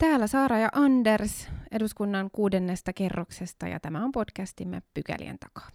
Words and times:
Täällä 0.00 0.26
Saara 0.26 0.58
ja 0.58 0.68
Anders 0.72 1.48
eduskunnan 1.72 2.30
kuudennesta 2.32 2.92
kerroksesta 2.92 3.68
ja 3.68 3.80
tämä 3.80 4.04
on 4.04 4.12
podcastimme 4.12 4.82
Pykälien 4.94 5.38
takaa. 5.38 5.68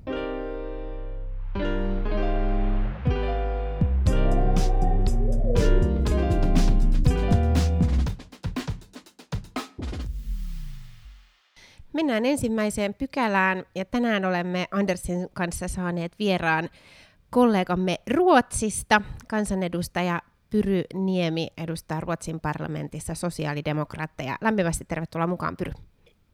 Mennään 11.94 12.26
ensimmäiseen 12.26 12.94
pykälään 12.94 13.64
ja 13.76 13.86
tänään 13.86 14.26
olemme 14.26 14.68
Andersin 14.72 15.28
kanssa 15.34 15.68
saaneet 15.68 16.12
vieraan 16.20 16.70
kollegamme 17.30 17.98
Ruotsista, 18.14 19.02
kansanedustaja 19.28 20.22
Pyry 20.56 20.84
Niemi 20.94 21.48
edustaa 21.64 22.00
Ruotsin 22.00 22.40
parlamentissa 22.40 23.16
sosiaalidemokraatteja. 23.16 24.36
Lämpimästi 24.42 24.86
tervetuloa 24.88 25.28
mukaan, 25.28 25.58
Pyry. 25.58 25.72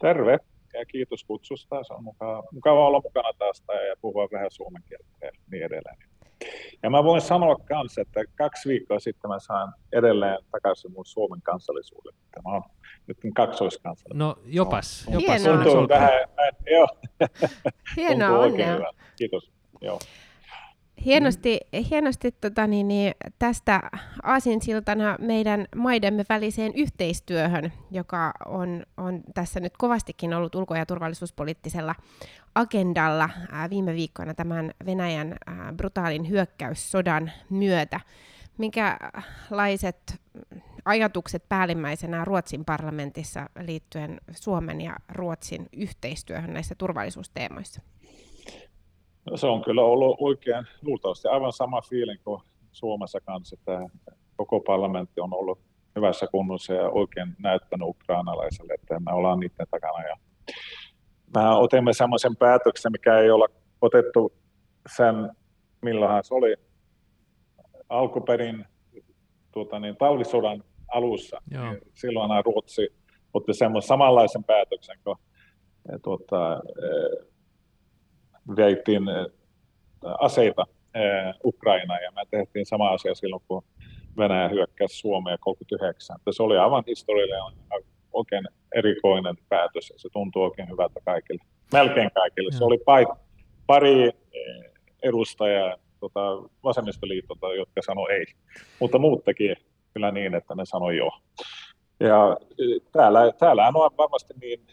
Terve 0.01 0.37
ja 0.73 0.85
kiitos 0.85 1.23
kutsusta. 1.23 1.83
Se 1.83 1.93
on 1.93 2.03
mukava, 2.03 2.43
mukava 2.51 2.87
olla 2.87 3.01
mukana 3.03 3.29
tästä 3.39 3.73
ja 3.73 3.95
puhua 4.01 4.27
vähän 4.31 4.51
suomen 4.51 4.83
kieltä 4.89 5.05
ja 5.21 5.31
niin 5.51 5.63
edelleen. 5.63 5.97
Ja 6.83 6.89
mä 6.89 7.03
voin 7.03 7.21
sanoa 7.21 7.55
myös, 7.69 7.97
että 7.97 8.23
kaksi 8.35 8.69
viikkoa 8.69 8.99
sitten 8.99 9.29
mä 9.29 9.39
sain 9.39 9.71
edelleen 9.93 10.37
takaisin 10.51 10.91
mun 10.91 11.05
Suomen 11.05 11.41
kansallisuuden. 11.41 12.13
Tämä 12.31 12.55
on 12.55 12.61
nyt 13.07 13.17
kaksoiskansallinen. 13.35 14.19
No 14.19 14.35
jopas, 14.45 15.07
no. 15.07 15.19
jopas. 15.19 15.43
Hienoa. 15.43 15.87
vähän, 15.89 16.11
joo. 16.75 16.87
Hienoa, 17.97 18.39
onnea. 18.39 18.79
Kiitos. 19.15 19.51
Joo. 19.81 19.99
Hienosti, 21.05 21.59
hienosti 21.89 22.31
tota, 22.31 22.67
niin, 22.67 22.87
niin, 22.87 23.13
tästä 23.39 23.81
aasinsiltana 24.23 25.17
meidän 25.19 25.67
maidemme 25.75 26.25
väliseen 26.29 26.73
yhteistyöhön, 26.75 27.73
joka 27.91 28.33
on, 28.45 28.83
on 28.97 29.21
tässä 29.33 29.59
nyt 29.59 29.77
kovastikin 29.77 30.33
ollut 30.33 30.55
ulko- 30.55 30.75
ja 30.75 30.85
turvallisuuspoliittisella 30.85 31.95
agendalla 32.55 33.29
ää, 33.51 33.69
viime 33.69 33.95
viikkoina 33.95 34.33
tämän 34.33 34.71
Venäjän 34.85 35.35
ää, 35.47 35.73
brutaalin 35.73 36.29
hyökkäyssodan 36.29 37.31
myötä. 37.49 37.99
Minkälaiset 38.57 40.21
ajatukset 40.85 41.49
päällimmäisenä 41.49 42.25
Ruotsin 42.25 42.65
parlamentissa 42.65 43.49
liittyen 43.59 44.21
Suomen 44.31 44.81
ja 44.81 44.95
Ruotsin 45.09 45.69
yhteistyöhön 45.73 46.53
näissä 46.53 46.75
turvallisuusteemoissa? 46.75 47.81
No, 49.25 49.37
se 49.37 49.47
on 49.47 49.61
kyllä 49.61 49.81
ollut 49.81 50.17
oikein 50.19 50.65
luultavasti 50.81 51.27
aivan 51.27 51.53
sama 51.53 51.81
fiiling 51.81 52.23
kuin 52.23 52.41
Suomessa 52.71 53.19
kanssa, 53.25 53.55
että 53.59 53.89
koko 54.35 54.59
parlamentti 54.59 55.21
on 55.21 55.33
ollut 55.33 55.59
hyvässä 55.95 56.27
kunnossa 56.27 56.73
ja 56.73 56.89
oikein 56.89 57.35
näyttänyt 57.39 57.87
ukrainalaiselle, 57.87 58.73
että 58.73 58.99
me 58.99 59.13
ollaan 59.13 59.39
niiden 59.39 59.67
takana. 59.71 60.07
Ja 60.07 60.15
mä 61.37 61.57
otimme 61.57 61.93
semmoisen 61.93 62.35
päätöksen, 62.35 62.91
mikä 62.91 63.19
ei 63.19 63.31
olla 63.31 63.47
otettu 63.81 64.33
sen, 64.97 65.15
milloinhan 65.81 66.23
se 66.23 66.33
oli 66.33 66.55
alkuperin 67.89 68.65
tuota, 69.51 69.79
niin, 69.79 69.97
talvisodan 69.97 70.63
alussa. 70.87 71.41
Joo. 71.51 71.63
Niin 71.63 71.81
silloin 71.93 72.45
Ruotsi 72.45 72.87
otti 73.33 73.53
semmoisen 73.53 73.87
samanlaisen 73.87 74.43
päätöksen, 74.43 74.97
kun 75.03 75.15
tuota, 76.03 76.61
veittiin 78.55 79.09
eh, 79.09 79.25
aseita 80.19 80.65
eh, 80.95 81.33
Ukrainaan 81.45 82.03
ja 82.03 82.11
me 82.11 82.21
tehtiin 82.31 82.65
sama 82.65 82.89
asia 82.89 83.15
silloin, 83.15 83.41
kun 83.47 83.63
Venäjä 84.17 84.49
hyökkäsi 84.49 84.97
Suomeen 84.97 85.37
39. 85.41 86.17
Se 86.31 86.43
oli 86.43 86.57
aivan 86.57 86.83
historiallinen, 86.87 87.41
oikein 88.13 88.43
erikoinen 88.75 89.35
päätös 89.49 89.89
ja 89.89 89.99
se 89.99 90.09
tuntuu 90.13 90.43
oikein 90.43 90.69
hyvältä 90.69 90.99
kaikille, 91.05 91.43
melkein 91.73 92.11
kaikille. 92.15 92.51
Se 92.51 92.63
oli 92.63 92.79
pari 93.67 94.03
eh, 94.07 94.71
edustajaa 95.03 95.77
tota, 95.99 96.19
vasemmistoliitolta, 96.63 97.53
jotka 97.53 97.81
sanoi 97.85 98.11
ei, 98.11 98.25
mutta 98.79 98.99
muut 98.99 99.23
teki 99.23 99.55
kyllä 99.93 100.11
niin, 100.11 100.35
että 100.35 100.55
ne 100.55 100.65
sanoi 100.65 100.97
joo. 100.97 101.11
Ja 101.99 102.37
täällä, 102.91 103.31
täällä 103.39 103.67
on 103.67 103.91
varmasti 103.97 104.33
niin 104.41 104.67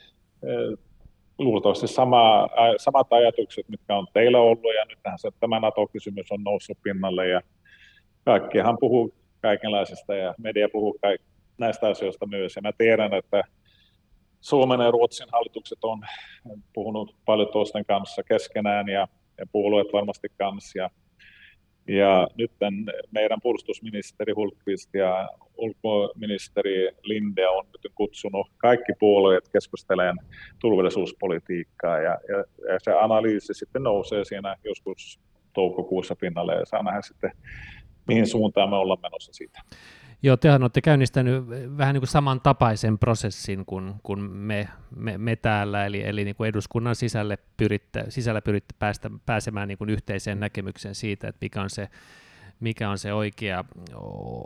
luultavasti 1.38 1.88
sama, 1.88 2.48
samat 2.78 3.12
ajatukset, 3.12 3.68
mitkä 3.68 3.96
on 3.96 4.06
teillä 4.12 4.38
ollut, 4.38 4.74
ja 4.76 4.84
nythän 4.84 5.18
se, 5.18 5.30
tämä 5.40 5.60
NATO-kysymys 5.60 6.32
on 6.32 6.42
noussut 6.44 6.78
pinnalle, 6.82 7.28
ja 7.28 7.40
kaikkihan 8.24 8.76
puhuu 8.80 9.14
kaikenlaisesta, 9.40 10.14
ja 10.14 10.34
media 10.38 10.68
puhuu 10.72 10.98
kaik- 11.02 11.22
näistä 11.58 11.88
asioista 11.88 12.26
myös, 12.26 12.56
ja 12.56 12.62
mä 12.62 12.72
tiedän, 12.78 13.14
että 13.14 13.42
Suomen 14.40 14.80
ja 14.80 14.90
Ruotsin 14.90 15.26
hallitukset 15.32 15.78
on 15.82 16.00
puhunut 16.72 17.16
paljon 17.24 17.48
toisten 17.52 17.84
kanssa 17.84 18.22
keskenään, 18.22 18.88
ja, 18.88 19.08
ja 19.38 19.46
puolueet 19.52 19.88
varmasti 19.92 20.28
kanssa, 20.38 20.78
ja 20.78 20.90
ja 21.88 22.28
nyt 22.36 22.50
meidän 23.10 23.40
puolustusministeri 23.42 24.32
Hultqvist 24.32 24.94
ja 24.94 25.28
ulkoministeri 25.56 26.90
Linde 27.02 27.48
on 27.48 27.64
nyt 27.66 27.92
kutsunut 27.94 28.46
kaikki 28.56 28.92
puolueet 28.98 29.48
keskustelemaan 29.48 30.18
turvallisuuspolitiikkaa 30.58 31.98
ja, 31.98 32.18
ja, 32.28 32.38
ja 32.72 32.78
se 32.82 32.92
analyysi 32.92 33.54
sitten 33.54 33.82
nousee 33.82 34.24
siinä 34.24 34.56
joskus 34.64 35.20
toukokuussa 35.52 36.16
pinnalle 36.16 36.54
ja 36.54 36.64
saa 36.64 36.82
nähdä 36.82 37.02
sitten, 37.02 37.30
mihin 38.08 38.26
suuntaan 38.26 38.70
me 38.70 38.76
ollaan 38.76 39.00
menossa 39.02 39.32
siitä. 39.32 39.60
Joo, 40.22 40.36
tehän 40.36 40.62
olette 40.62 40.80
käynnistänyt 40.80 41.48
vähän 41.78 41.94
niin 41.94 42.00
kuin 42.00 42.08
samantapaisen 42.08 42.98
prosessin 42.98 43.64
kuin, 43.66 43.94
kuin 44.02 44.20
me, 44.20 44.68
me, 44.96 45.18
me 45.18 45.36
täällä, 45.36 45.86
eli, 45.86 46.02
eli 46.02 46.24
niin 46.24 46.36
kuin 46.36 46.48
eduskunnan 46.48 46.96
sisälle 46.96 47.38
pyritte, 47.56 48.04
sisällä 48.08 48.42
pyritte 48.42 48.74
päästä, 48.78 49.10
pääsemään 49.26 49.68
niin 49.68 49.78
kuin 49.78 49.90
yhteiseen 49.90 50.40
näkemykseen 50.40 50.94
siitä, 50.94 51.28
että 51.28 51.38
mikä 51.40 51.62
on 51.62 51.70
se, 51.70 51.88
mikä 52.60 52.90
on 52.90 52.98
se 52.98 53.12
oikea, 53.12 53.64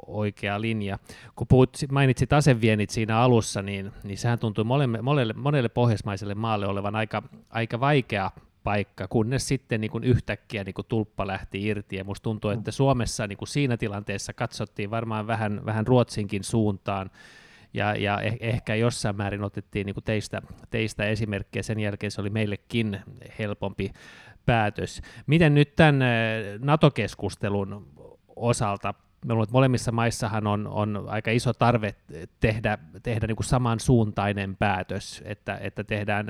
oikea 0.06 0.60
linja. 0.60 0.98
Kun 1.34 1.46
puhut, 1.46 1.76
mainitsit 1.90 2.32
asevienit 2.32 2.90
siinä 2.90 3.18
alussa, 3.18 3.62
niin, 3.62 3.92
niin 4.04 4.18
sehän 4.18 4.38
tuntuu 4.38 4.64
monelle, 4.64 5.02
monelle, 5.02 5.32
monelle 5.32 5.68
pohjoismaiselle 5.68 6.34
maalle 6.34 6.66
olevan 6.66 6.96
aika, 6.96 7.22
aika 7.50 7.80
vaikea 7.80 8.30
paikka, 8.64 9.08
kunnes 9.08 9.48
sitten 9.48 9.80
niin 9.80 9.90
kuin 9.90 10.04
yhtäkkiä 10.04 10.64
niin 10.64 10.74
kuin 10.74 10.86
tulppa 10.88 11.26
lähti 11.26 11.66
irti. 11.66 11.96
Ja 11.96 12.04
musta 12.04 12.22
tuntuu, 12.24 12.50
että 12.50 12.70
Suomessa 12.70 13.26
niin 13.26 13.36
kuin 13.36 13.48
siinä 13.48 13.76
tilanteessa 13.76 14.32
katsottiin 14.32 14.90
varmaan 14.90 15.26
vähän, 15.26 15.60
vähän 15.64 15.86
Ruotsinkin 15.86 16.44
suuntaan, 16.44 17.10
ja, 17.74 17.94
ja 17.96 18.20
eh, 18.20 18.36
ehkä 18.40 18.74
jossain 18.74 19.16
määrin 19.16 19.44
otettiin 19.44 19.86
niin 19.86 19.94
kuin 19.94 20.04
teistä, 20.04 20.42
teistä 20.70 21.04
esimerkkejä, 21.04 21.62
sen 21.62 21.80
jälkeen 21.80 22.10
se 22.10 22.20
oli 22.20 22.30
meillekin 22.30 23.00
helpompi 23.38 23.92
päätös. 24.46 25.02
Miten 25.26 25.54
nyt 25.54 25.76
tämän 25.76 26.02
eh, 26.02 26.58
NATO-keskustelun 26.58 27.86
osalta 28.36 28.94
molemmissa 29.50 29.92
maissahan 29.92 30.46
on, 30.46 30.66
on 30.66 31.04
aika 31.06 31.30
iso 31.30 31.52
tarve 31.52 31.94
tehdä, 32.40 32.78
tehdä 33.02 33.26
niin 33.26 33.36
kuin 33.36 33.46
samansuuntainen 33.46 34.56
päätös, 34.56 35.22
että, 35.24 35.58
että 35.62 35.84
tehdään 35.84 36.26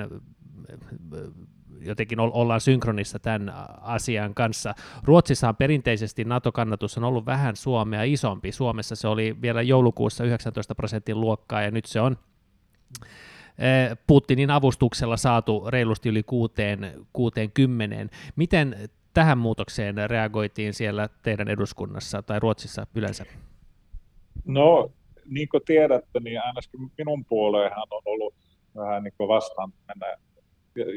jotenkin 1.85 2.19
ollaan 2.19 2.61
synkronissa 2.61 3.19
tämän 3.19 3.53
asian 3.81 4.33
kanssa. 4.33 4.75
Ruotsissahan 5.03 5.55
perinteisesti 5.55 6.23
NATO-kannatus 6.23 6.97
on 6.97 7.03
ollut 7.03 7.25
vähän 7.25 7.55
Suomea 7.55 8.03
isompi. 8.03 8.51
Suomessa 8.51 8.95
se 8.95 9.07
oli 9.07 9.35
vielä 9.41 9.61
joulukuussa 9.61 10.23
19 10.23 10.75
prosentin 10.75 11.21
luokkaa 11.21 11.61
ja 11.61 11.71
nyt 11.71 11.85
se 11.85 12.01
on 12.01 12.17
eh, 13.57 13.97
Putinin 14.07 14.51
avustuksella 14.51 15.17
saatu 15.17 15.63
reilusti 15.69 16.09
yli 16.09 16.23
kuuteen, 16.23 17.05
kuuteen 17.13 17.51
kymmeneen. 17.51 18.09
Miten 18.35 18.89
tähän 19.13 19.37
muutokseen 19.37 19.95
reagoitiin 20.07 20.73
siellä 20.73 21.09
teidän 21.23 21.47
eduskunnassa 21.47 22.21
tai 22.21 22.39
Ruotsissa 22.39 22.87
yleensä? 22.95 23.25
No, 24.45 24.91
niin 25.25 25.49
kuin 25.49 25.63
tiedätte, 25.65 26.19
niin 26.19 26.41
ainakin 26.43 26.91
minun 26.97 27.25
puoleenhan 27.25 27.87
on 27.91 28.01
ollut 28.05 28.33
vähän 28.75 29.03
niin 29.03 29.13
kuin 29.17 29.27
vastaan 29.27 29.73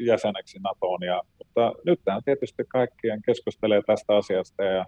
jäseneksi 0.05 0.59
NATOon. 0.59 1.03
Ja, 1.03 1.21
mutta 1.37 1.73
nyt 1.85 1.99
tietysti 2.25 2.63
kaikkien 2.67 3.21
keskustelee 3.21 3.81
tästä 3.87 4.15
asiasta 4.15 4.63
ja, 4.63 4.85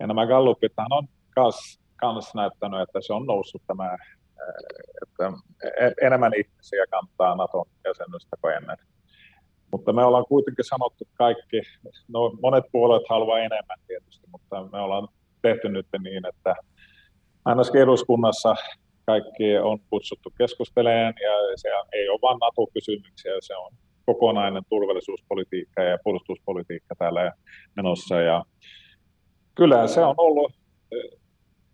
ja 0.00 0.06
nämä 0.06 0.26
gallupithan 0.26 0.92
on 0.92 1.08
kas, 1.34 1.80
kans 1.96 2.34
näyttänyt, 2.34 2.80
että 2.80 2.98
se 3.02 3.12
on 3.12 3.26
noussut 3.26 3.62
tämä, 3.66 3.96
että 5.02 5.32
enemmän 6.02 6.32
ihmisiä 6.34 6.84
kantaa 6.90 7.36
NATOn 7.36 7.66
jäsennystä 7.84 8.36
kuin 8.40 8.54
ennen. 8.54 8.76
Mutta 9.72 9.92
me 9.92 10.04
ollaan 10.04 10.26
kuitenkin 10.28 10.64
sanottu 10.64 11.04
kaikki, 11.14 11.62
no 12.08 12.32
monet 12.42 12.64
puolueet 12.72 13.08
haluaa 13.08 13.38
enemmän 13.38 13.78
tietysti, 13.86 14.26
mutta 14.30 14.68
me 14.72 14.80
ollaan 14.80 15.08
tehty 15.42 15.68
nyt 15.68 15.86
niin, 16.02 16.26
että 16.26 16.54
ainakin 17.44 17.80
eduskunnassa 17.80 18.56
kaikki 19.06 19.58
on 19.58 19.78
kutsuttu 19.90 20.32
keskusteleen 20.38 21.14
ja 21.22 21.32
se 21.56 21.68
ei 21.92 22.08
ole 22.08 22.18
vain 22.22 22.38
NATO-kysymyksiä, 22.38 23.32
se 23.40 23.56
on 23.56 23.72
kokonainen 24.08 24.62
turvallisuuspolitiikka 24.68 25.82
ja 25.82 25.98
puolustuspolitiikka 26.04 26.94
täällä 26.98 27.32
menossa. 27.76 28.20
Ja 28.20 28.44
kyllä 29.54 29.86
se 29.86 30.00
on 30.00 30.14
ollut 30.16 30.52
eh, 30.92 31.18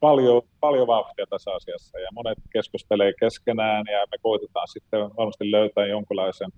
paljon, 0.01 0.43
paljon 0.61 0.87
vauhtia 0.87 1.27
tässä 1.31 1.51
asiassa 1.55 1.99
ja 1.99 2.09
monet 2.13 2.39
keskustelee 2.53 3.13
keskenään 3.21 3.85
ja 3.93 3.99
me 3.99 4.17
koitetaan 4.23 4.69
sitten 4.69 5.01
varmasti 5.17 5.51
löytää 5.51 5.87
jonkinlaisen 5.87 6.51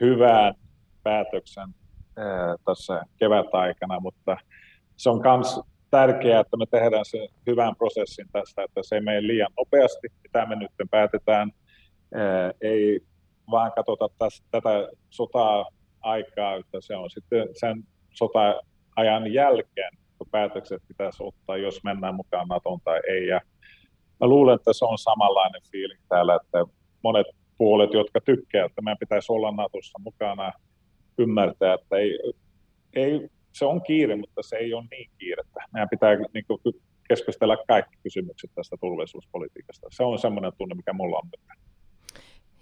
hyvän 0.00 0.54
päätöksen 1.02 1.68
ää, 2.16 2.56
tässä 2.64 3.02
kevätaikana, 3.18 4.00
mutta 4.00 4.36
se 4.96 5.10
on 5.10 5.20
myös 5.36 5.60
tärkeää, 5.90 6.40
että 6.40 6.56
me 6.56 6.66
tehdään 6.70 7.04
sen 7.04 7.28
hyvän 7.46 7.76
prosessin 7.76 8.26
tästä, 8.32 8.62
että 8.62 8.80
se 8.82 8.94
ei 8.94 9.00
mene 9.00 9.26
liian 9.26 9.52
nopeasti, 9.58 10.08
mitä 10.22 10.46
me 10.46 10.56
nyt 10.56 10.70
päätetään. 10.90 11.50
Ää, 12.14 12.52
ei 12.60 13.00
vaan 13.50 13.72
katsota 13.72 14.08
tästä, 14.18 14.46
tätä 14.50 14.88
sotaa 15.10 15.66
aikaa, 16.00 16.54
että 16.54 16.78
se 16.80 16.96
on 16.96 17.10
sitten 17.10 17.48
sen 17.52 17.84
sota-ajan 18.10 19.32
jälkeen, 19.32 19.92
kun 20.18 20.26
päätökset 20.30 20.82
pitäisi 20.88 21.22
ottaa, 21.22 21.56
jos 21.56 21.84
mennään 21.84 22.14
mukaan 22.14 22.48
Naton 22.48 22.80
tai 22.84 23.00
ei. 23.08 23.26
Ja 23.26 23.40
mä 24.20 24.26
luulen, 24.26 24.54
että 24.54 24.72
se 24.72 24.84
on 24.84 24.98
samanlainen 24.98 25.62
fiiling 25.70 26.00
täällä, 26.08 26.34
että 26.34 26.64
monet 27.04 27.26
puolet, 27.58 27.94
jotka 27.94 28.20
tykkää, 28.20 28.66
että 28.66 28.82
meidän 28.82 28.98
pitäisi 28.98 29.32
olla 29.32 29.50
Natossa 29.50 29.98
mukana, 29.98 30.52
ymmärtää, 31.18 31.74
että 31.74 31.96
ei, 31.96 32.18
ei, 32.92 33.28
se 33.52 33.64
on 33.64 33.82
kiire, 33.82 34.16
mutta 34.16 34.42
se 34.42 34.56
ei 34.56 34.74
ole 34.74 34.84
niin 34.90 35.10
kiirettä. 35.18 35.60
Meidän 35.72 35.88
pitää 35.88 36.16
niin 36.34 36.44
kuin, 36.46 36.60
keskustella 37.08 37.56
kaikki 37.68 37.96
kysymykset 38.02 38.50
tästä 38.54 38.76
turvallisuuspolitiikasta. 38.80 39.88
Se 39.90 40.02
on 40.02 40.18
semmoinen 40.18 40.52
tunne, 40.58 40.74
mikä 40.74 40.92
mulla 40.92 41.16
on 41.16 41.28
nyt. 41.32 41.69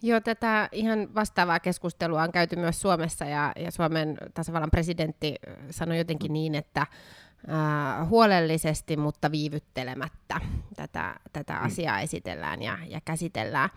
Joo, 0.03 0.21
tätä 0.21 0.69
ihan 0.73 1.15
vastaavaa 1.15 1.61
keskustelua 1.61 2.23
on 2.23 2.33
käyty 2.33 2.57
myös 2.57 2.81
Suomessa 2.81 3.25
ja, 3.25 3.53
ja 3.57 3.71
Suomen 3.71 4.19
tasavallan 4.35 4.71
presidentti 4.71 5.35
sanoi 5.71 5.99
jotenkin 5.99 6.33
niin, 6.33 6.55
että 6.55 6.81
äh, 6.81 8.09
huolellisesti, 8.09 8.97
mutta 8.97 9.31
viivyttelemättä 9.31 10.41
tätä, 10.77 11.15
tätä 11.33 11.53
mm. 11.53 11.65
asiaa 11.65 12.01
esitellään 12.01 12.63
ja, 12.63 12.79
ja 12.87 13.01
käsitellään. 13.05 13.71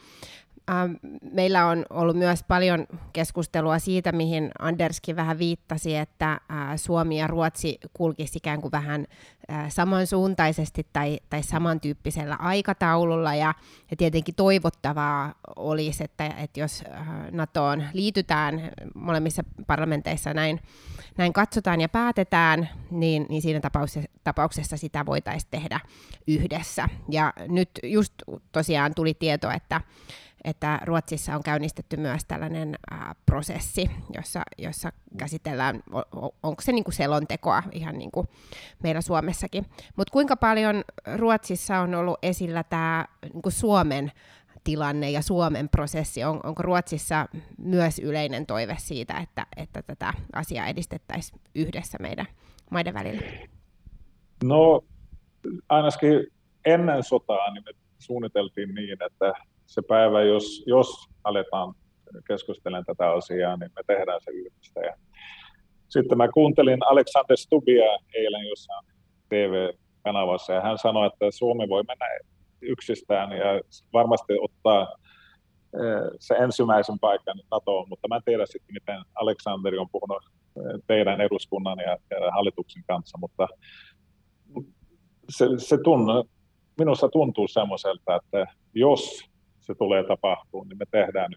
Ähm, 0.70 0.94
meillä 1.34 1.68
on 1.68 1.86
ollut 1.90 2.16
myös 2.16 2.44
paljon 2.44 2.88
keskustelua 3.14 3.80
siitä, 3.80 4.12
mihin 4.12 4.52
Anderskin 4.60 5.16
vähän 5.16 5.40
viittasi, 5.40 5.96
että 5.96 6.32
äh, 6.32 6.40
Suomi 6.76 7.20
ja 7.20 7.28
Ruotsi 7.28 7.80
kulkisivat 7.94 8.36
ikään 8.36 8.62
kuin 8.62 8.72
vähän 8.72 9.06
äh, 9.52 9.72
samansuuntaisesti 9.72 10.88
tai, 10.94 11.20
tai 11.30 11.44
samantyyppisellä 11.44 12.36
aikataululla. 12.36 13.36
Ja, 13.36 13.54
ja 13.92 13.98
tietenkin 13.98 14.36
toivottavaa 14.36 15.34
olisi, 15.56 16.04
että, 16.04 16.26
että 16.26 16.60
jos 16.60 16.84
äh, 16.92 17.08
NATOon 17.32 17.84
liitytään 17.94 18.72
molemmissa 18.96 19.44
parlamenteissa 19.68 20.34
näin, 20.34 20.60
näin 21.18 21.34
katsotaan 21.34 21.82
ja 21.82 21.90
päätetään, 21.90 22.70
niin, 22.92 23.26
niin 23.30 23.42
siinä 23.42 23.60
tapauksessa, 23.60 24.10
tapauksessa 24.24 24.78
sitä 24.78 25.06
voitaisiin 25.06 25.52
tehdä 25.52 25.80
yhdessä. 26.28 26.90
Ja 27.10 27.34
nyt 27.48 27.70
just 27.84 28.14
tosiaan 28.52 28.96
tuli 28.96 29.14
tieto, 29.14 29.52
että 29.52 29.82
että 30.44 30.80
Ruotsissa 30.86 31.36
on 31.36 31.44
käynnistetty 31.44 31.98
myös 31.98 32.26
tällainen 32.26 32.76
ää, 32.92 33.16
prosessi, 33.26 33.90
jossa, 34.16 34.42
jossa 34.58 34.92
käsitellään, 35.18 35.84
onko 36.44 36.62
se 36.62 36.72
niin 36.72 36.84
kuin 36.84 36.94
selontekoa 36.94 37.64
ihan 37.72 37.98
niin 37.98 38.12
kuin 38.12 38.28
meillä 38.84 39.02
Suomessakin. 39.02 39.66
Mutta 39.96 40.12
kuinka 40.12 40.36
paljon 40.36 40.84
Ruotsissa 41.16 41.80
on 41.80 41.96
ollut 41.96 42.20
esillä 42.22 42.64
tämä 42.64 43.06
kuin 43.44 43.54
Suomen 43.54 44.12
tilanne 44.64 45.12
ja 45.12 45.22
Suomen 45.22 45.70
prosessi? 45.70 46.24
On, 46.24 46.40
onko 46.44 46.64
Ruotsissa 46.64 47.26
myös 47.58 48.00
yleinen 48.00 48.46
toive 48.46 48.76
siitä, 48.80 49.18
että, 49.18 49.46
että 49.58 49.82
tätä 49.82 50.14
asiaa 50.34 50.68
edistettäisiin 50.68 51.42
yhdessä 51.56 51.98
meidän 52.02 52.28
maiden 52.72 52.94
välillä? 52.94 53.22
No 54.44 54.84
ainakin 55.70 56.28
ennen 56.66 57.04
sotaa 57.04 57.54
niin 57.54 57.64
me 57.66 57.72
suunniteltiin 58.00 58.76
niin, 58.76 58.98
että 59.06 59.34
se 59.72 59.82
päivä, 59.88 60.22
jos, 60.22 60.64
jos 60.68 61.08
aletaan 61.24 61.74
keskustelemaan 62.28 62.86
tätä 62.86 63.12
asiaa, 63.12 63.58
niin 63.58 63.72
me 63.76 63.82
tehdään 63.88 64.22
se 64.24 64.32
yhdessä. 64.32 64.80
Ja 64.80 64.96
sitten 65.90 66.18
mä 66.18 66.28
kuuntelin 66.28 66.80
Alexander 66.86 67.38
Stubia 67.38 67.98
eilen 68.14 68.48
jossain 68.50 68.86
TV-kanavassa, 69.30 70.54
ja 70.54 70.62
hän 70.62 70.78
sanoi, 70.78 71.08
että 71.08 71.26
Suomi 71.32 71.70
voi 71.70 71.84
mennä 71.88 72.06
yksistään 72.62 73.32
ja 73.32 73.62
varmasti 73.94 74.34
ottaa 74.42 74.82
eh, 75.74 76.12
se 76.20 76.36
ensimmäisen 76.36 77.00
paikan 77.00 77.40
NATOon, 77.52 77.90
mutta 77.90 78.08
mä 78.08 78.16
en 78.16 78.22
tiedä 78.26 78.46
sitten, 78.46 78.74
miten 78.74 79.02
Aleksanderi 79.16 79.78
on 79.78 79.90
puhunut 79.92 80.24
eh, 80.24 80.82
teidän 80.88 81.22
eduskunnan 81.22 81.80
ja 81.80 81.98
teidän 82.10 82.34
hallituksen 82.34 82.84
kanssa, 82.88 83.18
mutta 83.18 83.48
se, 85.30 85.46
se 85.58 85.78
tunne, 85.84 86.14
minusta 86.80 87.10
tuntuu 87.10 87.48
semmoiselta, 87.48 88.16
että 88.16 88.46
jos 88.74 89.31
se 89.62 89.76
tulee 89.76 90.04
tapahtumaan, 90.04 90.68
niin 90.68 90.78
me 90.78 90.86
tehdään 90.92 91.32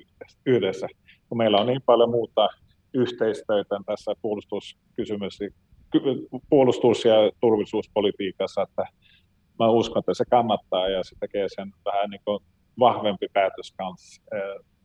yhdessä. 0.47 0.87
Kun 1.29 1.39
meillä 1.39 1.61
on 1.61 1.67
niin 1.67 1.83
paljon 1.87 2.11
muuta 2.11 2.49
yhteistyötä 2.95 3.81
tässä 3.87 4.13
puolustus- 6.51 7.05
ja 7.05 7.15
turvallisuuspolitiikassa, 7.41 8.63
että 8.63 8.85
mä 9.59 9.69
uskon, 9.69 10.01
että 10.01 10.15
se 10.15 10.25
kannattaa 10.31 10.89
ja 10.89 11.05
se 11.05 11.17
tekee 11.21 11.47
sen 11.49 11.73
vähän 11.85 12.11
niin 12.11 12.21
kuin 12.25 12.39
vahvempi 12.79 13.27
päätös 13.33 13.75
kanssa 13.77 14.23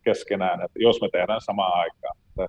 keskenään, 0.03 0.61
että 0.61 0.79
jos 0.79 1.01
me 1.01 1.09
tehdään 1.11 1.41
samaan 1.41 1.79
aikaan. 1.79 2.17
Että 2.29 2.47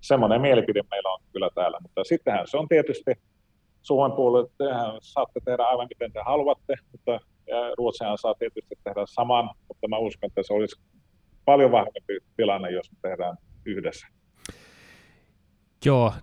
semmoinen 0.00 0.40
mielipide 0.40 0.82
meillä 0.90 1.08
on 1.08 1.20
kyllä 1.32 1.50
täällä, 1.54 1.78
mutta 1.82 2.04
sittenhän 2.04 2.46
se 2.46 2.56
on 2.56 2.68
tietysti 2.68 3.12
Suomen 3.82 4.16
puolelle, 4.16 4.50
tehän 4.58 4.92
saatte 5.00 5.40
tehdä 5.44 5.62
aivan 5.64 5.88
miten 5.88 6.12
te 6.12 6.20
haluatte, 6.26 6.74
mutta 6.92 7.20
Ruotsihan 7.78 8.18
saa 8.18 8.34
tietysti 8.34 8.74
tehdä 8.84 9.00
saman, 9.04 9.50
mutta 9.68 9.88
mä 9.88 9.98
uskon, 9.98 10.26
että 10.26 10.42
se 10.42 10.52
olisi 10.52 10.80
paljon 11.44 11.72
vahvempi 11.72 12.18
tilanne, 12.36 12.70
jos 12.70 12.92
me 12.92 12.98
tehdään 13.02 13.36
yhdessä. 13.64 14.06
Joo, 15.84 16.14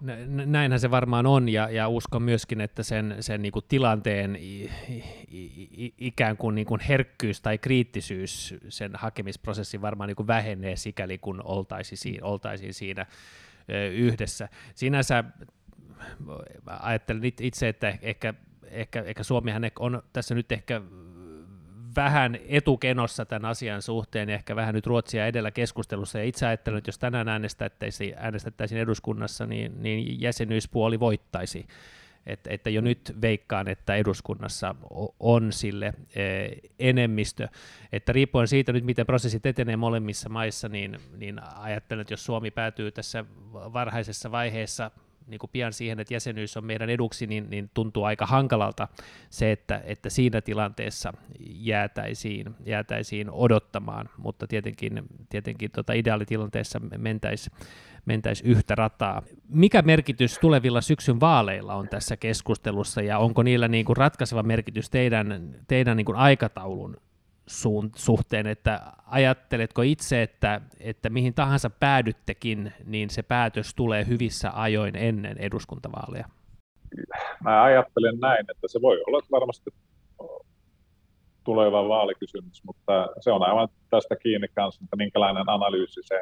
näinhän 0.46 0.80
se 0.80 0.92
varmaan 0.92 1.26
on, 1.26 1.50
ja, 1.50 1.70
ja 1.70 1.88
uskon 1.88 2.24
myöskin, 2.24 2.62
että 2.62 2.84
sen, 2.84 3.16
sen 3.20 3.42
niin 3.42 3.52
kuin 3.52 3.66
tilanteen 3.68 4.38
ikään 5.98 6.38
kuin, 6.38 6.56
niin 6.56 6.68
kuin 6.68 6.82
herkkyys 6.82 7.42
tai 7.42 7.58
kriittisyys 7.58 8.56
sen 8.70 8.92
hakemisprosessin 8.96 9.82
varmaan 9.82 10.08
niin 10.08 10.16
kuin 10.16 10.28
vähenee 10.28 10.76
sikäli, 10.76 11.18
kun 11.18 11.42
oltaisiin 11.46 11.98
siinä, 11.98 12.26
oltaisiin 12.26 12.74
siinä 12.74 13.06
yhdessä. 13.94 14.50
Sinänsä 14.76 15.24
ajattelen 16.68 17.22
itse, 17.42 17.68
että 17.68 17.98
ehkä, 18.02 18.34
ehkä, 18.64 19.04
ehkä 19.04 19.24
Suomihan 19.24 19.72
on 19.80 20.04
tässä 20.14 20.36
nyt 20.36 20.52
ehkä 20.52 20.82
vähän 21.96 22.38
etukenossa 22.48 23.26
tämän 23.26 23.52
asian 23.52 23.82
suhteen, 23.82 24.30
ehkä 24.30 24.56
vähän 24.56 24.76
nyt 24.76 24.88
Ruotsia 24.88 25.28
edellä 25.28 25.52
keskustelussa, 25.52 26.20
ja 26.20 26.26
itse 26.26 26.46
ajattelen, 26.46 26.78
että 26.78 26.90
jos 26.90 27.00
tänään 27.00 27.28
äänestettäisiin, 27.30 28.14
äänestettäisiin 28.18 28.82
eduskunnassa, 28.82 29.46
niin, 29.46 29.84
niin 29.84 30.22
jäsenyyspuoli 30.22 31.00
voittaisi. 31.00 31.68
Et, 32.26 32.40
että 32.48 32.70
jo 32.70 32.82
nyt 32.82 33.16
veikkaan, 33.22 33.68
että 33.68 33.96
eduskunnassa 33.96 34.76
on 35.20 35.54
sille 35.54 35.94
e, 36.16 36.24
enemmistö. 36.80 37.48
Että 37.92 38.14
riippuen 38.14 38.48
siitä 38.48 38.74
nyt, 38.74 38.84
miten 38.84 39.06
prosessit 39.06 39.46
etenee 39.46 39.78
molemmissa 39.78 40.30
maissa, 40.30 40.70
niin, 40.70 41.00
niin 41.18 41.42
ajattelen, 41.56 42.02
että 42.02 42.14
jos 42.14 42.26
Suomi 42.26 42.52
päätyy 42.52 42.92
tässä 42.92 43.26
varhaisessa 43.54 44.32
vaiheessa 44.32 44.92
niin 45.28 45.40
kuin 45.40 45.50
pian 45.54 45.74
siihen, 45.74 46.00
että 46.00 46.14
jäsenyys 46.14 46.58
on 46.58 46.66
meidän 46.66 46.90
eduksi, 46.90 47.28
niin, 47.28 47.50
niin 47.50 47.70
tuntuu 47.74 48.04
aika 48.04 48.26
hankalalta 48.26 48.88
se, 49.30 49.52
että, 49.52 49.82
että 49.86 50.10
siinä 50.10 50.42
tilanteessa 50.42 51.14
jäätäisiin, 51.40 52.56
jäätäisiin 52.66 53.30
odottamaan, 53.32 54.10
mutta 54.18 54.48
tietenkin, 54.48 55.04
tietenkin 55.30 55.72
tota 55.72 55.94
ideaalitilanteessa 55.94 56.82
mentäisiin 56.98 57.58
mentäisi 58.06 58.44
yhtä 58.46 58.76
rataa. 58.76 59.22
Mikä 59.50 59.82
merkitys 59.82 60.40
tulevilla 60.40 60.82
syksyn 60.82 61.20
vaaleilla 61.20 61.74
on 61.74 61.90
tässä 61.90 62.18
keskustelussa 62.18 63.02
ja 63.02 63.18
onko 63.18 63.44
niillä 63.44 63.68
niin 63.68 63.86
kuin 63.86 63.98
ratkaiseva 63.98 64.44
merkitys 64.44 64.90
teidän, 64.90 65.56
teidän 65.68 65.98
niin 65.98 66.06
kuin 66.06 66.18
aikataulun 66.18 66.98
suhteen, 67.96 68.48
että 68.48 68.82
ajatteletko 69.06 69.82
itse, 69.82 70.24
että, 70.24 70.62
että 70.80 71.10
mihin 71.10 71.34
tahansa 71.34 71.70
päädyttekin, 71.70 72.74
niin 72.86 73.10
se 73.10 73.24
päätös 73.24 73.76
tulee 73.76 74.08
hyvissä 74.08 74.52
ajoin 74.54 74.96
ennen 74.96 75.38
eduskuntavaaleja? 75.38 76.26
Mä 77.44 77.64
ajattelen 77.64 78.20
näin, 78.20 78.46
että 78.52 78.68
se 78.68 78.82
voi 78.82 79.04
olla 79.08 79.20
varmasti 79.32 79.72
tuleva 81.44 81.88
vaalikysymys, 81.90 82.64
mutta 82.64 83.08
se 83.20 83.32
on 83.32 83.44
aivan 83.44 83.68
tästä 83.90 84.16
kiinni 84.16 84.48
kanssa, 84.48 84.84
että 84.84 84.96
minkälainen 84.96 85.50
analyysi 85.50 86.02
se, 86.04 86.22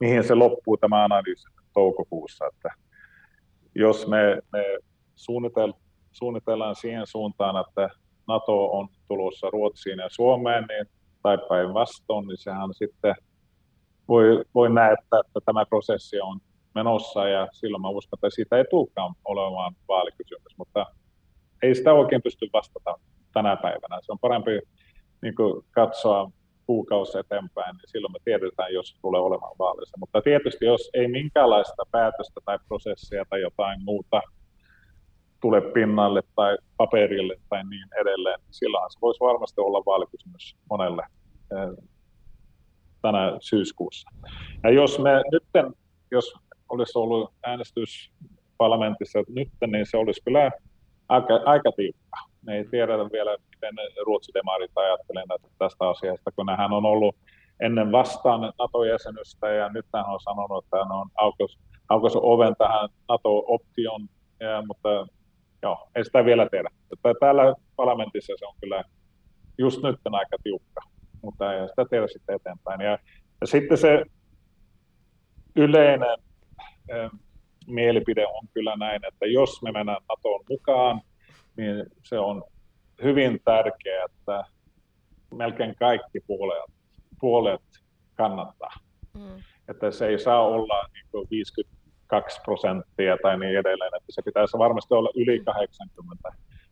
mihin 0.00 0.24
se 0.24 0.34
loppuu 0.34 0.76
tämä 0.76 1.04
analyysi 1.04 1.48
toukokuussa, 1.72 2.46
että 2.46 2.68
jos 3.74 4.06
me, 4.06 4.18
me 4.52 4.78
suunnitellaan 6.12 6.74
siihen 6.74 7.06
suuntaan, 7.06 7.64
että 7.68 7.88
NATO 8.30 8.78
on 8.78 8.88
tulossa 9.08 9.50
Ruotsiin 9.50 9.98
ja 9.98 10.08
Suomeen, 10.10 10.64
niin, 10.68 10.86
tai 11.22 11.38
päinvastoin, 11.48 12.26
niin 12.26 12.38
sehän 12.38 12.74
sitten 12.74 13.14
voi, 14.08 14.44
voi 14.54 14.70
näyttää, 14.70 15.20
että 15.26 15.40
tämä 15.44 15.66
prosessi 15.66 16.20
on 16.20 16.40
menossa 16.74 17.28
ja 17.28 17.48
silloin 17.52 17.82
mä 17.82 17.88
uskon, 17.88 18.16
että 18.16 18.30
siitä 18.30 18.56
ei 18.56 18.64
tulekaan 18.70 19.14
olemaan 19.24 19.72
vaalikysymys, 19.88 20.54
mutta 20.58 20.86
ei 21.62 21.74
sitä 21.74 21.92
oikein 21.92 22.22
pysty 22.22 22.48
vastata 22.52 22.94
tänä 23.32 23.56
päivänä. 23.56 23.98
Se 24.02 24.12
on 24.12 24.18
parempi 24.18 24.60
niin 25.22 25.34
kuin 25.34 25.64
katsoa 25.70 26.30
kuukausi 26.66 27.18
eteenpäin, 27.18 27.76
niin 27.76 27.90
silloin 27.92 28.12
me 28.12 28.18
tiedetään, 28.24 28.74
jos 28.74 28.98
tulee 29.02 29.20
olemaan 29.20 29.56
vaalissa. 29.58 29.96
Mutta 30.00 30.22
tietysti 30.22 30.64
jos 30.64 30.90
ei 30.94 31.08
minkäänlaista 31.08 31.82
päätöstä 31.90 32.40
tai 32.44 32.58
prosessia 32.68 33.24
tai 33.30 33.40
jotain 33.40 33.84
muuta 33.84 34.20
tule 35.40 35.60
pinnalle 35.60 36.22
tai 36.36 36.58
paperille 36.76 37.36
tai 37.48 37.64
niin 37.64 37.88
edelleen, 38.00 38.40
niin 38.40 38.54
silloinhan 38.54 38.90
se 38.90 38.98
voisi 39.02 39.20
varmasti 39.20 39.60
olla 39.60 39.82
vaalikysymys 39.86 40.56
monelle 40.70 41.02
eh, 41.52 41.84
tänä 43.02 43.36
syyskuussa. 43.40 44.10
Ja 44.62 44.70
jos 44.70 44.98
me 44.98 45.10
nyt, 45.32 45.74
jos 46.10 46.34
olisi 46.68 46.98
ollut 46.98 47.32
äänestys 47.42 48.10
parlamentissa 48.58 49.18
nyt, 49.28 49.48
niin 49.66 49.86
se 49.86 49.96
olisi 49.96 50.20
kyllä 50.24 50.50
aika, 51.08 51.40
aika 51.44 51.72
tiukka. 51.76 52.18
Me 52.42 52.56
ei 52.56 52.64
tiedetä 52.64 53.04
vielä, 53.12 53.36
miten 53.54 53.74
ruotsidemarit 54.06 54.70
ajattelevat 54.76 55.42
tästä 55.58 55.88
asiasta, 55.88 56.32
kun 56.32 56.56
hän 56.58 56.72
on 56.72 56.84
ollut 56.86 57.16
ennen 57.60 57.92
vastaan 57.92 58.40
NATO-jäsenystä 58.40 59.48
ja 59.48 59.68
nyt 59.68 59.86
hän 59.94 60.06
on 60.06 60.20
sanonut, 60.20 60.64
että 60.64 60.76
hän 60.76 60.92
on 60.92 61.08
aukos, 61.14 61.58
aukos 61.88 62.16
oven 62.16 62.54
tähän 62.58 62.88
NATO-option, 63.08 64.08
mutta 64.66 65.06
joo, 65.62 65.88
ei 65.94 66.04
sitä 66.04 66.24
vielä 66.24 66.48
tiedä. 66.50 66.68
Että 66.92 67.14
täällä 67.20 67.54
parlamentissa 67.76 68.32
se 68.38 68.46
on 68.46 68.54
kyllä 68.60 68.84
just 69.58 69.82
nyt 69.82 69.96
aika 70.04 70.36
tiukka, 70.42 70.80
mutta 71.22 71.54
ei 71.54 71.68
sitä 71.68 71.84
tiedä 71.90 72.08
sitten 72.08 72.36
eteenpäin. 72.36 72.80
Ja, 72.80 72.98
ja 73.40 73.46
sitten 73.46 73.78
se 73.78 74.04
yleinen 75.56 76.18
eh, 76.88 77.10
mielipide 77.66 78.26
on 78.26 78.48
kyllä 78.54 78.76
näin, 78.76 79.00
että 79.08 79.26
jos 79.26 79.62
me 79.62 79.72
mennään 79.72 80.02
NATOon 80.08 80.44
mukaan, 80.50 81.00
niin 81.56 81.86
se 82.04 82.18
on 82.18 82.44
hyvin 83.02 83.40
tärkeää, 83.44 84.04
että 84.04 84.44
melkein 85.34 85.74
kaikki 85.74 86.20
puolet, 86.26 86.72
puolet 87.20 87.62
kannattaa. 88.14 88.72
Mm. 89.14 89.42
Että 89.68 89.90
se 89.90 90.06
ei 90.06 90.18
saa 90.18 90.46
olla 90.46 90.88
niin 90.92 91.06
52 92.10 92.40
prosenttia 92.44 93.16
tai 93.22 93.38
niin 93.38 93.58
edelleen, 93.58 93.96
että 93.96 94.12
se 94.12 94.22
pitäisi 94.22 94.58
varmasti 94.58 94.94
olla 94.94 95.10
yli 95.14 95.40
80 95.40 96.28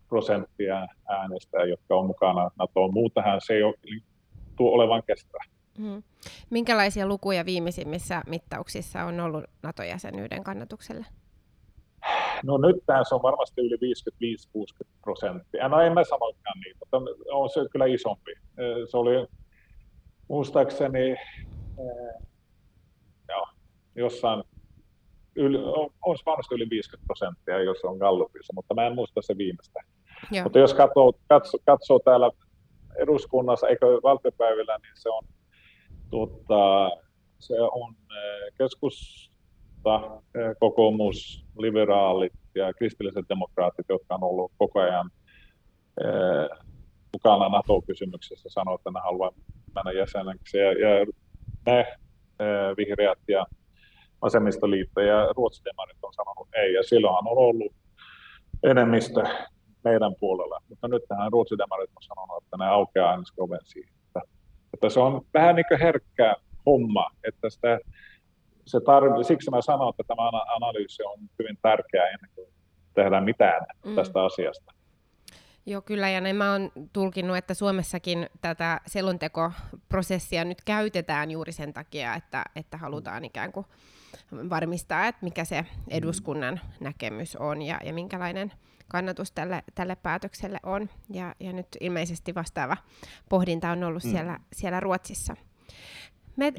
prosenttia 0.09 0.87
äänestä, 1.09 1.59
jotka 1.59 1.97
on 1.97 2.07
mukana 2.07 2.51
NATOon. 2.59 2.93
Muutenhan 2.93 3.41
se 3.41 3.55
ei 3.55 3.63
ole, 3.63 3.75
tuo 4.57 4.71
olevan 4.71 5.03
kestävä. 5.07 5.45
Mm. 5.79 6.03
Minkälaisia 6.51 7.07
lukuja 7.07 7.45
viimeisimmissä 7.45 8.23
mittauksissa 8.27 9.05
on 9.05 9.21
ollut 9.21 9.45
NATO-jäsenyyden 9.63 10.45
kannatukselle? 10.45 11.07
No 12.45 12.59
nyt 12.59 12.77
se 13.09 13.15
on 13.15 13.23
varmasti 13.23 13.61
yli 13.61 13.95
55-60 14.87 14.89
prosenttia. 15.03 15.69
No 15.69 15.81
en 15.81 15.93
mä 15.93 16.05
sanokaan 16.05 16.61
niin, 16.65 16.77
mutta 16.79 16.97
on 17.33 17.51
se 17.51 17.61
kyllä 17.73 17.87
isompi. 17.87 18.33
Se 18.91 18.97
oli 18.97 19.27
muistaakseni 20.29 21.17
joo, 23.29 23.47
jossain 23.95 24.45
yli, 25.37 25.59
olisi 26.07 26.25
varmasti 26.27 26.55
yli 26.55 26.71
50 26.71 27.07
prosenttia, 27.07 27.63
jos 27.63 27.85
on 27.85 27.97
Gallupissa, 27.97 28.53
mutta 28.55 28.75
mä 28.75 28.87
en 28.87 28.95
muista 28.95 29.23
se 29.23 29.39
viimeistä. 29.39 29.81
Joo. 30.31 30.43
Mutta 30.43 30.59
jos 30.59 30.75
katsoo, 30.75 31.13
katsoo, 31.29 31.61
katsoo 31.67 31.99
täällä 31.99 32.31
eduskunnassa, 32.99 33.69
eikö 33.69 33.87
valtiopäivillä, 33.87 34.79
niin 34.83 34.93
se 34.95 35.09
on, 35.11 35.23
tuota, 36.11 36.91
se 37.39 37.61
on 37.61 37.95
keskus 38.59 39.29
kokoomus, 40.61 41.45
liberaalit 41.59 42.33
ja 42.55 42.73
kristilliset 42.75 43.25
demokraatit, 43.29 43.87
jotka 43.89 44.15
on 44.15 44.25
ollut 44.25 44.53
koko 44.59 44.81
ajan 44.81 45.11
mukana 47.13 47.49
NATO-kysymyksessä, 47.49 48.49
sanoo, 48.49 48.75
että 48.75 48.91
ne 48.91 49.01
haluavat 49.01 49.35
mennä 49.75 49.93
jäseneksi. 49.93 50.59
Ja, 50.59 50.73
ja 50.73 51.07
ne 51.67 51.87
vihreät 52.77 53.19
ja 53.29 53.47
vasemmistoliitto 54.23 55.01
ja 55.01 55.33
ruotsidemarit 55.37 55.97
on 56.03 56.15
sanonut 56.15 56.49
ei, 56.57 56.75
ja 56.75 56.83
silloinhan 56.83 57.29
on 57.29 57.39
ollut 57.39 57.73
enemmistö 58.63 59.25
meidän 59.85 60.15
puolella. 60.21 60.63
Mutta 60.69 60.89
nyt 60.89 61.03
tähän 61.09 61.33
ruotsidemarit 61.33 61.91
on 61.97 62.03
sanonut, 62.03 62.45
että 62.45 62.57
ne 62.57 62.67
aukeaa 62.67 63.15
ensi 63.15 63.33
oven 63.39 63.61
siihen. 63.65 63.93
Että, 64.07 64.21
että 64.75 64.89
se 64.89 65.01
on 65.01 65.23
vähän 65.35 65.57
niin 65.57 65.67
kuin 65.69 65.81
herkkä 65.81 66.37
homma, 66.67 67.11
että 67.25 67.51
sitä 67.51 67.79
se 68.67 68.79
tarv- 68.79 69.25
siksi 69.25 69.51
mä 69.51 69.63
sanon, 69.63 69.91
että 69.91 70.03
tämä 70.07 70.29
analyysi 70.57 71.03
on 71.03 71.19
hyvin 71.39 71.59
tärkeä 71.63 72.07
ennen 72.07 72.31
kuin 72.35 72.49
tehdään 72.95 73.25
mitään 73.25 73.67
mm. 73.85 73.95
tästä 73.95 74.25
asiasta. 74.25 74.73
Joo, 75.67 75.83
kyllä, 75.83 76.09
ja 76.09 76.35
mä 76.35 76.53
oon 76.53 76.73
tulkinnut, 76.93 77.37
että 77.37 77.55
Suomessakin 77.55 78.27
tätä 78.41 78.81
selontekoprosessia 78.87 80.45
nyt 80.45 80.59
käytetään 80.65 81.31
juuri 81.31 81.53
sen 81.53 81.73
takia, 81.73 82.15
että, 82.15 82.45
että 82.57 82.77
halutaan 82.77 83.25
ikään 83.25 83.53
kuin 83.53 83.67
varmistaa, 84.51 85.07
että 85.07 85.25
mikä 85.25 85.45
se 85.45 85.67
eduskunnan 85.89 86.61
näkemys 86.81 87.37
on 87.37 87.63
ja, 87.63 87.81
ja 87.85 87.93
minkälainen 87.93 88.53
kannatus 88.89 89.33
tälle, 89.33 89.63
tälle 89.75 89.97
päätökselle 89.97 90.59
on. 90.63 90.91
Ja, 91.11 91.35
ja 91.41 91.53
nyt 91.53 91.69
ilmeisesti 91.81 92.35
vastaava 92.35 92.77
pohdinta 93.29 93.71
on 93.71 93.85
ollut 93.85 94.05
mm. 94.05 94.11
siellä, 94.11 94.41
siellä 94.53 94.81
Ruotsissa. 94.81 95.37
Me, 96.39 96.53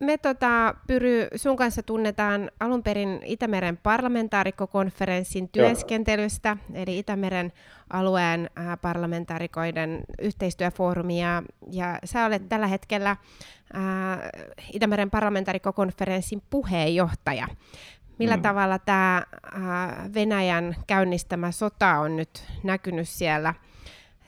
me 0.00 0.18
tota, 0.18 0.74
Pyry, 0.86 1.28
sun 1.34 1.56
kanssa 1.56 1.82
tunnetaan 1.82 2.50
alun 2.60 2.82
perin 2.82 3.20
Itämeren 3.24 3.76
parlamentaarikkokonferenssin 3.76 5.48
työskentelystä, 5.48 6.48
Joo. 6.48 6.82
eli 6.82 6.98
Itämeren 6.98 7.52
alueen 7.90 8.50
äh, 8.58 8.78
parlamentaarikoiden 8.82 10.04
yhteistyöfoorumia, 10.20 11.42
ja 11.72 11.98
sä 12.04 12.26
olet 12.26 12.48
tällä 12.48 12.66
hetkellä 12.66 13.10
äh, 13.10 13.18
Itämeren 14.72 15.10
parlamentaarikkokonferenssin 15.10 16.42
puheenjohtaja. 16.50 17.48
Millä 18.18 18.36
mm. 18.36 18.42
tavalla 18.42 18.78
tämä 18.78 19.16
äh, 19.16 20.14
Venäjän 20.14 20.76
käynnistämä 20.86 21.50
sota 21.50 21.98
on 21.98 22.16
nyt 22.16 22.44
näkynyt 22.62 23.08
siellä 23.08 23.54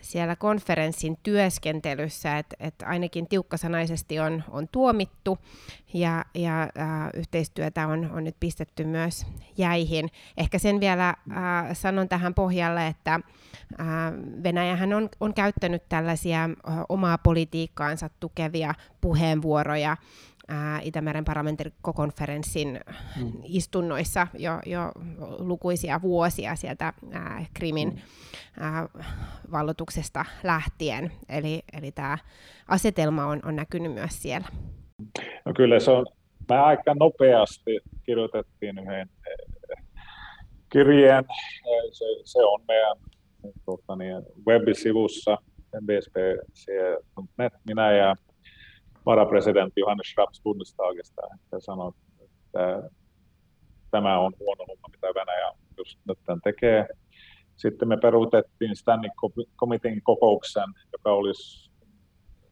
siellä 0.00 0.36
konferenssin 0.36 1.18
työskentelyssä, 1.22 2.38
että 2.38 2.56
et 2.60 2.74
ainakin 2.86 3.28
tiukkasanaisesti 3.28 4.20
on, 4.20 4.44
on 4.50 4.68
tuomittu 4.72 5.38
ja, 5.94 6.24
ja 6.34 6.62
äh, 6.62 6.68
yhteistyötä 7.14 7.86
on, 7.86 8.10
on 8.10 8.24
nyt 8.24 8.36
pistetty 8.40 8.84
myös 8.84 9.26
jäihin. 9.56 10.10
Ehkä 10.36 10.58
sen 10.58 10.80
vielä 10.80 11.08
äh, 11.08 11.16
sanon 11.72 12.08
tähän 12.08 12.34
pohjalle, 12.34 12.86
että 12.86 13.14
äh, 13.14 13.86
Venäjähän 14.42 14.94
on, 14.94 15.08
on 15.20 15.34
käyttänyt 15.34 15.82
tällaisia 15.88 16.44
äh, 16.44 16.78
omaa 16.88 17.18
politiikkaansa 17.18 18.10
tukevia 18.20 18.74
puheenvuoroja 19.00 19.96
ää, 20.48 20.80
Itämeren 20.82 21.24
parlamentaarikkokonferenssin 21.24 22.80
mm. 23.16 23.32
istunnoissa 23.44 24.26
jo, 24.38 24.52
jo 24.66 24.92
lukuisia 25.38 26.02
vuosia 26.02 26.56
sieltä 26.56 26.92
ää, 27.12 27.44
Krimin 27.54 27.88
mm. 27.88 27.98
ää, 28.60 28.88
vallotuksesta 29.52 30.24
lähtien. 30.42 31.12
Eli, 31.28 31.62
eli 31.72 31.92
tämä 31.92 32.18
asetelma 32.68 33.26
on, 33.26 33.40
on 33.44 33.56
näkynyt 33.56 33.92
myös 33.92 34.22
siellä. 34.22 34.48
No 35.44 35.52
kyllä 35.56 35.80
se 35.80 35.90
on, 35.90 36.06
me 36.48 36.58
aika 36.58 36.94
nopeasti 36.94 37.80
kirjoitettiin 38.06 38.78
yhden 38.78 39.08
kirjeen, 40.72 41.24
se, 41.92 42.04
se 42.24 42.38
on 42.38 42.60
meidän 42.68 42.96
tuota, 43.64 43.96
niin, 43.96 44.22
web-sivussa 44.46 45.38
mbsp.net, 45.80 47.52
minä 47.66 47.92
ja 47.92 48.16
varapresidentti 49.08 49.80
Johannes 49.80 50.06
Schraps 50.06 50.40
Bundestagista, 50.42 51.22
että 51.34 51.60
sanoi, 51.60 51.92
että 52.20 52.90
tämä 53.90 54.18
on 54.18 54.32
huono 54.40 54.64
homma, 54.68 54.88
mitä 54.92 55.06
Venäjä 55.06 55.52
just 55.76 55.98
nyt 56.08 56.18
tekee. 56.44 56.86
Sitten 57.56 57.88
me 57.88 57.96
peruutettiin 57.96 58.76
Standing 58.76 59.14
Committeein 59.56 60.02
kokouksen, 60.02 60.70
joka 60.92 61.12
olisi 61.12 61.70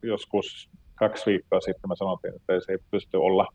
joskus 0.03 0.69
kaksi 0.95 1.25
viikkoa 1.25 1.59
sitten. 1.59 1.89
Me 1.89 1.95
sanottiin, 1.95 2.35
että 2.35 2.59
se 2.65 2.71
ei 2.71 2.77
pysty 2.91 3.17
olla. 3.17 3.47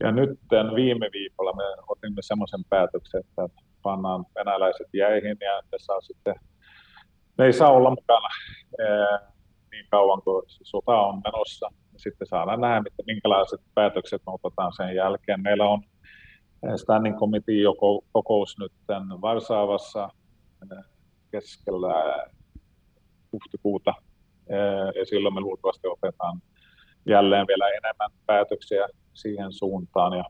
Ja 0.00 0.12
nyt 0.12 0.40
viime 0.74 1.08
viikolla 1.12 1.52
me 1.52 1.82
otimme 1.88 2.22
semmoisen 2.22 2.64
päätöksen, 2.70 3.20
että 3.20 3.48
pannaan 3.82 4.24
venäläiset 4.34 4.88
jäihin 4.92 5.36
ja 5.40 5.62
ne, 5.72 5.78
saa 5.78 6.00
sitten, 6.00 6.34
ne 7.38 7.44
ei 7.44 7.52
saa 7.52 7.70
olla 7.70 7.90
mukana 7.90 8.28
niin 9.70 9.86
kauan 9.90 10.22
kuin 10.22 10.42
sota 10.46 11.00
on 11.00 11.20
menossa 11.24 11.70
sitten 11.96 12.26
saadaan 12.26 12.60
nähdä, 12.60 12.82
että 12.86 13.02
minkälaiset 13.06 13.60
päätökset 13.74 14.22
me 14.26 14.32
otetaan 14.32 14.72
sen 14.76 14.94
jälkeen. 14.94 15.42
Meillä 15.42 15.68
on 15.68 15.82
eh, 16.62 16.76
standing 16.76 17.18
committee 17.18 17.64
kokous 18.12 18.58
nyt 18.58 18.72
Varsaavassa 19.20 20.08
eh, 20.62 20.84
keskellä 21.30 21.94
huhtikuuta, 23.32 23.94
eh, 24.48 25.00
ja 25.00 25.06
silloin 25.06 25.34
me 25.34 25.40
luultavasti 25.40 25.88
otetaan 25.88 26.42
jälleen 27.06 27.46
vielä 27.46 27.68
enemmän 27.68 28.10
päätöksiä 28.26 28.88
siihen 29.14 29.52
suuntaan. 29.52 30.12
Ja, 30.18 30.24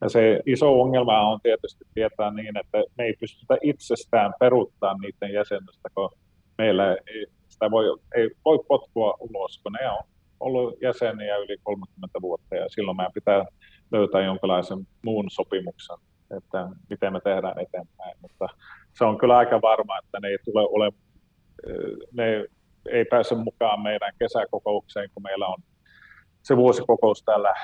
ja 0.00 0.08
se 0.08 0.40
iso 0.46 0.80
ongelma 0.80 1.20
on 1.20 1.40
tietysti 1.42 1.84
tietää 1.94 2.30
niin, 2.30 2.58
että 2.58 2.78
me 2.98 3.04
ei 3.04 3.14
pystytä 3.20 3.56
itsestään 3.62 4.34
peruuttamaan 4.40 5.00
niiden 5.00 5.32
jäsenystä, 5.32 5.88
kun 5.94 6.10
meillä 6.58 6.96
ei, 7.06 7.26
sitä 7.48 7.70
voi, 7.70 7.84
ei 8.14 8.30
voi 8.44 8.58
potkua 8.68 9.16
ulos, 9.20 9.60
kun 9.62 9.72
ne 9.72 9.90
on 9.90 10.04
ollut 10.42 10.82
jäseniä 10.82 11.36
yli 11.36 11.56
30 11.62 12.22
vuotta 12.22 12.56
ja 12.56 12.68
silloin 12.68 12.96
meidän 12.96 13.12
pitää 13.12 13.44
löytää 13.92 14.20
jonkinlaisen 14.20 14.86
muun 15.02 15.30
sopimuksen, 15.30 15.96
että 16.36 16.68
miten 16.90 17.12
me 17.12 17.20
tehdään 17.20 17.58
eteenpäin. 17.58 18.16
Mutta 18.20 18.48
se 18.92 19.04
on 19.04 19.18
kyllä 19.18 19.36
aika 19.36 19.60
varma, 19.62 19.98
että 19.98 20.20
ne 20.20 20.28
ei 20.28 20.38
tule 20.44 20.62
ole, 20.62 20.92
ne 22.12 22.44
ei 22.90 23.04
pääse 23.04 23.34
mukaan 23.34 23.80
meidän 23.80 24.12
kesäkokoukseen, 24.18 25.10
kun 25.14 25.22
meillä 25.22 25.46
on 25.46 25.58
se 26.42 26.56
vuosikokous 26.56 27.22
täällä 27.22 27.54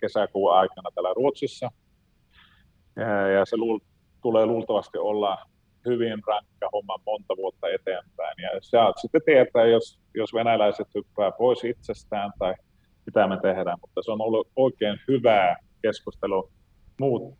kesäkuun 0.00 0.54
aikana 0.54 0.90
täällä 0.94 1.14
Ruotsissa. 1.16 1.70
Ja 3.36 3.44
se 3.44 3.56
tulee 4.22 4.46
luultavasti 4.46 4.98
olla 4.98 5.38
hyvin 5.88 6.22
rankka 6.26 6.68
homma 6.72 6.96
monta 7.06 7.36
vuotta 7.36 7.68
eteenpäin. 7.68 8.34
Ja 8.42 8.48
saat 8.60 8.98
sitten 8.98 9.20
tietää, 9.24 9.64
jos, 9.64 10.00
jos 10.14 10.34
venäläiset 10.34 10.86
hyppää 10.94 11.30
pois 11.30 11.64
itsestään 11.64 12.32
tai 12.38 12.54
mitä 13.06 13.26
me 13.26 13.38
tehdään, 13.42 13.78
mutta 13.80 14.02
se 14.04 14.12
on 14.12 14.20
ollut 14.20 14.48
oikein 14.56 14.98
hyvää 15.08 15.56
keskustelu 15.82 16.50
muut 17.00 17.38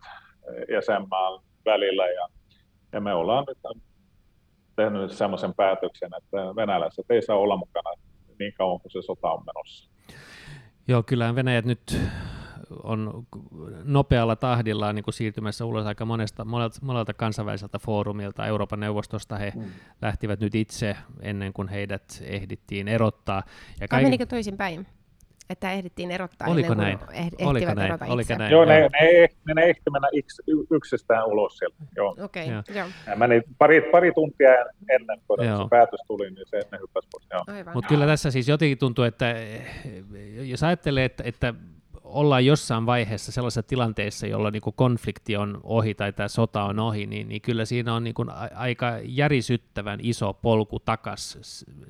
jäsenmaan 0.72 1.42
välillä 1.64 2.06
ja, 2.06 2.28
ja 2.92 3.00
me 3.00 3.14
ollaan 3.14 3.44
nyt 3.48 3.58
tehnyt 4.76 5.12
sellaisen 5.12 5.54
päätöksen, 5.54 6.10
että 6.18 6.36
venäläiset 6.36 7.10
ei 7.10 7.22
saa 7.22 7.36
olla 7.36 7.56
mukana 7.56 7.90
niin 8.38 8.52
kauan 8.54 8.80
kuin 8.80 8.92
se 8.92 9.02
sota 9.02 9.32
on 9.32 9.44
menossa. 9.46 9.90
Joo, 10.88 11.02
kyllä 11.02 11.34
Venäjät 11.34 11.64
nyt 11.64 11.98
on 12.82 13.26
nopealla 13.84 14.36
tahdilla 14.36 14.92
niin 14.92 15.02
kuin 15.04 15.14
siirtymässä 15.14 15.64
ulos 15.64 15.86
aika 15.86 16.04
monesta, 16.04 16.44
monelta, 16.44 16.78
monelta 16.82 17.14
kansainväliseltä 17.14 17.78
foorumilta. 17.78 18.46
Euroopan 18.46 18.80
neuvostosta 18.80 19.36
he 19.36 19.52
mm. 19.56 19.64
lähtivät 20.02 20.40
nyt 20.40 20.54
itse 20.54 20.96
ennen 21.20 21.52
kuin 21.52 21.68
heidät 21.68 22.22
ehdittiin 22.26 22.88
erottaa. 22.88 23.42
Ja 23.80 23.88
kaik... 23.88 24.02
menikö 24.02 24.26
toisinpäin? 24.26 24.86
Että 25.50 25.72
ehdittiin 25.72 26.10
erottaa 26.10 26.48
Oliko 26.48 26.72
ennen 26.72 26.98
kuin 26.98 27.10
näin? 27.18 27.48
Oliko 27.48 27.74
näin? 27.74 27.88
erota 27.88 28.06
Oliko 28.06 28.34
näin? 28.38 28.52
Joo, 28.52 28.64
ne, 28.64 28.80
ne, 28.80 29.28
ne, 29.46 29.54
ne 29.54 29.62
ehti 29.62 29.90
mennä 29.90 30.08
yks, 30.12 30.40
yksistään 30.70 31.26
ulos 31.26 31.58
sieltä. 31.58 31.76
Joo. 31.96 32.16
Okay, 32.20 32.46
joo. 32.46 32.62
joo. 32.74 32.86
Meni 33.16 33.42
pari, 33.58 33.80
pari 33.80 34.12
tuntia 34.12 34.50
ennen 34.88 35.20
kuin 35.26 35.46
joo. 35.46 35.62
se 35.62 35.68
päätös 35.70 36.00
tuli, 36.06 36.30
niin 36.30 36.46
se 36.46 36.56
ne 36.72 36.78
hyppäsi 36.80 37.08
pois. 37.12 37.28
Mutta 37.74 37.88
kyllä 37.88 38.06
tässä 38.06 38.30
siis 38.30 38.48
jotenkin 38.48 38.78
tuntuu, 38.78 39.04
että 39.04 39.34
jos 40.44 40.62
ajattelee, 40.62 41.04
että, 41.04 41.22
että 41.26 41.54
ollaan 42.08 42.46
jossain 42.46 42.86
vaiheessa 42.86 43.32
sellaisessa 43.32 43.62
tilanteessa, 43.62 44.26
jolla 44.26 44.50
niin 44.50 44.62
konflikti 44.76 45.36
on 45.36 45.60
ohi 45.62 45.94
tai 45.94 46.12
tämä 46.12 46.28
sota 46.28 46.62
on 46.62 46.78
ohi, 46.78 47.06
niin, 47.06 47.28
niin 47.28 47.40
kyllä 47.40 47.64
siinä 47.64 47.94
on 47.94 48.04
niin 48.04 48.14
kuin 48.14 48.28
aika 48.54 48.92
järisyttävän 49.04 49.98
iso 50.02 50.32
polku 50.32 50.78
takas 50.78 51.38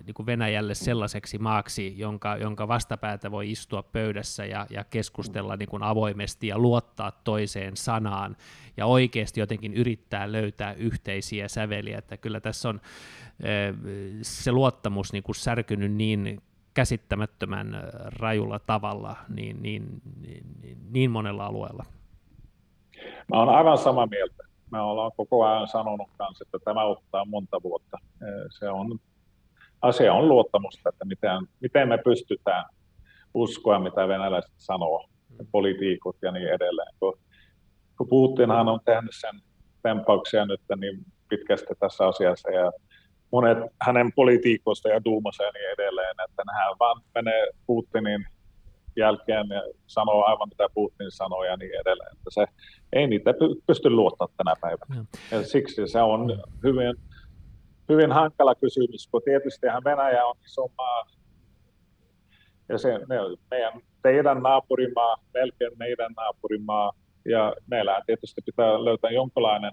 niin 0.07 0.27
Venäjälle 0.27 0.75
sellaiseksi 0.75 1.39
maaksi, 1.39 1.99
jonka, 1.99 2.37
jonka 2.37 2.69
vastapäätä 2.69 3.31
voi 3.31 3.51
istua 3.51 3.83
pöydässä 3.83 4.45
ja, 4.45 4.67
ja 4.71 4.85
keskustella 4.85 5.57
niin 5.57 5.69
kuin 5.69 5.83
avoimesti 5.83 6.47
ja 6.47 6.59
luottaa 6.59 7.11
toiseen 7.11 7.77
sanaan 7.77 8.37
ja 8.77 8.87
oikeasti 8.87 9.41
jotenkin 9.41 9.75
yrittää 9.75 10.33
löytää 10.33 10.73
yhteisiä 10.73 11.49
säveliä, 11.49 11.99
että 11.99 12.17
kyllä 12.17 12.41
tässä 12.41 12.69
on 12.69 12.81
se 14.23 14.53
luottamus 14.53 15.13
niin 15.13 15.23
kuin 15.23 15.37
särkynyt 15.37 15.93
niin 15.93 16.41
käsittämättömän 16.79 17.83
rajulla 18.21 18.59
tavalla 18.59 19.17
niin, 19.29 19.63
niin, 19.63 19.83
niin, 20.21 20.45
niin 20.91 21.11
monella 21.11 21.47
alueella. 21.47 21.85
Mä 23.35 23.43
olen 23.43 23.55
aivan 23.55 23.79
samaa 23.79 24.07
mieltä. 24.07 24.43
Mä 24.71 24.83
olen 24.83 25.13
koko 25.17 25.45
ajan 25.45 25.69
sanonut 25.69 26.09
kanssa, 26.19 26.45
että 26.47 26.59
tämä 26.65 26.85
ottaa 26.85 27.25
monta 27.25 27.63
vuotta. 27.63 27.99
Se 28.59 28.71
on, 28.71 28.99
asia 29.83 30.15
on 30.15 30.29
luottamusta, 30.29 30.89
että 30.89 31.05
miten, 31.05 31.39
miten 31.61 31.89
me 31.89 31.99
pystytään 31.99 32.65
uskoa, 33.35 33.79
mitä 33.79 34.09
venäläiset 34.09 34.55
sanoo, 34.57 35.09
politiikot 35.53 36.17
ja 36.23 36.33
niin 36.33 36.49
edelleen. 36.49 36.95
Kun, 37.01 37.19
kun 37.97 38.09
Putinhan 38.09 38.69
on 38.69 38.81
tehnyt 38.85 39.15
sen 39.21 39.41
tempauksia 39.83 40.47
nyt 40.47 40.61
niin 40.77 41.05
pitkästi 41.29 41.75
tässä 41.81 42.07
asiassa 42.07 42.51
ja 42.51 42.73
monet 43.33 43.59
hänen 43.81 44.13
politiikoista 44.13 44.89
ja 44.89 45.05
duumassa 45.05 45.45
ja 45.45 45.51
niin 45.53 45.71
edelleen, 45.71 46.15
että 46.29 46.43
hän 46.53 46.75
vaan 46.79 47.03
menee 47.15 47.47
Putinin 47.67 48.27
jälkeen 48.97 49.47
ja 49.49 49.63
sanoo 49.87 50.25
aivan 50.25 50.49
mitä 50.49 50.67
Putin 50.75 51.11
sanoo 51.11 51.45
ja 51.45 51.57
niin 51.57 51.81
edelleen. 51.81 52.13
Että 52.13 52.31
se, 52.31 52.47
ei 52.93 53.07
niitä 53.07 53.35
pysty 53.67 53.91
luottamaan 53.91 54.35
tänä 54.37 54.55
päivänä. 54.61 55.05
Ja 55.31 55.47
siksi 55.47 55.87
se 55.87 56.03
on 56.03 56.43
hyvin, 56.65 56.97
hyvin 57.89 58.13
hankala 58.13 58.55
kysymys, 58.55 59.09
kun 59.11 59.23
tietysti 59.25 59.67
Venäjä 59.85 60.27
on 60.27 60.37
iso 60.45 60.69
maa 60.79 61.07
ja 62.69 62.79
se, 62.79 62.99
ne, 62.99 63.17
meidän, 63.51 63.73
teidän 64.03 64.43
naapurimaa, 64.43 65.17
melkein 65.35 65.73
meidän 65.79 66.13
naapurimaa, 66.17 66.93
ja 67.25 67.55
meillä 67.67 68.01
tietysti 68.07 68.41
pitää 68.45 68.85
löytää 68.85 69.11
jonkinlainen, 69.11 69.73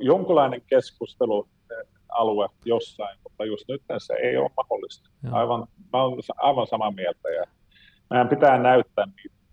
jonkinlainen 0.00 0.62
keskustelu 0.66 1.48
alue 2.08 2.48
jossain, 2.64 3.18
mutta 3.22 3.44
just 3.44 3.64
nyt 3.68 3.82
se 3.98 4.14
ei 4.14 4.36
ole 4.36 4.50
mahdollista. 4.56 5.10
Aivan, 5.32 5.66
mä 5.92 6.02
olen 6.02 6.18
aivan 6.36 6.66
samaa 6.66 6.90
mieltä 6.90 7.28
ja 7.28 7.44
meidän 8.10 8.28
pitää 8.28 8.58
näyttää 8.58 9.04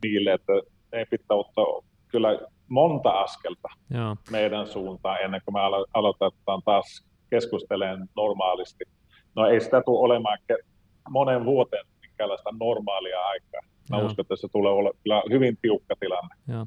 niille, 0.04 0.34
että 0.34 0.54
ei 0.94 1.06
pitää 1.06 1.38
ottaa 1.38 1.66
kyllä 2.08 2.40
monta 2.68 3.10
askelta 3.10 3.68
Joo. 3.90 4.16
meidän 4.32 4.68
suuntaan 4.68 5.22
ennen 5.22 5.42
kuin 5.46 5.54
me 5.54 5.60
aloitetaan 5.94 6.62
taas 6.66 7.06
keskustelemaan 7.30 8.08
normaalisti. 8.16 8.84
No 9.36 9.48
ei 9.48 9.62
sitä 9.62 9.82
tule 9.86 10.00
olemaan 10.00 10.38
monen 11.10 11.46
vuoteen 11.46 11.86
minkäänlaista 12.02 12.50
normaalia 12.60 13.22
aikaa. 13.22 13.62
Mä 13.92 13.98
Joo. 13.98 14.06
uskon, 14.06 14.24
että 14.24 14.36
se 14.36 14.48
tulee 14.48 14.72
olla 14.72 14.92
kyllä 15.04 15.24
hyvin 15.30 15.58
tiukka 15.62 15.96
tilanne. 16.00 16.36
Joo. 16.48 16.66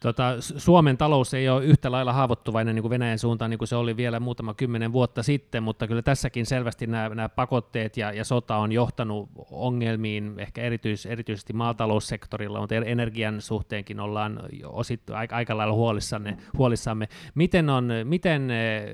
Tota, 0.00 0.36
Suomen 0.40 0.96
talous 0.96 1.34
ei 1.34 1.48
ole 1.48 1.64
yhtä 1.64 1.92
lailla 1.92 2.12
haavoittuvainen 2.12 2.74
niin 2.74 2.82
kuin 2.82 2.90
Venäjän 2.90 3.18
suuntaan, 3.18 3.50
niin 3.50 3.58
kuin 3.58 3.68
se 3.68 3.76
oli 3.76 3.96
vielä 3.96 4.20
muutama 4.20 4.54
kymmenen 4.54 4.92
vuotta 4.92 5.22
sitten, 5.22 5.62
mutta 5.62 5.86
kyllä 5.86 6.02
tässäkin 6.02 6.46
selvästi 6.46 6.86
nämä, 6.86 7.08
nämä 7.08 7.28
pakotteet 7.28 7.96
ja, 7.96 8.12
ja 8.12 8.24
sota 8.24 8.56
on 8.56 8.72
johtanut 8.72 9.28
ongelmiin, 9.50 10.34
ehkä 10.38 10.62
erityis, 10.62 11.06
erityisesti 11.06 11.52
maataloussektorilla, 11.52 12.60
mutta 12.60 12.74
energian 12.74 13.40
suhteenkin 13.40 14.00
ollaan 14.00 14.40
osittu 14.64 15.14
aika, 15.14 15.36
aika 15.36 15.56
lailla 15.56 15.74
huolissanne, 15.74 16.36
huolissamme. 16.58 17.08
Miten, 17.34 17.70
on, 17.70 17.88
miten 18.04 18.50
eh, 18.50 18.84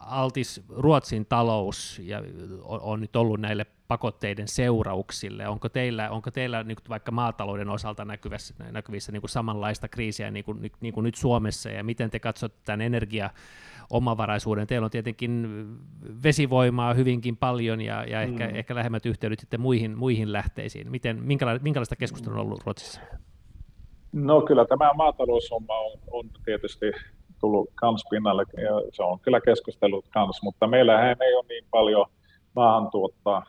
altis 0.00 0.64
Ruotsin 0.68 1.26
talous 1.26 2.00
ja 2.04 2.22
on, 2.62 2.80
on 2.80 3.00
nyt 3.00 3.16
ollut 3.16 3.40
näille 3.40 3.66
pakotteiden 3.88 4.48
seurauksille? 4.48 5.48
Onko 5.48 5.68
teillä, 5.68 6.10
onko 6.10 6.30
teillä 6.30 6.62
niin 6.62 6.76
vaikka 6.88 7.12
maatalouden 7.12 7.68
osalta 7.68 8.04
näkyvissä, 8.04 8.54
näkyvissä 8.70 9.12
niin 9.12 9.22
kuin 9.22 9.30
samanlaista 9.30 9.88
kriisiä 9.88 10.30
niin 10.30 10.44
kuin, 10.44 10.72
niin 10.80 10.94
kuin 10.94 11.04
nyt 11.04 11.14
Suomessa, 11.14 11.70
ja 11.70 11.84
miten 11.84 12.10
te 12.10 12.18
katsotte 12.18 12.58
tämän 12.64 12.80
energia 12.80 13.30
omavaraisuuden. 13.90 14.66
Teillä 14.66 14.84
on 14.84 14.90
tietenkin 14.90 15.48
vesivoimaa 16.22 16.94
hyvinkin 16.94 17.36
paljon 17.36 17.80
ja, 17.80 18.04
ja 18.04 18.22
ehkä, 18.22 18.48
mm. 18.48 18.56
ehkä 18.56 18.74
lähemmät 18.74 19.06
yhteydet 19.06 19.38
sitten 19.40 19.60
muihin, 19.60 19.98
muihin 19.98 20.32
lähteisiin. 20.32 20.90
Miten, 20.90 21.22
minkälaista, 21.22 21.62
minkälaista 21.62 21.96
keskustelua 21.96 22.40
on 22.40 22.46
ollut 22.46 22.62
Ruotsissa? 22.66 23.00
No 24.12 24.40
kyllä 24.40 24.64
tämä 24.64 24.92
maataloushomma 24.94 25.78
on, 25.78 25.98
on 26.10 26.30
tietysti 26.44 26.86
tullut 27.40 27.70
kans 27.74 28.04
pinnalle 28.10 28.44
ja 28.56 28.90
se 28.92 29.02
on 29.02 29.20
kyllä 29.20 29.40
keskustellut 29.40 30.08
kans, 30.08 30.42
mutta 30.42 30.66
meillähän 30.66 31.16
ei 31.20 31.34
ole 31.34 31.44
niin 31.48 31.64
paljon 31.70 32.06
maahantuottaa 32.56 33.46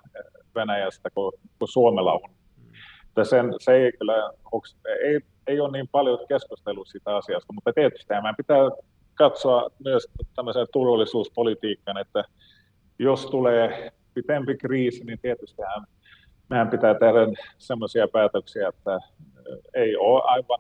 Venäjästä 0.56 1.10
kuin, 1.10 1.32
kuin 1.60 1.70
Suomella 1.70 2.14
on. 2.14 2.22
Mm. 2.58 3.24
Sen, 3.24 3.54
se 3.60 3.72
ei 3.72 3.92
kyllä 3.92 4.14
ei, 5.04 5.20
ei 5.48 5.60
ole 5.60 5.72
niin 5.72 5.88
paljon 5.88 6.20
keskustelua 6.30 6.86
siitä 6.86 7.16
asiasta, 7.16 7.54
mutta 7.54 7.74
tietysti 7.74 8.14
meidän 8.14 8.36
pitää 8.36 8.58
katsoa 9.14 9.70
myös 9.84 10.08
tämmöisen 10.36 10.68
turvallisuuspolitiikan, 10.74 11.98
että 11.98 12.24
jos 13.00 13.26
tulee 13.26 13.92
pitempi 14.14 14.58
kriisi, 14.58 15.04
niin 15.04 15.20
tietysti 15.20 15.62
meidän 16.50 16.70
pitää 16.70 16.94
tehdä 16.94 17.44
sellaisia 17.58 18.08
päätöksiä, 18.08 18.68
että 18.68 19.00
ei 19.74 19.98
ole 19.98 20.22
aivan 20.26 20.60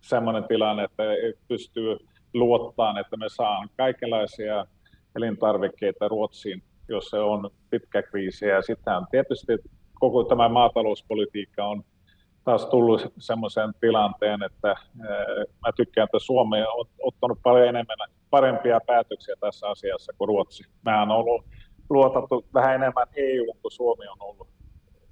sellainen 0.00 0.44
tilanne, 0.44 0.84
että 0.84 1.02
pystyy 1.48 1.96
luottamaan, 2.34 2.98
että 2.98 3.16
me 3.16 3.26
saan 3.28 3.68
kaikenlaisia 3.76 4.66
elintarvikkeita 5.16 6.08
Ruotsiin 6.08 6.62
jos 6.88 7.04
se 7.04 7.18
on 7.18 7.50
pitkä 7.70 8.02
kriisi. 8.02 8.46
Ja 8.46 8.62
sitten 8.62 8.92
tietysti 9.10 9.52
koko 9.94 10.24
tämä 10.24 10.48
maatalouspolitiikka 10.48 11.64
on 11.64 11.82
taas 12.44 12.66
tullut 12.66 13.12
semmoisen 13.18 13.72
tilanteen, 13.80 14.42
että 14.42 14.76
mä 15.66 15.72
tykkään, 15.76 16.04
että 16.04 16.18
Suomi 16.18 16.62
on 16.62 16.86
ottanut 17.02 17.38
paljon 17.42 17.68
enemmän 17.68 17.96
parempia 18.30 18.80
päätöksiä 18.86 19.34
tässä 19.40 19.68
asiassa 19.68 20.12
kuin 20.18 20.28
Ruotsi. 20.28 20.64
Mä 20.84 21.02
on 21.02 21.10
ollut 21.10 21.44
luotattu 21.90 22.44
vähän 22.54 22.74
enemmän 22.74 23.06
EU 23.16 23.44
kuin 23.62 23.72
Suomi 23.72 24.06
on 24.08 24.16
ollut 24.20 24.48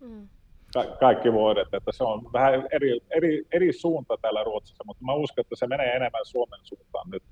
mm. 0.01 0.29
Ka- 0.75 0.97
kaikki 1.01 1.33
vuodet, 1.33 1.69
että 1.73 1.93
se 1.93 2.05
on 2.05 2.33
vähän 2.33 2.67
eri, 2.73 3.01
eri, 3.11 3.43
eri 3.53 3.73
suunta 3.73 4.17
täällä 4.23 4.45
Ruotsissa, 4.45 4.85
mutta 4.87 5.05
mä 5.05 5.13
uskon, 5.13 5.43
että 5.43 5.57
se 5.57 5.67
menee 5.67 5.87
enemmän 5.87 6.25
Suomen 6.25 6.61
suuntaan 6.63 7.11
nyt. 7.11 7.23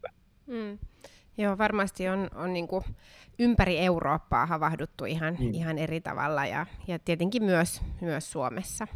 Mm. 0.47 0.79
Joo, 1.39 1.59
varmasti 1.59 2.09
on, 2.09 2.29
on 2.35 2.53
niin 2.53 2.69
kuin 2.69 2.85
ympäri 3.39 3.79
Eurooppaa 3.79 4.47
havahduttu 4.47 5.05
ihan, 5.05 5.37
mm. 5.41 5.55
ihan 5.55 5.79
eri 5.79 6.01
tavalla 6.01 6.47
ja, 6.47 6.67
ja 6.87 6.99
tietenkin 6.99 7.45
myös, 7.45 7.83
myös 8.01 8.33
Suomessa. 8.33 8.87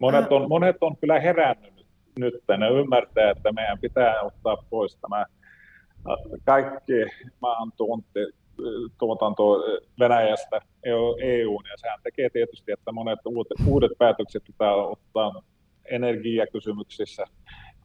Monet 0.00 0.32
on, 0.32 0.48
monet 0.48 0.76
on 0.80 0.96
kyllä 0.96 1.20
herännyt 1.20 1.76
nyt, 2.18 2.34
ne 2.58 2.68
ymmärtää, 2.68 3.30
että 3.30 3.52
meidän 3.52 3.78
pitää 3.78 4.20
ottaa 4.20 4.56
pois 4.70 4.96
tämä 4.96 5.26
kaikki 6.44 6.92
maan 7.40 7.72
tuonti, 7.76 8.20
tuotanto 8.98 9.64
Venäjästä 9.98 10.60
EUn, 11.22 11.64
ja 11.70 11.76
sehän 11.76 12.00
tekee 12.02 12.30
tietysti, 12.30 12.72
että 12.72 12.92
monet 12.92 13.18
uudet, 13.24 13.66
uudet 13.66 13.92
päätökset 13.98 14.44
pitää 14.44 14.74
ottaa 14.74 15.42
energiakysymyksissä. 15.90 17.24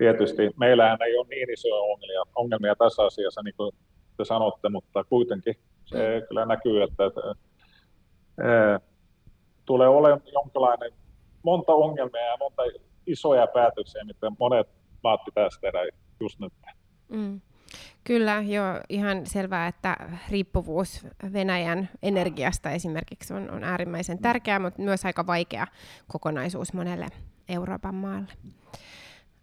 Tietysti 0.02 0.50
meillähän 0.60 1.02
ei 1.02 1.18
ole 1.18 1.28
niin 1.30 1.50
isoja 1.54 1.76
ongelmia, 1.76 2.24
ongelmia 2.36 2.76
tässä 2.76 3.04
asiassa, 3.04 3.42
niin 3.42 3.54
kuin 3.58 3.72
te 4.18 4.26
sanotte, 4.26 4.70
mutta 4.70 5.04
kuitenkin 5.04 5.56
se 5.86 6.20
mm. 6.20 6.28
kyllä 6.28 6.46
näkyy, 6.46 6.84
että, 6.84 7.06
että 7.06 7.22
ää, 8.44 8.80
tulee 9.66 9.88
olemaan 9.88 10.22
jonkinlainen 10.34 10.92
monta 11.44 11.74
ongelmia 11.74 12.22
ja 12.22 12.38
monta 12.38 12.62
isoja 13.08 13.48
päätöksiä, 13.48 14.04
mitä 14.04 14.32
monet 14.40 14.68
maat 15.04 15.26
pitäisi 15.26 15.62
tehdä 15.62 15.80
just 16.20 16.40
nyt. 16.40 16.54
Mm. 17.10 17.42
Kyllä, 18.04 18.44
joo, 18.48 18.82
ihan 18.90 19.26
selvää, 19.26 19.68
että 19.68 19.98
riippuvuus 20.30 21.08
Venäjän 21.34 21.90
energiasta 22.04 22.72
esimerkiksi 22.72 23.34
on, 23.34 23.52
on 23.52 23.64
äärimmäisen 23.64 24.18
mm. 24.18 24.22
tärkeää, 24.22 24.60
mutta 24.60 24.82
myös 24.82 25.06
aika 25.06 25.28
vaikea 25.28 25.68
kokonaisuus 26.08 26.74
monelle 26.74 27.08
Euroopan 27.50 27.96
maalle. 27.96 28.34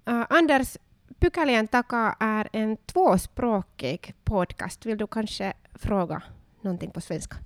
Uh, 0.08 0.26
Anders, 0.30 0.76
Pykälien 1.20 1.68
takaa 1.68 2.16
är 2.20 2.48
en 2.52 2.76
tvåspråkig 2.76 4.14
podcast. 4.24 4.86
Vill 4.86 4.98
du 4.98 5.06
kanske 5.06 5.52
fråga 5.74 6.22
någonting 6.62 6.90
på 6.90 7.00
svenska? 7.00 7.36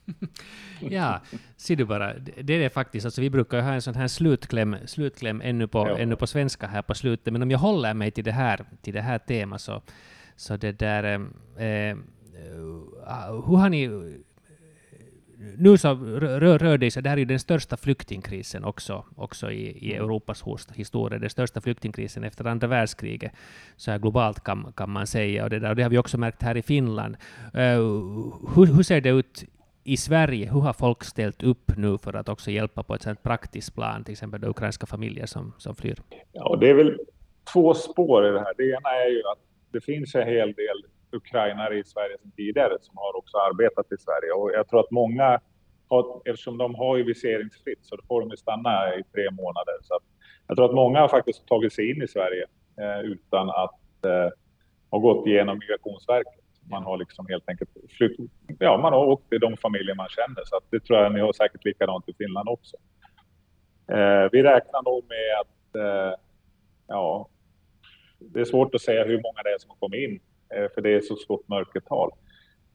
ja, 0.80 1.20
ser 1.56 1.76
du 1.76 1.84
bara, 1.84 2.14
det 2.14 2.54
är 2.54 2.60
det 2.60 2.70
faktiskt. 2.70 3.04
Alltså, 3.04 3.20
vi 3.20 3.30
brukar 3.30 3.62
ha 3.62 3.72
en 3.72 3.82
sån 3.82 3.94
här 3.94 4.08
slutkläm, 4.08 4.76
slutkläm 4.86 5.40
ännu, 5.44 5.68
på, 5.68 5.78
ja. 5.78 5.98
ännu 5.98 6.16
på 6.16 6.26
svenska 6.26 6.66
här 6.66 6.82
på 6.82 6.94
slutet, 6.94 7.32
men 7.32 7.42
om 7.42 7.50
jag 7.50 7.58
håller 7.58 7.94
mig 7.94 8.10
till 8.10 8.24
det 8.24 8.32
här, 8.32 8.64
till 8.82 8.94
det 8.94 9.00
här 9.02 9.18
temat 9.18 9.60
så, 9.60 9.82
så 10.36 10.56
det 10.56 10.72
där... 10.72 11.04
Eh, 11.04 11.66
eh, 11.66 11.96
hur 13.46 13.56
har 13.56 13.68
ni... 13.68 13.88
Nu 15.58 15.78
så 15.78 15.94
rör, 15.94 16.58
rör 16.58 16.78
det 16.78 16.90
sig, 16.90 17.02
det 17.02 17.08
här 17.08 17.16
är 17.16 17.18
ju 17.18 17.24
den 17.24 17.38
största 17.38 17.76
flyktingkrisen 17.76 18.64
också, 18.64 19.04
också 19.16 19.50
i, 19.50 19.88
i 19.88 19.92
mm. 19.92 20.04
Europas 20.04 20.44
historia, 20.74 21.18
den 21.18 21.30
största 21.30 21.60
flyktingkrisen 21.60 22.24
efter 22.24 22.44
andra 22.44 22.66
världskriget, 22.66 23.32
så 23.76 23.90
här 23.90 23.98
globalt 23.98 24.44
kan, 24.44 24.72
kan 24.76 24.90
man 24.90 25.06
säga, 25.06 25.44
och 25.44 25.50
det, 25.50 25.58
där, 25.58 25.70
och 25.70 25.76
det 25.76 25.82
har 25.82 25.90
vi 25.90 25.98
också 25.98 26.18
märkt 26.18 26.42
här 26.42 26.56
i 26.56 26.62
Finland. 26.62 27.16
Uh, 27.54 27.60
hur, 28.54 28.66
hur 28.66 28.82
ser 28.82 29.00
det 29.00 29.10
ut 29.10 29.44
i 29.84 29.96
Sverige, 29.96 30.52
hur 30.52 30.60
har 30.60 30.72
folk 30.72 31.04
ställt 31.04 31.42
upp 31.42 31.76
nu 31.76 31.98
för 31.98 32.16
att 32.16 32.28
också 32.28 32.50
hjälpa 32.50 32.82
på 32.82 32.94
ett 32.94 33.02
sånt 33.02 33.22
praktiskt 33.22 33.74
plan, 33.74 34.04
till 34.04 34.12
exempel 34.12 34.44
ukrainska 34.44 34.86
familjer 34.86 35.26
som, 35.26 35.52
som 35.58 35.74
flyr? 35.74 35.98
Ja, 36.32 36.56
det 36.60 36.70
är 36.70 36.74
väl 36.74 36.98
två 37.52 37.74
spår 37.74 38.28
i 38.28 38.30
det 38.30 38.40
här. 38.40 38.54
Det 38.56 38.64
ena 38.64 38.90
är 38.90 39.10
ju 39.10 39.20
att 39.20 39.38
det 39.72 39.80
finns 39.80 40.14
en 40.14 40.28
hel 40.28 40.52
del 40.52 40.84
ukrainare 41.12 41.78
i 41.78 41.84
Sverige 41.84 42.18
sedan 42.18 42.32
tidigare 42.36 42.76
som 42.80 42.96
har 42.96 43.16
också 43.18 43.36
arbetat 43.36 43.92
i 43.92 43.96
Sverige 43.98 44.32
och 44.32 44.50
jag 44.52 44.68
tror 44.68 44.80
att 44.80 44.90
många, 44.90 45.40
har, 45.88 46.22
eftersom 46.24 46.58
de 46.58 46.74
har 46.74 46.96
ju 46.96 47.04
viseringsfritt 47.04 47.78
så 47.82 47.96
får 48.08 48.20
de 48.20 48.36
stanna 48.36 48.94
i 48.94 49.02
tre 49.14 49.30
månader. 49.30 49.74
Så 49.82 49.98
jag 50.46 50.56
tror 50.56 50.66
att 50.66 50.74
många 50.74 51.00
har 51.00 51.08
faktiskt 51.08 51.46
tagit 51.46 51.72
sig 51.72 51.90
in 51.90 52.02
i 52.02 52.08
Sverige 52.08 52.46
eh, 52.80 53.00
utan 53.00 53.50
att 53.50 54.04
eh, 54.06 54.30
ha 54.90 54.98
gått 54.98 55.26
igenom 55.26 55.58
Migrationsverket. 55.58 56.44
Man 56.70 56.82
har 56.82 56.96
liksom 56.96 57.26
helt 57.28 57.48
enkelt 57.48 57.70
flytt, 57.98 58.16
ja, 58.58 58.78
man 58.78 58.92
har 58.92 59.06
åkt 59.06 59.28
till 59.28 59.40
de 59.40 59.56
familjer 59.56 59.94
man 59.94 60.08
känner, 60.08 60.42
så 60.44 60.56
att 60.56 60.64
det 60.70 60.80
tror 60.80 60.98
jag 60.98 61.12
ni 61.12 61.20
har 61.20 61.32
säkert 61.32 61.64
likadant 61.64 62.08
i 62.08 62.14
Finland 62.18 62.48
också. 62.48 62.76
Eh, 63.92 64.28
vi 64.32 64.42
räknar 64.42 64.82
nog 64.82 65.04
med 65.08 65.40
att, 65.40 65.76
eh, 65.76 66.18
ja, 66.86 67.28
det 68.18 68.40
är 68.40 68.44
svårt 68.44 68.74
att 68.74 68.80
säga 68.80 69.04
hur 69.04 69.22
många 69.22 69.42
det 69.44 69.50
är 69.50 69.58
som 69.58 69.70
har 69.70 69.76
kommit 69.76 70.10
in, 70.10 70.20
för 70.74 70.80
det 70.80 70.94
är 70.94 71.00
så 71.00 71.16
stort 71.16 71.48
mörkertal. 71.48 72.10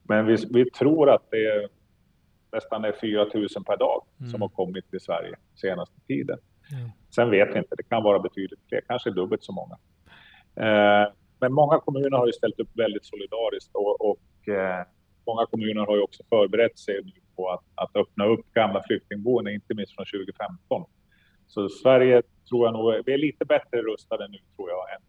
Men 0.03 0.25
vi, 0.25 0.37
vi 0.53 0.69
tror 0.69 1.09
att 1.09 1.31
det 1.31 1.45
är 1.45 1.69
nästan 2.51 2.85
är 2.85 2.91
4 3.01 3.27
000 3.33 3.47
per 3.65 3.77
dag 3.77 4.05
mm. 4.19 4.31
som 4.31 4.41
har 4.41 4.49
kommit 4.49 4.89
till 4.89 4.99
Sverige 4.99 5.35
senaste 5.55 6.01
tiden. 6.07 6.39
Mm. 6.71 6.89
Sen 7.15 7.31
vet 7.31 7.53
vi 7.53 7.59
inte, 7.59 7.75
det 7.75 7.83
kan 7.83 8.03
vara 8.03 8.19
betydligt 8.19 8.59
fler, 8.69 8.81
kanske 8.87 9.11
dubbelt 9.11 9.43
så 9.43 9.51
många. 9.51 9.77
Eh, 10.55 11.11
men 11.39 11.53
många 11.53 11.79
kommuner 11.79 12.17
har 12.17 12.27
ju 12.27 12.33
ställt 12.33 12.59
upp 12.59 12.69
väldigt 12.73 13.05
solidariskt 13.05 13.75
och, 13.75 14.09
och 14.09 14.47
eh, 14.47 14.85
många 15.27 15.45
kommuner 15.45 15.85
har 15.85 15.95
ju 15.95 16.01
också 16.01 16.23
förberett 16.29 16.79
sig 16.79 17.01
på 17.35 17.49
att, 17.49 17.63
att 17.75 17.95
öppna 17.95 18.25
upp 18.25 18.53
gamla 18.53 18.83
flyktingboenden, 18.87 19.53
inte 19.53 19.73
minst 19.73 19.95
från 19.95 20.05
2015. 20.05 20.85
Så 21.47 21.69
Sverige 21.69 22.21
tror 22.49 22.65
jag 22.65 22.73
nog, 22.73 23.03
vi 23.05 23.13
är 23.13 23.17
lite 23.17 23.45
bättre 23.45 23.81
rustade 23.81 24.27
nu 24.27 24.37
tror 24.55 24.69
jag 24.69 24.93
än 24.95 25.01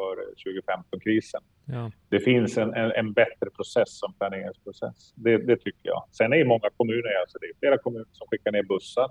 inför 0.00 0.50
2015-krisen. 0.50 1.40
Ja. 1.64 1.90
Det 2.08 2.20
finns 2.20 2.58
en, 2.58 2.74
en, 2.74 2.92
en, 2.92 3.12
bättre 3.12 3.50
process 3.56 3.98
som 3.98 4.14
planeringsprocess. 4.14 5.12
Det, 5.16 5.38
det, 5.38 5.56
tycker 5.56 5.88
jag. 5.88 6.04
Sen 6.12 6.32
är 6.32 6.38
det 6.38 6.44
många 6.44 6.70
kommuner, 6.76 7.20
alltså 7.20 7.38
det 7.40 7.46
är 7.46 7.58
flera 7.58 7.78
kommuner 7.78 8.06
som 8.12 8.26
skickar 8.30 8.52
ner 8.52 8.62
bussar 8.62 9.08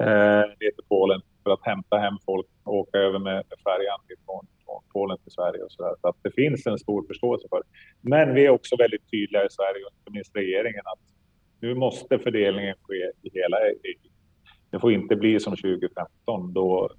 eh, 0.00 0.44
ner 0.60 0.72
till 0.76 0.84
Polen 0.88 1.20
för 1.42 1.50
att 1.50 1.62
hämta 1.62 1.98
hem 1.98 2.14
folk 2.24 2.46
och 2.64 2.74
åka 2.74 2.98
över 2.98 3.18
med, 3.18 3.34
med 3.50 3.58
färjan 3.64 3.98
från 4.24 4.46
Polen 4.92 5.18
till 5.18 5.32
Sverige 5.32 5.62
och 5.62 5.72
så 5.72 5.82
där. 5.82 5.94
Så 6.00 6.08
att 6.08 6.16
det 6.22 6.30
finns 6.30 6.66
en 6.66 6.78
stor 6.78 7.06
förståelse 7.06 7.46
för 7.50 7.56
det. 7.56 7.68
Men 8.00 8.34
vi 8.34 8.46
är 8.46 8.50
också 8.50 8.76
väldigt 8.76 9.10
tydliga 9.10 9.44
i 9.44 9.50
Sverige, 9.50 9.84
och 9.84 9.92
inte 9.98 10.10
minst 10.10 10.36
regeringen, 10.36 10.82
att 10.84 11.04
nu 11.60 11.74
måste 11.74 12.18
fördelningen 12.18 12.76
ske 12.82 13.02
i 13.22 13.30
hela 13.32 13.56
EU. 13.68 14.10
Det 14.70 14.80
får 14.80 14.92
inte 14.92 15.16
bli 15.16 15.40
som 15.40 15.56
2015 15.56 16.52
då 16.52 16.90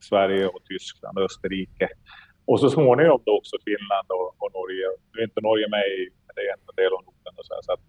Sverige 0.00 0.46
och 0.46 0.64
Tyskland 0.64 1.18
och 1.18 1.24
Österrike 1.24 1.88
och 2.44 2.60
så 2.60 2.70
småningom 2.70 3.22
då 3.26 3.32
också 3.38 3.56
Finland 3.64 4.08
och, 4.08 4.28
och 4.42 4.50
Norge. 4.58 4.86
Nu 5.12 5.20
är 5.20 5.24
inte 5.24 5.40
Norge 5.40 5.68
med 5.68 5.86
i 5.98 6.10
men 6.26 6.34
det 6.36 6.42
är 6.48 6.52
en 6.52 6.76
del 6.82 6.92
av 6.96 7.02
Norden 7.08 7.34
och 7.38 7.46
så, 7.46 7.54
här, 7.54 7.62
så 7.62 7.72
att, 7.72 7.84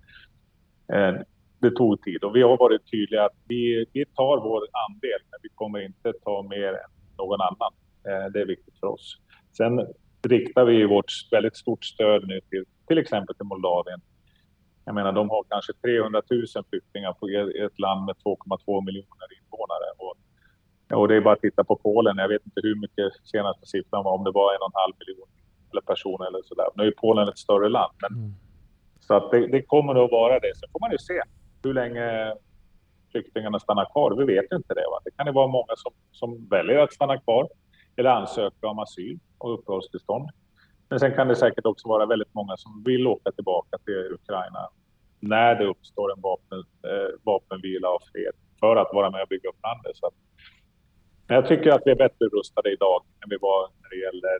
eh, 0.93 1.21
det 1.61 1.71
tog 1.71 2.01
tid 2.01 2.23
och 2.23 2.35
vi 2.35 2.41
har 2.41 2.57
varit 2.57 2.91
tydliga 2.91 3.25
att 3.25 3.37
vi, 3.47 3.85
vi 3.93 4.05
tar 4.05 4.37
vår 4.37 4.61
andel, 4.85 5.21
men 5.31 5.39
vi 5.43 5.49
kommer 5.49 5.79
inte 5.79 6.13
ta 6.23 6.47
mer 6.49 6.73
än 6.83 6.91
någon 7.17 7.41
annan. 7.41 7.73
Eh, 8.07 8.31
det 8.33 8.41
är 8.41 8.45
viktigt 8.45 8.79
för 8.79 8.87
oss. 8.87 9.17
Sen 9.57 9.87
riktar 10.27 10.65
vi 10.65 10.85
vårt 10.85 11.11
väldigt 11.31 11.57
stort 11.57 11.83
stöd 11.85 12.27
nu 12.27 12.41
till 12.49 12.65
till 12.91 12.97
exempel 12.97 13.35
till 13.35 13.45
Moldavien. 13.45 14.01
Jag 14.85 14.95
menar, 14.95 15.11
de 15.11 15.29
har 15.29 15.43
kanske 15.49 15.73
300 15.73 16.21
000 16.29 16.63
flyktingar 16.69 17.13
på 17.13 17.25
ett 17.65 17.79
land 17.79 18.05
med 18.05 18.15
2,2 18.15 18.85
miljoner 18.85 19.27
invånare. 19.39 19.87
Och, 20.93 21.07
det 21.07 21.15
är 21.15 21.21
bara 21.21 21.33
att 21.33 21.41
titta 21.41 21.63
på 21.63 21.75
Polen. 21.75 22.17
Jag 22.17 22.27
vet 22.27 22.45
inte 22.45 22.61
hur 22.63 22.75
mycket 22.75 23.13
senaste 23.23 23.65
siffran 23.65 24.03
var, 24.03 24.11
om 24.11 24.23
det 24.23 24.31
var 24.31 24.53
en 24.53 24.61
och 24.61 24.67
en 24.67 24.81
halv 24.83 24.93
miljon 24.99 25.27
eller 25.71 25.81
personer 25.81 26.27
eller 26.27 26.41
sådär. 26.43 26.65
Nu 26.75 26.87
är 26.87 26.91
Polen 26.91 27.27
ett 27.27 27.37
större 27.37 27.69
land. 27.69 27.93
Men, 28.01 28.19
mm. 28.19 28.33
Så 28.99 29.13
att 29.13 29.31
det, 29.31 29.47
det 29.47 29.61
kommer 29.61 30.05
att 30.05 30.11
vara 30.11 30.39
det. 30.39 30.51
Sen 30.55 30.69
får 30.71 30.79
man 30.79 30.91
ju 30.91 30.97
se 30.97 31.21
hur 31.63 31.73
länge 31.73 32.33
flyktingarna 33.11 33.59
stannar 33.59 33.85
kvar. 33.91 34.15
Vi 34.15 34.25
vet 34.25 34.51
inte 34.51 34.73
det. 34.73 34.85
Va? 34.91 34.99
Det 35.03 35.11
kan 35.11 35.25
ju 35.25 35.31
vara 35.31 35.47
många 35.47 35.73
som, 35.75 35.91
som 36.11 36.47
väljer 36.47 36.77
att 36.77 36.93
stanna 36.93 37.17
kvar 37.17 37.49
eller 37.95 38.09
ansöka 38.09 38.67
om 38.67 38.79
asyl 38.79 39.19
och 39.37 39.53
uppehållstillstånd. 39.53 40.29
Men 40.89 40.99
sen 40.99 41.15
kan 41.15 41.27
det 41.27 41.35
säkert 41.35 41.65
också 41.65 41.87
vara 41.87 42.05
väldigt 42.05 42.33
många 42.33 42.57
som 42.57 42.83
vill 42.85 43.07
åka 43.07 43.31
tillbaka 43.31 43.77
till 43.85 44.13
Ukraina 44.13 44.69
när 45.19 45.55
det 45.55 45.65
uppstår 45.65 46.13
en 46.13 46.21
vapen, 46.21 46.59
eh, 46.59 47.19
vapenvila 47.23 47.89
och 47.89 48.01
fred 48.11 48.33
för 48.59 48.75
att 48.75 48.89
vara 48.93 49.09
med 49.09 49.21
och 49.21 49.27
bygga 49.27 49.49
upp 49.49 49.63
landet. 49.63 49.97
Så 49.97 50.05
att, 50.07 50.13
men 51.31 51.35
jag 51.35 51.47
tycker 51.47 51.69
att 51.71 51.81
vi 51.85 51.91
är 51.91 51.95
bättre 51.95 52.25
rustade 52.25 52.71
idag 52.71 53.03
än 53.23 53.29
vi 53.29 53.37
var 53.41 53.69
när 53.81 53.89
det 53.89 53.95
gäller 53.95 54.39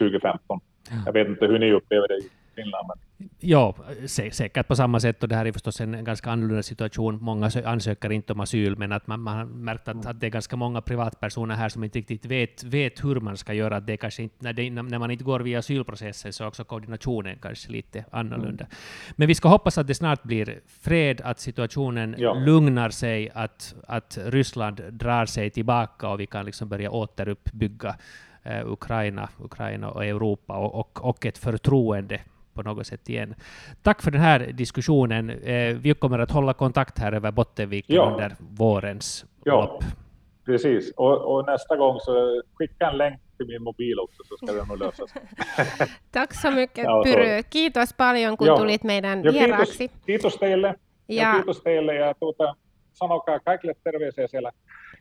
2015. 0.00 0.60
Jag 1.06 1.12
vet 1.12 1.28
inte 1.28 1.46
hur 1.46 1.58
ni 1.58 1.72
upplever 1.72 2.08
det 2.08 2.20
Finland. 2.54 2.88
Men... 2.88 3.28
Ja, 3.40 3.74
säkert 4.08 4.68
på 4.68 4.76
samma 4.76 5.00
sätt 5.00 5.22
och 5.22 5.28
det 5.28 5.34
här 5.34 5.46
är 5.46 5.52
förstås 5.52 5.80
en 5.80 6.04
ganska 6.04 6.30
annorlunda 6.30 6.62
situation. 6.62 7.18
Många 7.22 7.50
ansöker 7.64 8.12
inte 8.12 8.32
om 8.32 8.40
asyl, 8.40 8.76
men 8.78 8.92
att 8.92 9.06
man, 9.06 9.20
man 9.20 9.36
har 9.36 9.44
märkt 9.44 9.88
att, 9.88 10.06
att 10.06 10.20
det 10.20 10.26
är 10.26 10.30
ganska 10.30 10.56
många 10.56 10.80
privatpersoner 10.80 11.54
här 11.54 11.68
som 11.68 11.84
inte 11.84 11.98
riktigt 11.98 12.26
vet, 12.26 12.64
vet 12.64 13.04
hur 13.04 13.20
man 13.20 13.36
ska 13.36 13.52
göra. 13.52 13.80
Det 13.80 13.96
kanske 13.96 14.22
inte, 14.22 14.36
när, 14.38 14.52
det, 14.52 14.70
när 14.70 14.98
man 14.98 15.10
inte 15.10 15.24
går 15.24 15.40
via 15.40 15.58
asylprocessen 15.58 16.32
så 16.32 16.44
är 16.44 16.48
också 16.48 16.64
koordinationen 16.64 17.38
kanske 17.42 17.72
lite 17.72 18.04
annorlunda. 18.10 18.64
Mm. 18.64 18.76
Men 19.16 19.28
vi 19.28 19.34
ska 19.34 19.48
hoppas 19.48 19.78
att 19.78 19.86
det 19.86 19.94
snart 19.94 20.22
blir 20.22 20.60
fred, 20.66 21.20
att 21.24 21.40
situationen 21.40 22.14
ja. 22.18 22.34
lugnar 22.34 22.90
sig, 22.90 23.30
att, 23.34 23.74
att 23.88 24.18
Ryssland 24.24 24.80
drar 24.90 25.26
sig 25.26 25.50
tillbaka 25.50 26.08
och 26.08 26.20
vi 26.20 26.26
kan 26.26 26.46
liksom 26.46 26.68
börja 26.68 26.90
återuppbygga 26.90 27.96
eh, 28.42 28.66
Ukraina, 28.66 29.28
Ukraina 29.38 29.90
och 29.90 30.04
Europa 30.04 30.56
och, 30.56 30.74
och, 30.80 31.04
och 31.04 31.26
ett 31.26 31.38
förtroende 31.38 32.20
på 32.54 32.62
något 32.62 32.86
sätt 32.86 33.08
igen. 33.08 33.34
Tack 33.82 34.02
för 34.02 34.10
den 34.10 34.20
här 34.20 34.40
diskussionen. 34.52 35.30
Eh, 35.30 35.76
vi 35.76 35.94
kommer 35.94 36.18
att 36.18 36.30
hålla 36.30 36.52
kontakt 36.52 36.98
här 36.98 37.12
över 37.12 37.30
Bottenviken 37.30 37.96
ja. 37.96 38.10
under 38.12 38.36
vårens 38.38 39.24
ja. 39.44 39.60
lopp. 39.60 39.84
Precis, 40.44 40.92
och, 40.96 41.34
och, 41.34 41.46
nästa 41.46 41.76
gång 41.76 42.00
så 42.00 42.42
skicka 42.54 42.90
en 42.90 42.96
länk 42.96 43.20
till 43.36 43.46
min 43.46 43.62
mobil 43.62 43.98
också 43.98 44.22
så 44.24 44.36
ska 44.36 44.52
det 44.52 44.64
nog 44.68 44.78
lösa 44.78 45.06
sig. 45.06 45.22
Tack 46.10 46.34
så 46.34 46.50
mycket 46.50 46.86
Pyry. 47.04 47.42
Kiitos 47.42 47.92
paljon 47.92 48.36
kun 48.36 48.46
Joo. 48.46 48.56
tulit 48.56 48.84
meidän 48.84 49.24
jo, 49.24 49.32
vieraaksi. 49.32 49.78
Kiitos, 49.78 50.04
kiitos 50.06 50.36
teille. 50.36 50.74
Ja, 51.08 51.22
ja 51.22 51.32
kiitos 51.34 51.62
teille 51.62 51.94
ja 51.94 52.14
tuota, 52.14 52.54
sanokaa 52.92 53.40
kaikille 53.40 53.74
terveisiä 53.84 54.26
siellä 54.26 54.52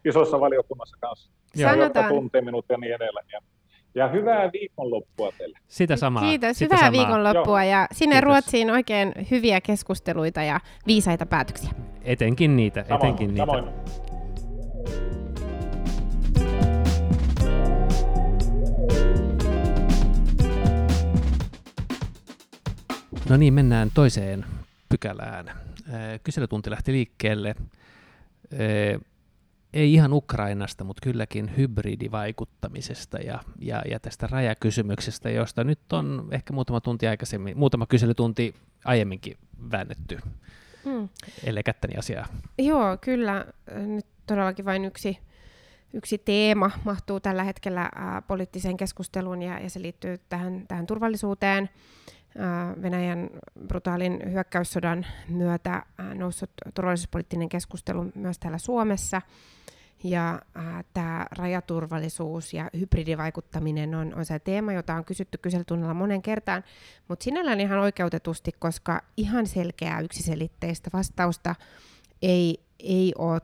isossa 0.05 0.39
valiokunnassa 0.39 0.97
kanssa. 0.99 1.31
Sanotaan. 1.55 1.79
Jotka 1.79 2.09
tuntee 2.09 2.41
minut 2.41 2.65
ja 2.69 2.77
niin 2.77 2.93
edelleen. 2.93 3.43
Ja, 3.95 4.07
hyvää 4.07 4.49
viikonloppua 4.53 5.31
teille. 5.37 5.59
Sitä 5.67 5.95
samaa. 5.95 6.23
Kiitos, 6.23 6.57
Sitä 6.57 6.75
hyvää 6.75 6.87
samaa. 6.91 6.91
viikonloppua 6.91 7.63
Joo. 7.63 7.71
ja 7.71 7.87
sinne 7.91 8.15
Kiitos. 8.15 8.25
Ruotsiin 8.25 8.71
oikein 8.71 9.13
hyviä 9.31 9.61
keskusteluita 9.61 10.43
ja 10.43 10.59
viisaita 10.87 11.25
päätöksiä. 11.25 11.71
Etenkin 12.03 12.55
niitä, 12.55 12.83
samoin, 12.83 13.01
etenkin 13.05 13.27
niitä. 13.27 13.41
Samoin. 13.45 13.65
No 23.29 23.37
niin, 23.37 23.53
mennään 23.53 23.89
toiseen 23.93 24.45
pykälään. 24.89 25.51
Kyselytunti 26.23 26.69
lähti 26.71 26.91
liikkeelle 26.91 27.55
ei 29.73 29.93
ihan 29.93 30.13
Ukrainasta, 30.13 30.83
mutta 30.83 31.01
kylläkin 31.03 31.57
hybridivaikuttamisesta 31.57 33.17
ja, 33.17 33.39
ja, 33.59 33.81
ja 33.89 33.99
tästä 33.99 34.27
rajakysymyksestä, 34.27 35.29
josta 35.29 35.63
nyt 35.63 35.93
on 35.93 36.27
ehkä 36.31 36.53
muutama 36.53 36.81
tunti 36.81 37.07
aikaisemmin, 37.07 37.57
muutama 37.57 37.85
kyselytunti 37.85 38.55
aiemminkin 38.85 39.37
väännetty, 39.71 40.19
mm. 40.85 41.09
ellei 41.43 41.63
kättäni 41.63 41.97
asiaa. 41.97 42.25
Joo, 42.57 42.97
kyllä. 43.01 43.45
Nyt 43.75 44.05
todellakin 44.27 44.65
vain 44.65 44.85
yksi, 44.85 45.19
yksi 45.93 46.17
teema 46.17 46.71
mahtuu 46.83 47.19
tällä 47.19 47.43
hetkellä 47.43 47.81
äh, 47.81 47.91
poliittiseen 48.27 48.77
keskusteluun 48.77 49.41
ja, 49.41 49.59
ja 49.59 49.69
se 49.69 49.81
liittyy 49.81 50.17
tähän, 50.29 50.65
tähän 50.67 50.87
turvallisuuteen. 50.87 51.69
Venäjän 52.81 53.29
brutaalin 53.67 54.21
hyökkäyssodan 54.31 55.05
myötä 55.29 55.83
noussut 56.15 56.51
turvallisuuspoliittinen 56.73 57.49
keskustelu 57.49 58.11
myös 58.15 58.39
täällä 58.39 58.57
Suomessa. 58.57 59.21
Ja 60.03 60.41
äh, 60.57 60.85
tämä 60.93 61.25
rajaturvallisuus 61.37 62.53
ja 62.53 62.69
hybridivaikuttaminen 62.79 63.95
on, 63.95 64.13
on 64.15 64.25
se 64.25 64.39
teema, 64.39 64.73
jota 64.73 64.93
on 64.95 65.05
kysytty 65.05 65.37
kyselytunnilla 65.37 65.93
monen 65.93 66.21
kertaan, 66.21 66.63
mutta 67.07 67.23
sinällään 67.23 67.59
ihan 67.59 67.79
oikeutetusti, 67.79 68.51
koska 68.59 69.01
ihan 69.17 69.47
selkeää 69.47 69.99
yksiselitteistä 69.99 70.89
vastausta 70.93 71.55
ei, 72.21 72.63
ei 72.79 73.13
ole 73.17 73.41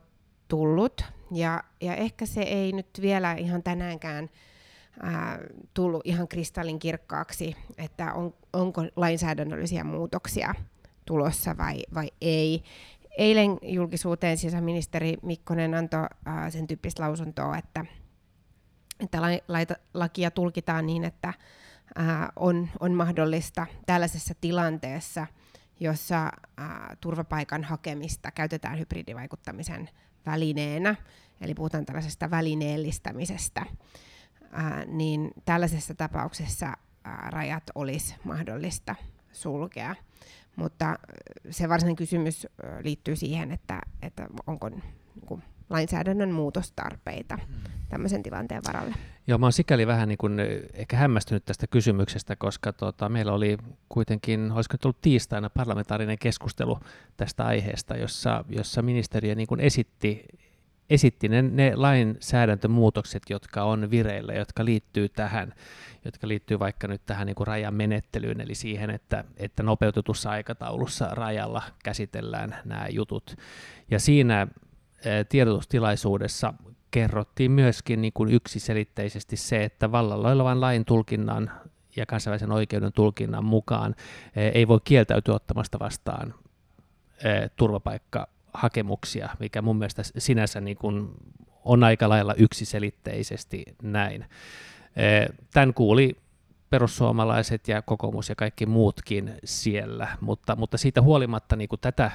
tullut. 0.47 1.01
Ja, 1.31 1.63
ja 1.81 1.95
ehkä 1.95 2.25
se 2.25 2.41
ei 2.41 2.71
nyt 2.71 2.89
vielä 3.01 3.33
ihan 3.33 3.63
tänäänkään 3.63 4.29
ää, 5.01 5.39
tullut 5.73 6.01
ihan 6.05 6.27
kristallin 6.27 6.79
kirkkaaksi, 6.79 7.55
että 7.77 8.13
on, 8.13 8.33
onko 8.53 8.81
lainsäädännöllisiä 8.95 9.83
muutoksia 9.83 10.55
tulossa 11.05 11.57
vai, 11.57 11.83
vai 11.93 12.11
ei. 12.21 12.63
Eilen 13.17 13.57
julkisuuteen 13.61 14.37
sisäministeri 14.37 15.17
Mikkonen 15.21 15.73
antoi 15.73 16.07
ää, 16.25 16.49
sen 16.49 16.67
tyyppistä 16.67 17.03
lausuntoa, 17.03 17.57
että, 17.57 17.85
että 18.99 19.21
laita, 19.47 19.75
lakia 19.93 20.31
tulkitaan 20.31 20.85
niin, 20.85 21.03
että 21.03 21.33
ää, 21.95 22.31
on, 22.35 22.69
on 22.79 22.93
mahdollista 22.93 23.67
tällaisessa 23.85 24.33
tilanteessa, 24.41 25.27
jossa 25.79 26.31
ää, 26.57 26.95
turvapaikan 27.01 27.63
hakemista 27.63 28.31
käytetään 28.31 28.79
hybridivaikuttamisen 28.79 29.89
välineenä, 30.25 30.95
eli 31.41 31.53
puhutaan 31.53 31.85
tällaisesta 31.85 32.31
välineellistämisestä, 32.31 33.65
ää, 34.51 34.85
niin 34.85 35.31
tällaisessa 35.45 35.95
tapauksessa 35.95 36.65
ää, 37.03 37.29
rajat 37.31 37.63
olisi 37.75 38.15
mahdollista 38.23 38.95
sulkea. 39.31 39.95
Mutta 40.55 40.99
se 41.49 41.69
varsinainen 41.69 41.95
kysymys 41.95 42.47
liittyy 42.83 43.15
siihen, 43.15 43.51
että, 43.51 43.81
että 44.01 44.27
onko 44.47 44.69
niin 44.69 44.83
kuin, 45.25 45.43
lainsäädännön 45.69 46.31
muutostarpeita 46.31 47.35
mm. 47.35 47.71
tämmöisen 47.89 48.23
tilanteen 48.23 48.61
varalle. 48.67 48.95
Joo, 49.27 49.37
mä 49.37 49.45
oon 49.45 49.53
sikäli 49.53 49.87
vähän 49.87 50.07
niin 50.07 50.17
kuin 50.17 50.39
ehkä 50.73 50.97
hämmästynyt 50.97 51.45
tästä 51.45 51.67
kysymyksestä, 51.67 52.35
koska 52.35 52.73
tota, 52.73 53.09
meillä 53.09 53.33
oli 53.33 53.57
kuitenkin, 53.89 54.51
olisiko 54.51 54.73
nyt 54.73 54.85
ollut 54.85 55.01
tiistaina 55.01 55.49
parlamentaarinen 55.49 56.19
keskustelu 56.19 56.79
tästä 57.17 57.45
aiheesta, 57.45 57.97
jossa, 57.97 58.45
jossa 58.49 58.81
ministeriö 58.81 59.35
niin 59.35 59.47
kuin 59.47 59.59
esitti 59.59 60.25
esitti 60.89 61.29
ne, 61.29 61.41
ne 61.41 61.75
lainsäädäntömuutokset, 61.75 63.23
jotka 63.29 63.63
on 63.63 63.91
vireillä, 63.91 64.33
jotka 64.33 64.65
liittyy 64.65 65.09
tähän, 65.09 65.53
jotka 66.05 66.27
liittyy 66.27 66.59
vaikka 66.59 66.87
nyt 66.87 67.01
tähän 67.05 67.27
niin 67.27 67.35
kuin 67.35 67.47
rajan 67.47 67.73
menettelyyn, 67.73 68.41
eli 68.41 68.55
siihen, 68.55 68.89
että, 68.89 69.23
että 69.37 69.63
nopeutetussa 69.63 70.29
aikataulussa 70.29 71.07
rajalla 71.11 71.61
käsitellään 71.83 72.55
nämä 72.65 72.87
jutut. 72.89 73.35
Ja 73.91 73.99
siinä 73.99 74.47
tiedotustilaisuudessa 75.29 76.53
kerrottiin 76.91 77.51
myöskin 77.51 78.01
niin 78.01 78.13
kuin 78.13 78.33
yksiselitteisesti 78.33 79.37
se, 79.37 79.63
että 79.63 79.91
vallalla 79.91 80.31
olevan 80.31 80.61
lain 80.61 80.85
tulkinnan 80.85 81.51
ja 81.95 82.05
kansainvälisen 82.05 82.51
oikeuden 82.51 82.93
tulkinnan 82.93 83.45
mukaan 83.45 83.95
ei 84.53 84.67
voi 84.67 84.79
kieltäytyä 84.83 85.35
ottamasta 85.35 85.79
vastaan 85.79 86.33
turvapaikka 87.55 88.27
hakemuksia, 88.53 89.29
mikä 89.39 89.61
mun 89.61 89.77
mielestä 89.77 90.01
sinänsä 90.17 90.61
niin 90.61 90.77
kuin 90.77 91.09
on 91.65 91.83
aika 91.83 92.09
lailla 92.09 92.33
yksiselitteisesti 92.33 93.65
näin. 93.81 94.25
Tämän 95.53 95.73
kuuli 95.73 96.15
perussuomalaiset 96.69 97.67
ja 97.67 97.81
kokoomus 97.81 98.29
ja 98.29 98.35
kaikki 98.35 98.65
muutkin 98.65 99.33
siellä, 99.43 100.07
mutta, 100.21 100.55
mutta 100.55 100.77
siitä 100.77 101.01
huolimatta 101.01 101.55
niin 101.55 101.69
kuin 101.69 101.79
tätä, 101.81 102.11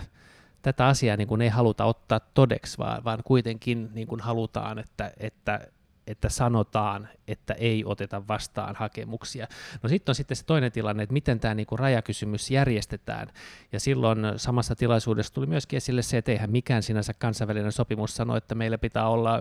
tätä 0.63 0.87
asiaa 0.87 1.17
niin 1.17 1.29
kuin 1.29 1.43
ei 1.43 1.49
haluta 1.49 1.85
ottaa 1.85 2.21
todeksi, 2.21 2.79
vaan, 2.79 3.05
vaan 3.05 3.19
kuitenkin 3.25 3.91
niin 3.95 4.07
kuin 4.07 4.21
halutaan, 4.21 4.79
että, 4.79 5.13
että 5.17 5.61
että 6.07 6.29
sanotaan, 6.29 7.09
että 7.29 7.55
ei 7.55 7.85
oteta 7.85 8.29
vastaan 8.29 8.77
hakemuksia. 8.77 9.47
No 9.83 9.89
sitten 9.89 10.11
on 10.11 10.15
sitten 10.15 10.37
se 10.37 10.45
toinen 10.45 10.73
tilanne, 10.73 11.03
että 11.03 11.13
miten 11.13 11.41
tämä 11.41 11.55
niinku 11.55 11.77
rajakysymys 11.77 12.51
järjestetään. 12.51 13.29
Ja 13.73 13.81
silloin 13.81 14.19
samassa 14.37 14.77
tilaisuudessa 14.77 15.35
tuli 15.35 15.47
myöskin 15.47 15.77
esille 15.77 16.03
se, 16.03 16.19
että 16.19 16.33
eihän 16.33 16.51
mikään 16.51 16.83
sinänsä 16.83 17.15
kansainvälinen 17.15 17.73
sopimus 17.73 18.17
sano, 18.17 18.37
että 18.37 18.55
meillä 18.55 18.79
pitää 18.79 19.09
olla 19.09 19.39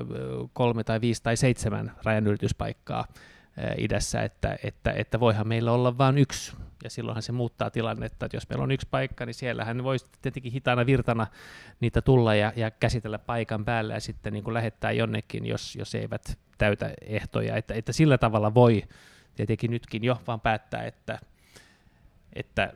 kolme 0.54 0.84
tai 0.84 1.02
viisi 1.02 1.23
tai 1.23 1.38
seitsemän 1.38 1.91
rajanylityspaikkaa 2.04 3.06
idässä, 3.78 4.21
että, 4.21 4.58
että, 4.63 4.91
että 4.91 5.19
voihan 5.19 5.47
meillä 5.47 5.71
olla 5.71 5.97
vain 5.97 6.17
yksi, 6.17 6.54
ja 6.84 6.89
silloinhan 6.89 7.22
se 7.22 7.32
muuttaa 7.32 7.69
tilannetta, 7.69 8.26
että 8.26 8.38
jos 8.38 8.50
meillä 8.50 8.63
on 8.63 8.72
yksi 8.72 8.88
paikka, 8.91 9.26
niin 9.26 9.34
siellähän 9.34 9.84
voisi 9.84 10.06
tietenkin 10.22 10.52
hitaana 10.52 10.86
virtana 10.86 11.28
niitä 11.80 12.02
tulla 12.02 12.36
ja, 12.36 12.54
ja 12.56 12.72
käsitellä 12.72 13.19
paikan 13.19 13.65
päällä 13.65 13.93
ja 13.93 14.00
sitten 14.00 14.34
niin 14.34 14.43
kuin 14.43 14.54
lähettää 14.54 14.91
jonnekin, 14.91 15.46
jos, 15.46 15.76
jos 15.76 15.96
eivät 15.96 16.39
täytä 16.58 16.93
ehtoja, 17.02 17.56
että, 17.56 17.74
että 17.74 17.93
sillä 17.93 18.17
tavalla 18.17 18.54
voi 18.54 18.84
tietenkin 19.36 19.72
nytkin 19.72 20.04
jo 20.04 20.22
vaan 20.28 20.41
päättää, 20.41 20.84
että, 20.84 21.19
että 22.34 22.74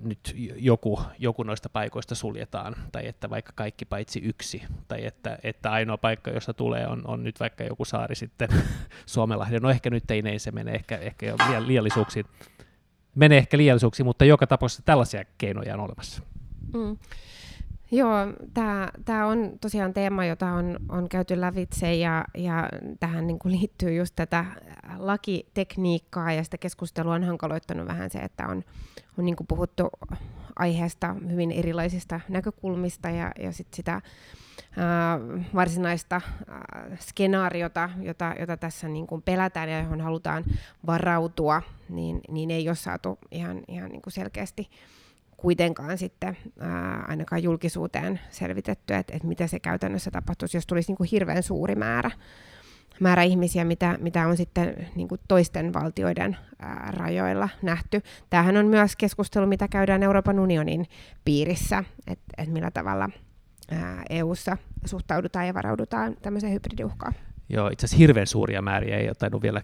nyt 0.00 0.34
joku, 0.56 1.00
joku 1.18 1.42
noista 1.42 1.68
paikoista 1.68 2.14
suljetaan, 2.14 2.76
tai 2.92 3.06
että 3.06 3.30
vaikka 3.30 3.52
kaikki 3.54 3.84
paitsi 3.84 4.20
yksi, 4.24 4.62
tai 4.88 5.06
että, 5.06 5.38
että 5.42 5.70
ainoa 5.70 5.96
paikka, 5.96 6.30
josta 6.30 6.54
tulee, 6.54 6.86
on, 6.86 7.02
on 7.04 7.22
nyt 7.22 7.40
vaikka 7.40 7.64
joku 7.64 7.84
saari 7.84 8.14
sitten 8.14 8.48
Suomenlahden. 9.06 9.62
No 9.62 9.70
ehkä 9.70 9.90
nyt 9.90 10.10
ei 10.10 10.22
näin 10.22 10.40
se 10.40 10.50
mene, 10.50 10.72
ehkä, 10.72 10.96
ehkä 10.96 11.26
jo 11.26 11.36
liiallisuuksiin. 11.66 12.26
Menee 13.14 13.38
ehkä 13.38 13.56
liiallisuuksiin, 13.56 14.06
mutta 14.06 14.24
joka 14.24 14.46
tapauksessa 14.46 14.82
tällaisia 14.82 15.24
keinoja 15.38 15.74
on 15.74 15.80
olemassa. 15.80 16.22
Mm. 16.74 16.96
Joo, 17.92 18.14
tämä 19.04 19.26
on 19.26 19.52
tosiaan 19.60 19.92
teema, 19.92 20.24
jota 20.24 20.46
on, 20.46 20.78
on 20.88 21.08
käyty 21.08 21.40
lävitse 21.40 21.94
ja, 21.94 22.24
ja 22.36 22.68
tähän 23.00 23.26
niin 23.26 23.38
kuin 23.38 23.52
liittyy 23.52 23.94
just 23.94 24.16
tätä 24.16 24.44
lakitekniikkaa 24.98 26.32
ja 26.32 26.44
sitä 26.44 26.58
keskustelua 26.58 27.14
on 27.14 27.24
hankaloittanut 27.24 27.88
vähän 27.88 28.10
se, 28.10 28.18
että 28.18 28.46
on, 28.46 28.64
on 29.18 29.24
niin 29.24 29.36
kuin 29.36 29.46
puhuttu 29.46 29.90
aiheesta 30.56 31.16
hyvin 31.30 31.52
erilaisista 31.52 32.20
näkökulmista 32.28 33.10
ja, 33.10 33.32
ja 33.38 33.52
sit 33.52 33.74
sitä 33.74 34.00
varsinaista 35.54 36.20
skenaariota, 37.00 37.90
jota, 38.00 38.34
jota 38.40 38.56
tässä 38.56 38.88
niin 38.88 39.06
kuin 39.06 39.22
pelätään 39.22 39.68
ja 39.68 39.78
johon 39.78 40.00
halutaan 40.00 40.44
varautua, 40.86 41.62
niin, 41.88 42.20
niin 42.28 42.50
ei 42.50 42.68
ole 42.68 42.76
saatu 42.76 43.18
ihan, 43.30 43.60
ihan 43.68 43.90
niin 43.90 44.02
kuin 44.02 44.12
selkeästi 44.12 44.70
kuitenkaan 45.36 45.98
sitten 45.98 46.36
ää, 46.60 47.04
ainakaan 47.08 47.42
julkisuuteen 47.42 48.20
selvitetty, 48.30 48.94
että, 48.94 49.16
että 49.16 49.28
mitä 49.28 49.46
se 49.46 49.60
käytännössä 49.60 50.10
tapahtuisi, 50.10 50.56
jos 50.56 50.66
tulisi 50.66 50.90
niin 50.90 50.96
kuin 50.96 51.08
hirveän 51.12 51.42
suuri 51.42 51.74
määrä, 51.74 52.10
määrä 53.00 53.22
ihmisiä, 53.22 53.64
mitä, 53.64 53.98
mitä 54.00 54.26
on 54.26 54.36
sitten 54.36 54.88
niin 54.94 55.08
kuin 55.08 55.20
toisten 55.28 55.72
valtioiden 55.72 56.36
ää, 56.58 56.88
rajoilla 56.90 57.48
nähty. 57.62 58.02
Tämähän 58.30 58.56
on 58.56 58.66
myös 58.66 58.96
keskustelu, 58.96 59.46
mitä 59.46 59.68
käydään 59.68 60.02
Euroopan 60.02 60.38
unionin 60.38 60.86
piirissä, 61.24 61.84
että, 62.06 62.24
että 62.38 62.52
millä 62.52 62.70
tavalla 62.70 63.10
EU:ssa 64.10 64.56
suhtaudutaan 64.84 65.46
ja 65.46 65.54
varaudutaan 65.54 66.16
tämmöiseen 66.22 66.52
hybridiuhkaan. 66.52 67.14
Joo, 67.48 67.68
itse 67.68 67.86
asiassa 67.86 67.98
hirveän 67.98 68.26
suuria 68.26 68.62
määriä 68.62 68.98
ei 68.98 69.08
ole 69.08 69.14
tainnut 69.14 69.42
vielä 69.42 69.62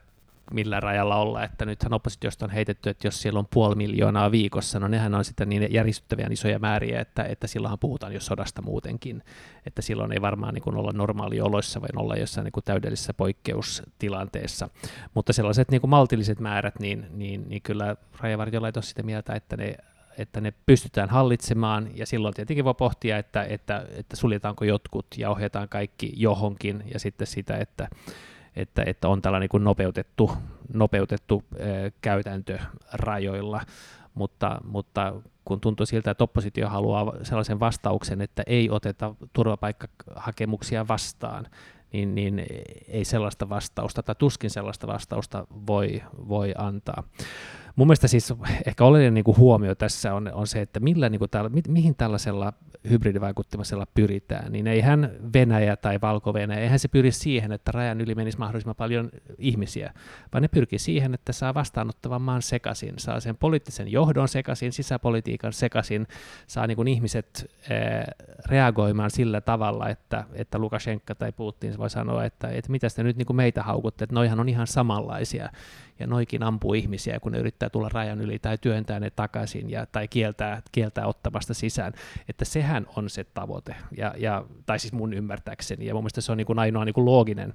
millään 0.52 0.82
rajalla 0.82 1.16
olla, 1.16 1.44
että 1.44 1.64
nythän 1.64 1.92
oppositiosta 1.92 2.44
on 2.44 2.50
heitetty, 2.50 2.90
että 2.90 3.06
jos 3.06 3.22
siellä 3.22 3.38
on 3.38 3.46
puoli 3.50 3.74
miljoonaa 3.74 4.30
viikossa, 4.30 4.80
no 4.80 4.88
nehän 4.88 5.14
on 5.14 5.24
sitten 5.24 5.48
niin 5.48 5.72
järistyttäviä 5.72 6.28
isoja 6.30 6.58
määriä, 6.58 7.00
että, 7.00 7.24
että 7.24 7.46
silloinhan 7.46 7.78
puhutaan 7.78 8.14
jo 8.14 8.20
sodasta 8.20 8.62
muutenkin, 8.62 9.22
että 9.66 9.82
silloin 9.82 10.12
ei 10.12 10.20
varmaan 10.20 10.54
niin 10.54 10.62
kuin 10.62 10.76
olla 10.76 10.92
normaalioloissa, 10.92 11.80
vai 11.80 11.88
olla 11.96 12.16
jossain 12.16 12.44
niin 12.44 12.52
kuin 12.52 12.64
täydellisessä 12.64 13.14
poikkeustilanteessa, 13.14 14.68
mutta 15.14 15.32
sellaiset 15.32 15.70
niin 15.70 15.80
kuin 15.80 15.90
maltilliset 15.90 16.40
määrät, 16.40 16.80
niin, 16.80 17.06
niin, 17.10 17.48
niin 17.48 17.62
kyllä 17.62 17.96
rajavartiolaitos 18.20 18.88
sitä 18.88 19.02
mieltä, 19.02 19.34
että 19.34 19.56
ne 19.56 19.76
että 20.18 20.40
ne 20.40 20.52
pystytään 20.66 21.10
hallitsemaan, 21.10 21.90
ja 21.94 22.06
silloin 22.06 22.34
tietenkin 22.34 22.64
voi 22.64 22.74
pohtia, 22.74 23.18
että, 23.18 23.42
että, 23.42 23.86
että 23.90 24.16
suljetaanko 24.16 24.64
jotkut 24.64 25.06
ja 25.16 25.30
ohjataan 25.30 25.68
kaikki 25.68 26.12
johonkin, 26.16 26.84
ja 26.94 27.00
sitten 27.00 27.26
sitä, 27.26 27.56
että, 27.56 27.88
että, 28.56 28.82
että 28.86 29.08
on 29.08 29.22
tällainen 29.22 29.48
niin 29.52 29.64
nopeutettu, 29.64 30.32
nopeutettu 30.74 31.42
käytäntö 32.00 32.58
rajoilla, 32.92 33.60
mutta, 34.14 34.60
mutta 34.64 35.14
kun 35.44 35.60
tuntuu 35.60 35.86
siltä, 35.86 36.10
että 36.10 36.24
oppositio 36.24 36.68
haluaa 36.68 37.12
sellaisen 37.22 37.60
vastauksen, 37.60 38.20
että 38.20 38.42
ei 38.46 38.70
oteta 38.70 39.14
turvapaikkahakemuksia 39.32 40.88
vastaan, 40.88 41.46
niin, 41.92 42.14
niin 42.14 42.46
ei 42.88 43.04
sellaista 43.04 43.48
vastausta 43.48 44.02
tai 44.02 44.14
tuskin 44.18 44.50
sellaista 44.50 44.86
vastausta 44.86 45.46
voi, 45.66 46.02
voi 46.28 46.54
antaa. 46.58 47.02
Mun 47.76 47.86
mielestä 47.86 48.08
siis 48.08 48.34
ehkä 48.66 48.84
oleellinen 48.84 49.14
niin 49.14 49.24
kuin 49.24 49.36
huomio 49.36 49.74
tässä 49.74 50.14
on, 50.14 50.30
on 50.34 50.46
se, 50.46 50.60
että 50.60 50.80
millä, 50.80 51.08
niin 51.08 51.18
kuin 51.18 51.30
tällä, 51.30 51.48
mi, 51.48 51.60
mihin 51.68 51.94
tällaisella 51.94 52.52
hybridivaikuttamisella 52.90 53.86
pyritään, 53.94 54.52
niin 54.52 54.66
eihän 54.66 55.10
Venäjä 55.34 55.76
tai 55.76 55.98
Valko-Venäjä, 56.02 56.60
eihän 56.60 56.78
se 56.78 56.88
pyri 56.88 57.12
siihen, 57.12 57.52
että 57.52 57.72
rajan 57.72 58.00
yli 58.00 58.14
menisi 58.14 58.38
mahdollisimman 58.38 58.76
paljon 58.76 59.10
ihmisiä, 59.38 59.92
vaan 60.32 60.42
ne 60.42 60.48
pyrkii 60.48 60.78
siihen, 60.78 61.14
että 61.14 61.32
saa 61.32 61.54
vastaanottavan 61.54 62.22
maan 62.22 62.42
sekaisin, 62.42 62.94
saa 62.96 63.20
sen 63.20 63.36
poliittisen 63.36 63.92
johdon 63.92 64.28
sekaisin, 64.28 64.72
sisäpolitiikan 64.72 65.52
sekaisin, 65.52 66.06
saa 66.46 66.66
niin 66.66 66.76
kuin 66.76 66.88
ihmiset 66.88 67.50
ää, 67.70 68.12
reagoimaan 68.46 69.10
sillä 69.10 69.40
tavalla, 69.40 69.88
että, 69.88 70.24
että 70.32 70.58
Lukashenka 70.58 71.14
tai 71.14 71.32
Putin 71.32 71.78
voi 71.78 71.90
sanoa, 71.90 72.24
että, 72.24 72.48
että 72.48 72.70
mitä 72.70 72.86
te 72.96 73.02
nyt 73.02 73.16
niin 73.16 73.26
kuin 73.26 73.36
meitä 73.36 73.62
haukutte, 73.62 74.04
että 74.04 74.14
noihan 74.14 74.40
on 74.40 74.48
ihan 74.48 74.66
samanlaisia, 74.66 75.50
ja 75.98 76.06
noikin 76.06 76.42
ampuu 76.42 76.74
ihmisiä, 76.74 77.20
kun 77.20 77.32
ne 77.32 77.38
yrittää 77.38 77.70
tulla 77.70 77.88
rajan 77.88 78.20
yli 78.20 78.38
tai 78.38 78.58
työntää 78.58 79.00
ne 79.00 79.10
takaisin 79.10 79.70
ja, 79.70 79.86
tai 79.86 80.08
kieltää, 80.08 80.62
kieltää 80.72 81.06
ottamasta 81.06 81.54
sisään. 81.54 81.92
Että 82.28 82.44
sehän 82.44 82.86
on 82.96 83.10
se 83.10 83.24
tavoite, 83.24 83.76
ja, 83.96 84.14
ja, 84.18 84.44
tai 84.66 84.78
siis 84.78 84.92
mun 84.92 85.14
ymmärtääkseni, 85.14 85.86
ja 85.86 85.94
mun 85.94 86.02
mielestä 86.02 86.20
se 86.20 86.32
on 86.32 86.38
niin 86.38 86.46
kuin 86.46 86.58
ainoa 86.58 86.84
niin 86.84 86.94
kuin 86.94 87.04
looginen 87.04 87.54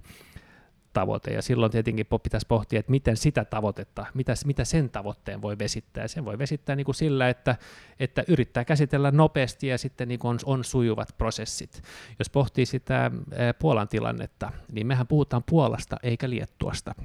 tavoite, 0.93 1.33
ja 1.33 1.41
silloin 1.41 1.71
tietenkin 1.71 2.05
pitäisi 2.23 2.47
pohtia, 2.47 2.79
että 2.79 2.91
miten 2.91 3.17
sitä 3.17 3.45
tavoitetta, 3.45 4.05
mitä, 4.13 4.33
mitä 4.45 4.65
sen 4.65 4.89
tavoitteen 4.89 5.41
voi 5.41 5.59
vesittää. 5.59 6.07
Sen 6.07 6.25
voi 6.25 6.37
vesittää 6.37 6.75
niin 6.75 6.85
kuin 6.85 6.95
sillä, 6.95 7.29
että, 7.29 7.55
että 7.99 8.23
yrittää 8.27 8.65
käsitellä 8.65 9.11
nopeasti 9.11 9.67
ja 9.67 9.77
sitten 9.77 10.07
niin 10.07 10.19
kuin 10.19 10.29
on, 10.29 10.39
on 10.45 10.63
sujuvat 10.63 11.15
prosessit. 11.17 11.81
Jos 12.19 12.29
pohtii 12.29 12.65
sitä 12.65 13.11
Puolan 13.59 13.87
tilannetta, 13.87 14.51
niin 14.71 14.87
mehän 14.87 15.07
puhutaan 15.07 15.43
Puolasta 15.43 15.97
eikä 16.03 16.29
Liettuasta. 16.29 16.95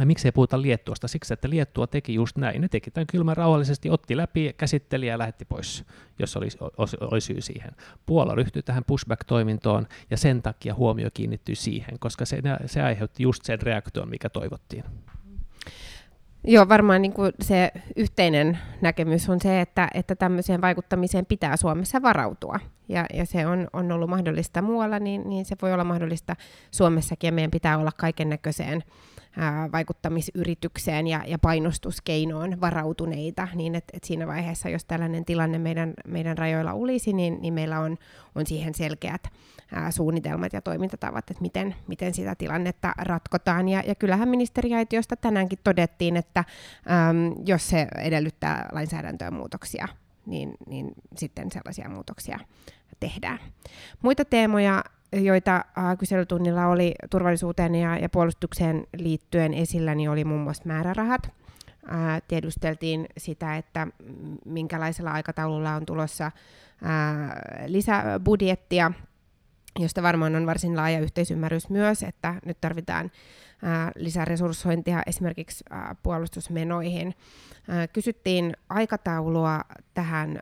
Ja 0.00 0.06
miksi 0.06 0.28
ei 0.28 0.32
puhuta 0.32 0.62
Liettuasta? 0.62 1.08
Siksi, 1.08 1.34
että 1.34 1.50
Liettua 1.50 1.86
teki 1.86 2.14
just 2.14 2.36
näin. 2.36 2.60
Ne 2.60 2.68
teki 2.68 2.90
tämän 2.90 3.06
kylmän 3.06 3.36
rauhallisesti, 3.36 3.90
otti 3.90 4.16
läpi, 4.16 4.54
käsitteli 4.56 5.06
ja 5.06 5.18
lähetti 5.18 5.44
pois, 5.44 5.84
jos 6.18 6.36
oli, 6.36 6.48
oli 7.00 7.20
syy 7.20 7.40
siihen. 7.40 7.70
Puola 8.06 8.34
ryhtyi 8.34 8.62
tähän 8.62 8.84
pushback-toimintoon 8.84 9.86
ja 10.10 10.16
sen 10.16 10.42
takia 10.42 10.74
huomio 10.74 11.08
kiinnittyi 11.14 11.54
siihen, 11.54 11.98
koska 11.98 12.24
se, 12.24 12.42
se 12.66 12.82
aiheutti 12.82 13.22
just 13.22 13.44
sen 13.44 13.62
reaktion, 13.62 14.08
mikä 14.08 14.28
toivottiin. 14.28 14.84
Joo, 16.46 16.68
varmaan 16.68 17.02
niin 17.02 17.12
kuin 17.12 17.32
se 17.40 17.72
yhteinen 17.96 18.58
näkemys 18.80 19.28
on 19.28 19.40
se, 19.40 19.60
että, 19.60 19.88
että 19.94 20.14
tämmöiseen 20.14 20.60
vaikuttamiseen 20.60 21.26
pitää 21.26 21.56
Suomessa 21.56 22.02
varautua. 22.02 22.60
Ja, 22.88 23.06
ja 23.14 23.26
se 23.26 23.46
on, 23.46 23.68
on 23.72 23.92
ollut 23.92 24.10
mahdollista 24.10 24.62
muualla, 24.62 24.98
niin, 24.98 25.28
niin 25.28 25.44
se 25.44 25.56
voi 25.62 25.72
olla 25.72 25.84
mahdollista 25.84 26.36
Suomessakin, 26.70 27.28
ja 27.28 27.32
meidän 27.32 27.50
pitää 27.50 27.78
olla 27.78 27.92
kaiken 27.96 28.28
näköiseen 28.28 28.84
vaikuttamisyritykseen 29.72 31.06
ja, 31.06 31.22
ja 31.26 31.38
painostuskeinoon 31.38 32.60
varautuneita, 32.60 33.48
niin 33.54 33.74
että 33.74 33.96
et 33.96 34.04
siinä 34.04 34.26
vaiheessa, 34.26 34.68
jos 34.68 34.84
tällainen 34.84 35.24
tilanne 35.24 35.58
meidän, 35.58 35.94
meidän 36.06 36.38
rajoilla 36.38 36.72
olisi, 36.72 37.12
niin, 37.12 37.38
niin 37.40 37.54
meillä 37.54 37.80
on, 37.80 37.96
on 38.34 38.46
siihen 38.46 38.74
selkeät 38.74 39.28
ää, 39.72 39.90
suunnitelmat 39.90 40.52
ja 40.52 40.60
toimintatavat, 40.60 41.30
että 41.30 41.42
miten, 41.42 41.74
miten 41.86 42.14
sitä 42.14 42.34
tilannetta 42.34 42.92
ratkotaan. 42.98 43.68
Ja, 43.68 43.82
ja 43.86 43.94
kyllähän 43.94 44.28
ministeriaitiosta 44.28 45.16
tänäänkin 45.16 45.58
todettiin, 45.64 46.16
että 46.16 46.44
äm, 47.08 47.34
jos 47.46 47.68
se 47.68 47.88
edellyttää 47.98 48.68
lainsäädäntöön 48.72 49.34
muutoksia, 49.34 49.88
niin, 50.26 50.54
niin 50.66 50.92
sitten 51.16 51.50
sellaisia 51.52 51.88
muutoksia 51.88 52.38
tehdään. 53.00 53.38
Muita 54.02 54.24
teemoja 54.24 54.84
joita 55.14 55.64
kyselytunnilla 55.98 56.66
oli 56.66 56.94
turvallisuuteen 57.10 57.74
ja, 57.74 57.98
ja 57.98 58.08
puolustukseen 58.08 58.86
liittyen 58.96 59.54
esillä, 59.54 59.94
niin 59.94 60.10
oli 60.10 60.24
muun 60.24 60.40
muassa 60.40 60.62
määrärahat. 60.66 61.30
Äh, 61.92 62.22
tiedusteltiin 62.28 63.06
sitä, 63.18 63.56
että 63.56 63.86
minkälaisella 64.44 65.10
aikataululla 65.10 65.74
on 65.74 65.86
tulossa 65.86 66.26
äh, 66.26 66.32
lisäbudjettia, 67.66 68.92
josta 69.78 70.02
varmaan 70.02 70.36
on 70.36 70.46
varsin 70.46 70.76
laaja 70.76 71.00
yhteisymmärrys 71.00 71.70
myös, 71.70 72.02
että 72.02 72.34
nyt 72.44 72.60
tarvitaan 72.60 73.10
lisäresurssointia 73.96 75.02
esimerkiksi 75.06 75.64
puolustusmenoihin. 76.02 77.14
Kysyttiin 77.92 78.56
aikataulua 78.68 79.60
tähän 79.94 80.38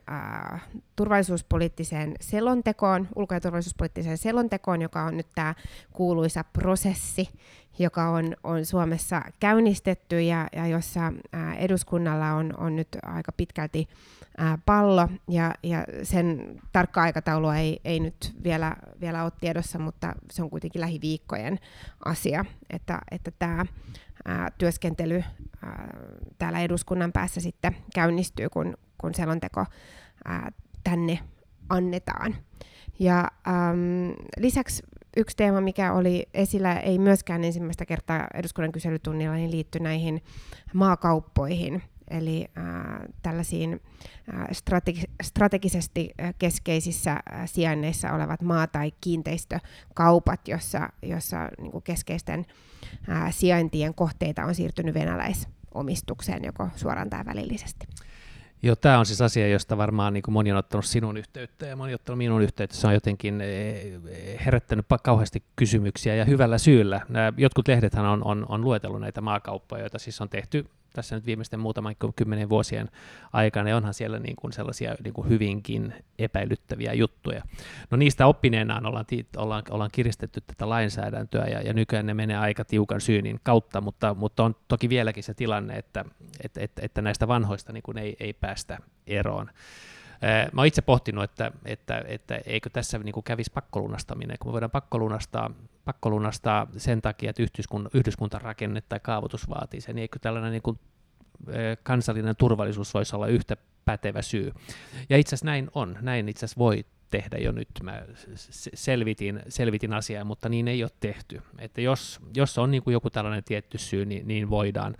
turvallisuuspoliittiseen 0.95 2.15
selontekoon, 2.21 3.07
ulko- 3.15 3.33
ja 3.33 3.41
turvallisuuspoliittiseen 3.41 4.17
selontekoon, 4.17 4.81
joka 4.81 5.03
on 5.03 5.17
nyt 5.17 5.27
tämä 5.35 5.55
kuuluisa 5.93 6.43
prosessi, 6.43 7.29
joka 7.79 8.09
on, 8.09 8.35
on 8.43 8.65
Suomessa 8.65 9.21
käynnistetty 9.39 10.21
ja, 10.21 10.47
ja 10.55 10.67
jossa 10.67 11.13
eduskunnalla 11.57 12.33
on, 12.33 12.53
on 12.57 12.75
nyt 12.75 12.87
aika 13.05 13.31
pitkälti 13.31 13.87
ää, 14.37 14.57
pallo, 14.65 15.09
ja, 15.29 15.53
ja 15.63 15.85
sen 16.03 16.59
tarkka 16.71 17.01
aikataulua 17.01 17.55
ei, 17.55 17.79
ei 17.85 17.99
nyt 17.99 18.33
vielä, 18.43 18.75
vielä 19.01 19.23
ole 19.23 19.31
tiedossa, 19.39 19.79
mutta 19.79 20.13
se 20.31 20.43
on 20.43 20.49
kuitenkin 20.49 20.81
lähiviikkojen 20.81 21.59
asia, 22.05 22.45
että, 22.69 22.99
että 23.11 23.31
tämä 23.39 23.65
ää, 24.25 24.51
työskentely 24.57 25.23
ää, 25.63 25.97
täällä 26.37 26.59
eduskunnan 26.59 27.11
päässä 27.11 27.41
sitten 27.41 27.75
käynnistyy, 27.95 28.49
kun, 28.49 28.77
kun 28.97 29.15
selonteko 29.15 29.65
ää, 30.25 30.51
tänne 30.83 31.19
annetaan. 31.69 32.35
Ja 32.99 33.31
äm, 33.47 34.15
lisäksi 34.37 34.83
yksi 35.17 35.37
teema, 35.37 35.61
mikä 35.61 35.93
oli 35.93 36.25
esillä, 36.33 36.79
ei 36.79 36.99
myöskään 36.99 37.43
ensimmäistä 37.43 37.85
kertaa 37.85 38.27
eduskunnan 38.33 38.71
kyselytunnilla, 38.71 39.35
niin 39.35 39.51
liittyi 39.51 39.81
näihin 39.81 40.23
maakauppoihin 40.73 41.83
eli 42.07 42.47
äh, 42.57 42.65
tällaisiin 43.21 43.81
äh, 44.33 44.47
strategi- 44.51 45.11
strategisesti 45.23 46.11
äh, 46.21 46.33
keskeisissä 46.39 47.11
äh, 47.11 47.21
sijainneissa 47.45 48.13
olevat 48.13 48.41
maa- 48.41 48.67
tai 48.67 48.91
kiinteistökaupat, 49.01 50.47
jossa, 50.47 50.89
jossa 51.01 51.49
niin 51.61 51.81
keskeisten 51.83 52.45
äh, 53.09 53.33
sijaintien 53.33 53.93
kohteita 53.93 54.45
on 54.45 54.55
siirtynyt 54.55 54.93
venäläisomistukseen 54.93 56.43
joko 56.45 56.69
suoraan 56.75 57.09
tai 57.09 57.25
välillisesti. 57.25 57.87
Joo, 58.65 58.75
tämä 58.75 58.99
on 58.99 59.05
siis 59.05 59.21
asia, 59.21 59.47
josta 59.47 59.77
varmaan 59.77 60.13
niin 60.13 60.23
kuin 60.23 60.33
moni 60.33 60.51
on 60.51 60.57
ottanut 60.57 60.85
sinun 60.85 61.17
yhteyttä 61.17 61.65
ja 61.65 61.75
moni 61.75 61.93
on 61.93 61.95
ottanut 61.95 62.17
minun 62.17 62.41
yhteyttä. 62.41 62.75
Se 62.75 62.87
on 62.87 62.93
jotenkin 62.93 63.41
eh, 63.41 64.45
herättänyt 64.45 64.85
kauheasti 65.03 65.43
kysymyksiä 65.55 66.15
ja 66.15 66.25
hyvällä 66.25 66.57
syyllä. 66.57 67.01
Nämä 67.09 67.33
jotkut 67.37 67.67
lehdethän 67.67 68.05
on, 68.05 68.25
on, 68.25 68.45
on 68.49 68.61
luetellut 68.61 69.01
näitä 69.01 69.21
maakauppoja, 69.21 69.81
joita 69.83 69.99
siis 69.99 70.21
on 70.21 70.29
tehty 70.29 70.65
tässä 70.93 71.15
nyt 71.15 71.25
viimeisten 71.25 71.59
muutaman 71.59 71.95
kymmenen 72.15 72.49
vuosien 72.49 72.89
aikana, 73.33 73.69
ja 73.69 73.77
onhan 73.77 73.93
siellä 73.93 74.19
niin 74.19 74.35
kuin 74.35 74.53
sellaisia 74.53 74.95
niin 75.03 75.13
kuin 75.13 75.29
hyvinkin 75.29 75.93
epäilyttäviä 76.19 76.93
juttuja. 76.93 77.43
No 77.91 77.97
niistä 77.97 78.27
oppineenaan 78.27 78.85
ollaan, 78.85 79.05
ollaan, 79.37 79.63
ollaan 79.69 79.89
kiristetty 79.93 80.41
tätä 80.41 80.69
lainsäädäntöä, 80.69 81.45
ja, 81.45 81.61
ja 81.61 81.73
nykyään 81.73 82.05
ne 82.05 82.13
menee 82.13 82.37
aika 82.37 82.65
tiukan 82.65 83.01
syynin 83.01 83.39
kautta, 83.43 83.81
mutta, 83.81 84.13
mutta 84.13 84.43
on 84.43 84.55
toki 84.67 84.89
vieläkin 84.89 85.23
se 85.23 85.33
tilanne, 85.33 85.75
että, 85.75 86.05
että, 86.43 86.61
että, 86.61 86.81
että 86.85 87.01
näistä 87.01 87.27
vanhoista 87.27 87.73
niin 87.73 87.83
kuin 87.83 87.97
ei, 87.97 88.15
ei 88.19 88.33
päästä 88.33 88.77
eroon. 89.07 89.49
Mä 90.51 90.61
oon 90.61 90.67
itse 90.67 90.81
pohtinut, 90.81 91.23
että, 91.23 91.51
että, 91.65 92.03
että 92.07 92.41
eikö 92.45 92.69
tässä 92.69 92.97
niin 92.97 93.13
kuin 93.13 93.23
kävisi 93.23 93.51
pakkolunastaminen, 93.53 94.37
kun 94.39 94.49
me 94.49 94.53
voidaan 94.53 94.71
pakkolunastaa, 94.71 95.51
pakkolunastaa 95.85 96.67
sen 96.77 97.01
takia, 97.01 97.29
että 97.29 97.43
yhdyskuntarakenne 97.93 98.81
tai 98.81 98.99
kaavoitus 98.99 99.49
vaatii 99.49 99.81
sen, 99.81 99.95
niin 99.95 100.01
eikö 100.01 100.19
tällainen 100.19 100.51
niin 100.51 100.61
kuin 100.61 100.79
kansallinen 101.83 102.35
turvallisuus 102.35 102.93
voisi 102.93 103.15
olla 103.15 103.27
yhtä 103.27 103.57
pätevä 103.85 104.21
syy. 104.21 104.51
Ja 105.09 105.17
itse 105.17 105.29
asiassa 105.29 105.45
näin 105.45 105.69
on, 105.73 105.97
näin 106.01 106.29
itse 106.29 106.45
asiassa 106.45 106.59
voi 106.59 106.85
tehdä 107.09 107.37
jo 107.37 107.51
nyt. 107.51 107.69
Mä 107.83 108.01
selvitin, 108.73 109.41
selvitin 109.49 109.93
asiaa, 109.93 110.23
mutta 110.23 110.49
niin 110.49 110.67
ei 110.67 110.83
ole 110.83 110.91
tehty. 110.99 111.41
Että 111.59 111.81
jos, 111.81 112.19
jos 112.35 112.57
on 112.57 112.71
niin 112.71 112.83
kuin 112.83 112.93
joku 112.93 113.09
tällainen 113.09 113.43
tietty 113.43 113.77
syy, 113.77 114.05
niin, 114.05 114.27
niin 114.27 114.49
voidaan, 114.49 114.95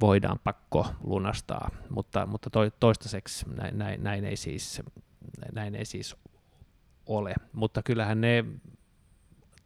voidaan 0.00 0.38
pakko 0.44 0.86
lunastaa, 1.04 1.70
mutta, 1.88 2.26
mutta 2.26 2.50
toistaiseksi 2.80 3.46
näin, 3.48 3.78
näin, 3.78 4.02
näin, 4.02 4.24
ei 4.24 4.36
siis, 4.36 4.82
näin 5.52 5.74
ei 5.74 5.84
siis 5.84 6.16
ole. 7.06 7.34
Mutta 7.52 7.82
kyllähän 7.82 8.20
ne 8.20 8.44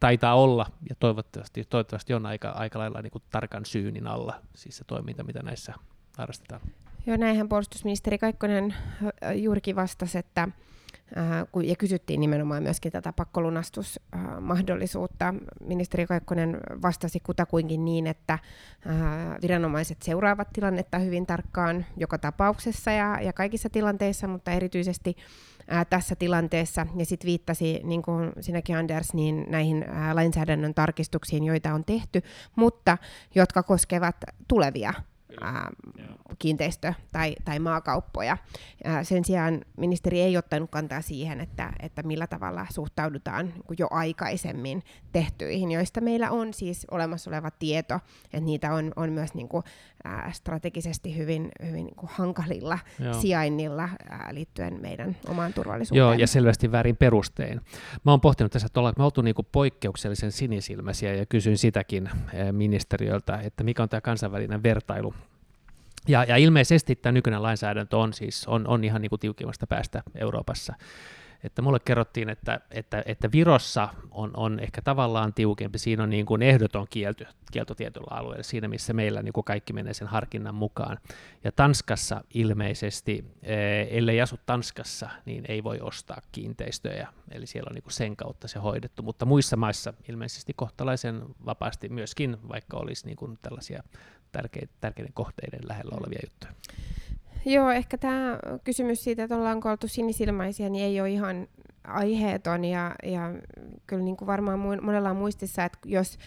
taitaa 0.00 0.34
olla, 0.34 0.66
ja 0.88 0.94
toivottavasti, 0.98 1.64
toivottavasti 1.64 2.14
on 2.14 2.26
aika, 2.26 2.48
aika 2.48 2.78
lailla 2.78 3.02
niin 3.02 3.10
kuin 3.10 3.24
tarkan 3.30 3.64
syynin 3.66 4.06
alla, 4.06 4.40
siis 4.54 4.76
se 4.76 4.84
toiminta, 4.84 5.24
mitä 5.24 5.42
näissä 5.42 5.74
harrastetaan. 6.16 6.60
Joo, 7.06 7.16
näinhän 7.16 7.48
puolustusministeri 7.48 8.18
Kaikkonen 8.18 8.74
juurikin 9.34 9.76
vastasi, 9.76 10.18
että 10.18 10.48
ja 11.64 11.76
kysyttiin 11.76 12.20
nimenomaan 12.20 12.62
myöskin 12.62 12.92
tätä 12.92 13.12
pakkolunastusmahdollisuutta. 13.12 15.34
Ministeri 15.60 16.06
Kaikkonen 16.06 16.60
vastasi 16.82 17.20
kutakuinkin 17.20 17.84
niin, 17.84 18.06
että 18.06 18.38
viranomaiset 19.42 20.02
seuraavat 20.02 20.48
tilannetta 20.52 20.98
hyvin 20.98 21.26
tarkkaan 21.26 21.86
joka 21.96 22.18
tapauksessa 22.18 22.90
ja, 22.90 23.32
kaikissa 23.34 23.70
tilanteissa, 23.70 24.28
mutta 24.28 24.50
erityisesti 24.50 25.16
tässä 25.90 26.16
tilanteessa, 26.16 26.86
ja 26.96 27.06
sitten 27.06 27.26
viittasi, 27.26 27.80
niin 27.84 28.02
kuin 28.02 28.32
sinäkin 28.40 28.76
Anders, 28.76 29.14
niin 29.14 29.46
näihin 29.48 29.84
lainsäädännön 30.12 30.74
tarkistuksiin, 30.74 31.44
joita 31.44 31.74
on 31.74 31.84
tehty, 31.84 32.22
mutta 32.56 32.98
jotka 33.34 33.62
koskevat 33.62 34.16
tulevia 34.48 34.94
ää, 35.40 35.70
kiinteistö- 36.38 36.94
tai, 37.12 37.36
tai 37.44 37.58
maakauppoja. 37.58 38.36
Ää, 38.84 39.04
sen 39.04 39.24
sijaan 39.24 39.60
ministeri 39.76 40.20
ei 40.20 40.36
ottanut 40.36 40.70
kantaa 40.70 41.00
siihen, 41.00 41.40
että, 41.40 41.72
että 41.80 42.02
millä 42.02 42.26
tavalla 42.26 42.66
suhtaudutaan 42.70 43.46
niin 43.46 43.76
jo 43.78 43.86
aikaisemmin 43.90 44.82
tehtyihin, 45.12 45.70
joista 45.70 46.00
meillä 46.00 46.30
on 46.30 46.54
siis 46.54 46.86
olemassa 46.90 47.30
oleva 47.30 47.50
tieto, 47.50 48.00
että 48.24 48.40
niitä 48.40 48.74
on, 48.74 48.92
on 48.96 49.12
myös 49.12 49.34
niin 49.34 49.48
kuin, 49.48 49.64
ää, 50.06 50.32
strategisesti 50.32 51.16
hyvin, 51.16 51.48
hyvin 51.62 51.84
niin 51.84 51.96
kuin 51.96 52.10
hankalilla 52.12 52.78
Joo. 52.98 53.14
sijainnilla 53.14 53.88
ää, 54.08 54.28
liittyen 54.32 54.80
meidän 54.80 55.16
omaan 55.28 55.52
turvallisuuteen. 55.52 55.98
Joo, 55.98 56.12
ja 56.12 56.26
selvästi 56.26 56.72
väärin 56.72 56.96
perustein. 56.96 57.60
Mä 58.04 58.10
oon 58.10 58.20
pohtinut 58.20 58.52
tässä, 58.52 58.66
että 58.66 58.80
me 58.96 59.04
oltu 59.04 59.22
niin 59.22 59.34
kuin 59.34 59.46
poikkeuksellisen 59.52 60.32
sinisilmäisiä, 60.32 61.14
ja 61.14 61.26
kysyin 61.26 61.58
sitäkin 61.58 62.10
ministeriöltä, 62.52 63.40
että 63.42 63.64
mikä 63.64 63.82
on 63.82 63.88
tämä 63.88 64.00
kansainvälinen 64.00 64.62
vertailu 64.62 65.14
ja, 66.08 66.24
ja 66.24 66.36
ilmeisesti 66.36 66.96
tämä 66.96 67.12
nykyinen 67.12 67.42
lainsäädäntö 67.42 67.96
on 67.96 68.12
siis 68.12 68.48
on, 68.48 68.68
on 68.68 68.84
ihan 68.84 69.02
niin 69.02 69.10
kuin 69.10 69.20
tiukimmasta 69.20 69.66
päästä 69.66 70.02
Euroopassa. 70.14 70.74
Että 71.44 71.62
mulle 71.62 71.80
kerrottiin, 71.80 72.28
että, 72.28 72.60
että, 72.70 73.02
että 73.06 73.32
Virossa 73.32 73.88
on, 74.10 74.30
on 74.36 74.60
ehkä 74.60 74.82
tavallaan 74.82 75.34
tiukempi, 75.34 75.78
siinä 75.78 76.02
on 76.02 76.10
niin 76.10 76.26
kuin 76.26 76.42
ehdoton 76.42 76.86
kielto, 76.90 77.24
kielto 77.52 77.74
tietyllä 77.74 78.06
alueella, 78.10 78.42
siinä 78.42 78.68
missä 78.68 78.92
meillä 78.92 79.22
niin 79.22 79.32
kuin 79.32 79.44
kaikki 79.44 79.72
menee 79.72 79.94
sen 79.94 80.08
harkinnan 80.08 80.54
mukaan. 80.54 80.98
Ja 81.44 81.52
Tanskassa 81.52 82.24
ilmeisesti, 82.34 83.24
eh, 83.42 83.88
ellei 83.90 84.20
asu 84.20 84.38
Tanskassa, 84.46 85.08
niin 85.24 85.44
ei 85.48 85.64
voi 85.64 85.80
ostaa 85.80 86.20
kiinteistöjä, 86.32 87.08
eli 87.30 87.46
siellä 87.46 87.68
on 87.70 87.74
niin 87.74 87.82
kuin 87.82 87.92
sen 87.92 88.16
kautta 88.16 88.48
se 88.48 88.58
hoidettu, 88.58 89.02
mutta 89.02 89.26
muissa 89.26 89.56
maissa 89.56 89.94
ilmeisesti 90.08 90.52
kohtalaisen 90.56 91.22
vapaasti 91.46 91.88
myöskin, 91.88 92.36
vaikka 92.48 92.76
olisi 92.76 93.06
niin 93.06 93.16
kuin 93.16 93.38
tällaisia 93.42 93.82
tärkeiden 94.80 95.12
kohteiden 95.12 95.68
lähellä 95.68 95.96
olevia 96.00 96.20
juttuja. 96.24 96.52
Joo, 97.46 97.70
ehkä 97.70 97.98
tämä 97.98 98.38
kysymys 98.64 99.04
siitä, 99.04 99.22
että 99.22 99.36
ollaanko 99.36 99.70
oltu 99.70 99.88
sinisilmäisiä, 99.88 100.68
niin 100.68 100.84
ei 100.84 101.00
ole 101.00 101.10
ihan 101.10 101.48
aiheeton. 101.84 102.64
Ja, 102.64 102.94
ja 103.02 103.20
kyllä 103.86 104.02
niin 104.02 104.16
kuin 104.16 104.26
varmaan 104.26 104.58
monella 104.58 105.10
on 105.10 105.16
muistissa, 105.16 105.64
että 105.64 105.78
jos 105.84 106.18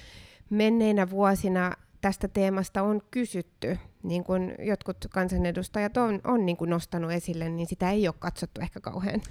menneinä 0.50 1.10
vuosina 1.10 1.72
tästä 2.02 2.28
teemasta 2.28 2.82
on 2.82 3.02
kysytty, 3.12 3.78
niin 4.04 4.24
kuin 4.24 4.56
jotkut 4.60 4.98
kansanedustajat 5.10 5.98
on, 5.98 6.22
on 6.24 6.46
niin 6.46 6.58
kuin 6.58 6.70
nostanut 6.70 7.12
esille, 7.12 7.50
niin 7.50 7.68
sitä 7.68 7.92
ei 7.92 8.08
ole 8.08 8.16
katsottu 8.20 8.62
ehkä 8.62 8.80
kauhean 8.80 9.22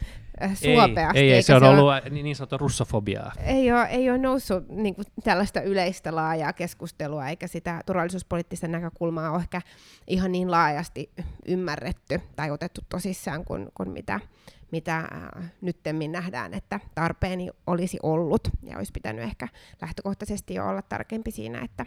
äh, 0.42 0.54
suopeasti. 0.54 1.18
Ei, 1.18 1.32
ei, 1.32 1.42
se 1.42 1.54
on 1.54 1.60
se 1.60 1.68
ollut 1.68 1.92
niin, 2.10 2.24
niin 2.24 2.36
sanottu 2.36 2.58
russofobiaa. 2.58 3.32
Ei 3.44 3.72
ole, 3.72 3.84
ei 3.84 4.10
ole 4.10 4.18
noussut 4.18 4.68
niin 4.68 4.94
kuin 4.94 5.06
tällaista 5.24 5.60
yleistä 5.60 6.14
laajaa 6.14 6.52
keskustelua, 6.52 7.28
eikä 7.28 7.46
sitä 7.46 7.82
turvallisuuspoliittista 7.86 8.68
näkökulmaa 8.68 9.30
ole 9.30 9.40
ehkä 9.40 9.62
ihan 10.06 10.32
niin 10.32 10.50
laajasti 10.50 11.10
ymmärretty 11.46 12.20
tai 12.36 12.50
otettu 12.50 12.80
tosissaan 12.88 13.44
kuin, 13.44 13.68
kuin 13.74 13.90
mitä, 13.90 14.20
mitä 14.70 14.98
äh, 14.98 15.52
nyttemmin 15.60 16.12
nähdään, 16.12 16.54
että 16.54 16.80
tarpeeni 16.94 17.50
olisi 17.66 17.98
ollut, 18.02 18.48
ja 18.62 18.76
olisi 18.76 18.92
pitänyt 18.92 19.24
ehkä 19.24 19.48
lähtökohtaisesti 19.82 20.54
jo 20.54 20.68
olla 20.68 20.82
tarkempi 20.82 21.30
siinä, 21.30 21.60
että, 21.60 21.86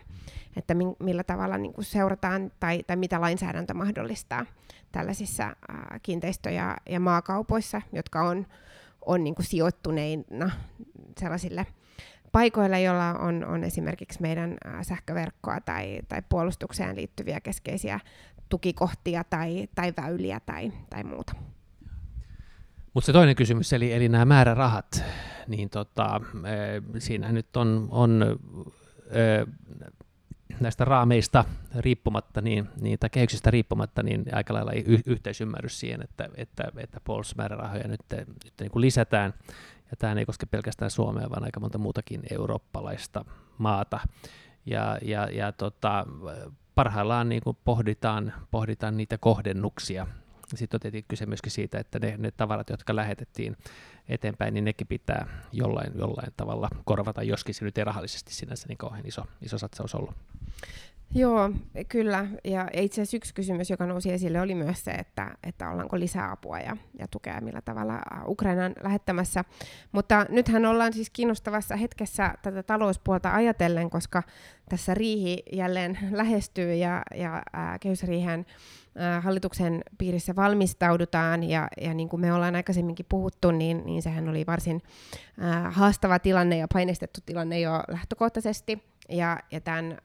että 0.56 0.74
millä 1.00 1.24
tavalla 1.24 1.58
niin 1.58 1.74
kuin 1.74 1.86
seurataan 1.86 2.52
tai, 2.60 2.84
tai 2.88 2.96
mitä 2.96 3.22
lainsäädäntö 3.22 3.74
mahdollistaa 3.74 4.46
tällaisissa 4.92 5.44
äh, 5.44 6.02
kiinteistö- 6.04 6.52
ja, 6.52 6.78
ja 6.90 7.00
maakaupoissa, 7.00 7.82
jotka 7.94 8.22
on, 8.22 8.48
on 9.06 9.24
niin 9.24 9.36
kuin 9.36 9.46
sijoittuneina 9.46 10.52
sellaisille 11.20 11.68
paikoille, 12.32 12.82
joilla 12.82 13.14
on, 13.14 13.46
on 13.46 13.64
esimerkiksi 13.64 14.22
meidän 14.22 14.58
äh, 14.66 14.82
sähköverkkoa 14.82 15.60
tai, 15.62 16.00
tai 16.08 16.22
puolustukseen 16.30 16.96
liittyviä 16.96 17.40
keskeisiä 17.40 18.00
tukikohtia 18.50 19.24
tai, 19.24 19.68
tai 19.76 19.94
väyliä 19.98 20.40
tai, 20.40 20.72
tai 20.90 21.04
muuta. 21.04 21.34
Mutta 22.94 23.06
se 23.06 23.14
toinen 23.14 23.36
kysymys, 23.36 23.74
eli, 23.74 23.94
eli 23.94 24.10
nämä 24.10 24.26
määrärahat, 24.26 25.04
niin 25.48 25.70
tota, 25.70 26.22
e, 26.46 27.00
siinä 27.00 27.32
nyt 27.32 27.58
on, 27.58 27.88
on 27.92 28.40
e, 29.10 29.46
näistä 30.60 30.86
raameista 30.86 31.46
riippumatta, 31.76 32.42
niin, 32.42 32.70
niin, 32.82 33.00
tai 33.00 33.10
kehyksistä 33.10 33.52
riippumatta, 33.52 34.04
niin 34.04 34.26
aika 34.34 34.54
lailla 34.54 34.72
y- 34.72 35.02
yhteisymmärrys 35.06 35.80
siihen, 35.80 36.02
että, 36.02 36.30
että, 36.36 36.64
että 36.78 37.00
puolustusmäärärahoja 37.04 37.88
nyt, 37.88 38.02
nyt 38.44 38.54
niin 38.60 38.72
kuin 38.72 38.82
lisätään. 38.82 39.34
Ja 39.92 39.98
tämä 39.98 40.14
ei 40.20 40.26
koske 40.26 40.46
pelkästään 40.46 40.92
Suomea, 40.92 41.30
vaan 41.30 41.44
aika 41.44 41.60
monta 41.60 41.78
muutakin 41.78 42.22
eurooppalaista 42.32 43.26
maata. 43.58 44.00
Ja, 44.66 44.98
ja, 45.02 45.28
ja 45.32 45.52
tota, 45.52 46.08
parhaillaan 46.76 47.30
niin 47.30 47.42
kuin 47.42 47.58
pohditaan, 47.64 48.34
pohditaan 48.52 48.98
niitä 48.98 49.18
kohdennuksia, 49.18 50.08
sitten 50.58 50.78
on 50.78 50.82
tietenkin 50.82 51.08
kyse 51.08 51.26
myöskin 51.26 51.52
siitä, 51.52 51.80
että 51.80 52.00
ne, 52.00 52.16
ne 52.18 52.32
tavarat, 52.32 52.70
jotka 52.70 52.96
lähetettiin 52.96 53.58
eteenpäin, 54.10 54.54
niin 54.54 54.66
nekin 54.66 54.88
pitää 54.88 55.28
jollain, 55.52 55.92
jollain 55.96 56.34
tavalla 56.38 56.70
korvata, 56.86 57.24
joskin 57.24 57.56
se 57.56 57.66
nyt 57.66 57.78
ei 57.78 57.84
rahallisesti 57.84 58.34
sinänsä 58.34 58.68
niin 58.68 58.78
kauhean 58.78 59.08
iso, 59.08 59.26
iso 59.42 59.58
satsaus 59.58 59.96
ollut. 59.96 60.16
Joo, 61.16 61.52
kyllä. 61.90 62.28
Ja 62.44 62.68
itse 62.74 63.02
asiassa 63.02 63.18
yksi 63.18 63.34
kysymys, 63.34 63.70
joka 63.70 63.86
nousi 63.86 64.12
esille, 64.12 64.42
oli 64.42 64.56
myös 64.56 64.84
se, 64.84 64.92
että, 64.92 65.36
että 65.44 65.70
ollaanko 65.70 66.00
lisää 66.00 66.32
apua 66.32 66.60
ja, 66.60 66.78
ja 67.00 67.08
tukea 67.08 67.42
millä 67.42 67.62
tavalla 67.62 68.02
Ukrainan 68.28 68.74
lähettämässä. 68.84 69.44
Mutta 69.92 70.26
nythän 70.30 70.66
ollaan 70.66 70.94
siis 70.94 71.10
kiinnostavassa 71.10 71.76
hetkessä 71.76 72.34
tätä 72.42 72.64
talouspuolta 72.64 73.34
ajatellen, 73.34 73.90
koska 73.90 74.24
tässä 74.70 74.94
riihi 74.94 75.44
jälleen 75.54 75.98
lähestyy 76.12 76.76
ja, 76.76 77.02
ja 77.16 77.44
kehysriihen 77.82 78.46
äh, 79.00 79.24
hallituksen 79.24 79.82
piirissä 79.98 80.36
valmistaudutaan. 80.36 81.44
Ja, 81.44 81.68
ja 81.82 81.94
niin 81.94 82.10
kuin 82.10 82.22
me 82.22 82.34
ollaan 82.34 82.56
aikaisemminkin 82.56 83.06
puhuttu, 83.10 83.52
niin, 83.52 83.86
niin 83.86 84.02
sehän 84.02 84.30
oli 84.30 84.46
varsin 84.48 84.82
haastava 85.70 86.20
tilanne 86.20 86.58
ja 86.58 86.68
painestettu 86.74 87.20
tilanne 87.26 87.60
jo 87.60 87.84
lähtökohtaisesti. 87.88 88.84
Ja, 89.10 89.40
ja 89.52 89.62
tämän... 89.62 89.98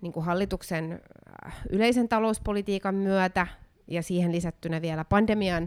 niin 0.00 0.12
kuin 0.12 0.26
hallituksen 0.26 1.00
äh, 1.46 1.56
yleisen 1.70 2.08
talouspolitiikan 2.08 2.94
myötä 2.94 3.46
ja 3.86 4.02
siihen 4.02 4.32
lisättynä 4.32 4.82
vielä 4.82 5.04
pandemian 5.04 5.62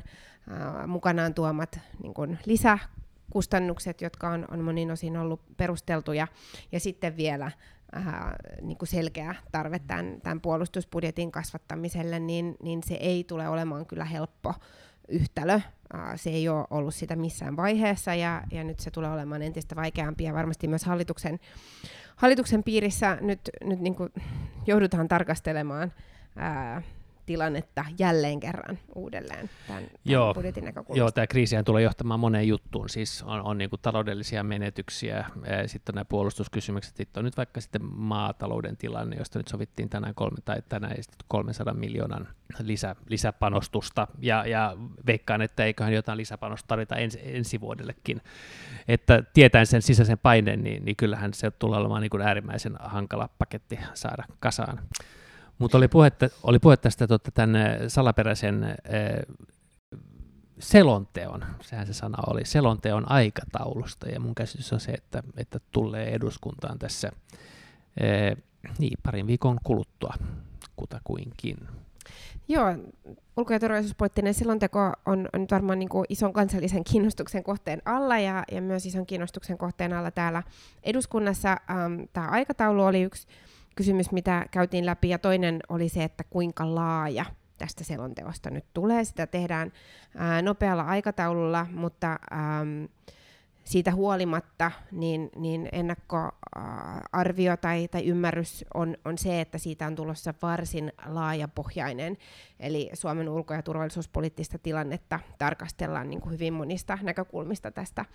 äh, 0.51 0.87
mukanaan 0.87 1.33
tuomat 1.33 1.79
niin 2.03 2.13
kuin 2.13 2.39
lisäkustannukset, 2.45 4.01
jotka 4.01 4.29
on, 4.29 4.45
on 4.51 4.61
monin 4.63 4.91
osin 4.91 5.17
ollut 5.17 5.41
perusteltuja, 5.57 6.27
ja 6.71 6.79
sitten 6.79 7.17
vielä 7.17 7.45
äh, 7.95 8.05
niin 8.61 8.77
kuin 8.77 8.89
selkeä 8.89 9.35
tarve 9.51 9.79
tämän, 9.79 10.21
tämän 10.23 10.41
puolustusbudjetin 10.41 11.31
kasvattamiselle, 11.31 12.19
niin, 12.19 12.55
niin 12.63 12.83
se 12.83 12.93
ei 12.93 13.23
tule 13.23 13.47
olemaan 13.47 13.85
kyllä 13.85 14.05
helppo 14.05 14.53
yhtälö. 15.07 15.59
Äh, 15.95 16.13
se 16.15 16.29
ei 16.29 16.49
ole 16.49 16.67
ollut 16.69 16.95
sitä 16.95 17.15
missään 17.15 17.57
vaiheessa, 17.57 18.15
ja, 18.15 18.41
ja 18.51 18.63
nyt 18.63 18.79
se 18.79 18.91
tulee 18.91 19.11
olemaan 19.11 19.41
entistä 19.41 19.75
vaikeampi, 19.75 20.23
ja 20.23 20.33
varmasti 20.33 20.67
myös 20.67 20.85
hallituksen 20.85 21.39
hallituksen 22.15 22.63
piirissä 22.63 23.17
nyt, 23.21 23.41
nyt 23.63 23.79
niin 23.79 23.95
kuin 23.95 24.09
joudutaan 24.67 25.07
tarkastelemaan 25.07 25.93
ää, 26.35 26.81
tilannetta 27.25 27.85
jälleen 27.99 28.39
kerran 28.39 28.79
uudelleen 28.95 29.49
tämän, 29.67 29.83
tämän 29.83 29.99
Joo. 30.05 30.33
budjetin 30.33 30.65
näkökulmasta. 30.65 30.99
Joo, 30.99 31.11
tämä 31.11 31.27
kriisihän 31.27 31.65
tulee 31.65 31.83
johtamaan 31.83 32.19
moneen 32.19 32.47
juttuun. 32.47 32.89
Siis 32.89 33.23
on, 33.23 33.41
on 33.41 33.57
niin 33.57 33.69
kuin 33.69 33.79
taloudellisia 33.81 34.43
menetyksiä, 34.43 35.25
sitten 35.65 35.93
on 35.93 35.95
nämä 35.95 36.05
puolustuskysymykset, 36.05 36.95
sitten 36.95 37.21
on 37.21 37.25
nyt 37.25 37.37
vaikka 37.37 37.61
sitten 37.61 37.85
maatalouden 37.85 38.77
tilanne, 38.77 39.15
josta 39.15 39.39
nyt 39.39 39.47
sovittiin 39.47 39.89
tänään, 39.89 40.15
kolme, 40.15 40.37
tai 40.45 40.61
tänään 40.69 40.95
300 41.27 41.73
miljoonan 41.73 42.27
lisä, 42.59 42.95
lisäpanostusta, 43.09 44.07
ja, 44.19 44.45
ja 44.45 44.77
veikkaan, 45.05 45.41
että 45.41 45.65
eiköhän 45.65 45.93
jotain 45.93 46.17
lisäpanosta 46.17 46.67
tarvita 46.67 46.95
ens, 46.95 47.17
ensi 47.21 47.61
vuodellekin. 47.61 48.21
Että 48.87 49.23
tietäen 49.33 49.65
sen 49.65 49.81
sisäisen 49.81 50.17
paineen, 50.17 50.63
niin, 50.63 50.85
niin 50.85 50.95
kyllähän 50.95 51.33
se 51.33 51.51
tulee 51.51 51.79
olemaan 51.79 52.01
niin 52.01 52.09
kuin 52.09 52.21
äärimmäisen 52.21 52.75
hankala 52.79 53.29
paketti 53.39 53.79
saada 53.93 54.23
kasaan. 54.39 54.79
Mutta 55.61 55.77
oli 55.77 55.87
puhetta, 55.87 56.29
oli 56.43 56.59
puhetta 56.59 56.83
tästä 56.83 57.07
totta, 57.07 57.31
tämän 57.31 57.55
salaperäisen 57.87 58.63
äh, 58.63 58.73
selonteon, 60.59 61.45
sehän 61.61 61.87
se 61.87 61.93
sana 61.93 62.17
oli, 62.27 62.45
selonteon 62.45 63.11
aikataulusta, 63.11 64.09
ja 64.09 64.19
mun 64.19 64.35
käsitys 64.35 64.73
on 64.73 64.79
se, 64.79 64.91
että, 64.91 65.23
että 65.37 65.59
tulee 65.71 66.13
eduskuntaan 66.13 66.79
tässä 66.79 67.11
äh, 68.01 68.43
niin, 68.79 68.97
parin 69.03 69.27
viikon 69.27 69.57
kuluttua 69.63 70.13
kutakuinkin. 70.75 71.57
Joo, 72.47 72.75
ulko- 73.37 73.53
ja 73.53 73.59
turvallisuuspoliittinen 73.59 74.33
selonteko 74.33 74.79
on, 75.05 75.29
on 75.33 75.47
varmaan 75.51 75.79
niin 75.79 75.89
kuin 75.89 76.05
ison 76.09 76.33
kansallisen 76.33 76.83
kiinnostuksen 76.83 77.43
kohteen 77.43 77.81
alla 77.85 78.19
ja, 78.19 78.43
ja 78.51 78.61
myös 78.61 78.85
ison 78.85 79.05
kiinnostuksen 79.05 79.57
kohteen 79.57 79.93
alla 79.93 80.11
täällä 80.11 80.43
eduskunnassa. 80.83 81.49
Ähm, 81.49 82.01
Tämä 82.13 82.27
aikataulu 82.27 82.83
oli 82.83 83.01
yksi 83.01 83.27
kysymys, 83.75 84.11
mitä 84.11 84.45
käytiin 84.51 84.85
läpi, 84.85 85.09
ja 85.09 85.19
toinen 85.19 85.59
oli 85.69 85.89
se, 85.89 86.03
että 86.03 86.23
kuinka 86.23 86.75
laaja 86.75 87.25
tästä 87.57 87.83
selonteosta 87.83 88.49
nyt 88.49 88.65
tulee. 88.73 89.03
Sitä 89.03 89.27
tehdään 89.27 89.71
ää, 90.15 90.41
nopealla 90.41 90.83
aikataululla, 90.83 91.67
mutta 91.71 92.11
ähm, 92.11 92.85
siitä 93.63 93.91
huolimatta 93.91 94.71
niin, 94.91 95.29
niin 95.35 95.69
ennakkoarvio 95.71 97.57
tai, 97.57 97.87
tai 97.87 98.05
ymmärrys 98.05 98.65
on, 98.73 98.97
on 99.05 99.17
se, 99.17 99.41
että 99.41 99.57
siitä 99.57 99.87
on 99.87 99.95
tulossa 99.95 100.33
varsin 100.41 100.93
laajapohjainen. 101.05 102.17
Eli 102.59 102.89
Suomen 102.93 103.29
ulko- 103.29 103.53
ja 103.53 103.61
turvallisuuspoliittista 103.61 104.57
tilannetta 104.57 105.19
tarkastellaan 105.37 106.09
niin 106.09 106.21
kuin 106.21 106.33
hyvin 106.33 106.53
monista 106.53 106.97
näkökulmista 107.01 107.71
tästä, 107.71 108.05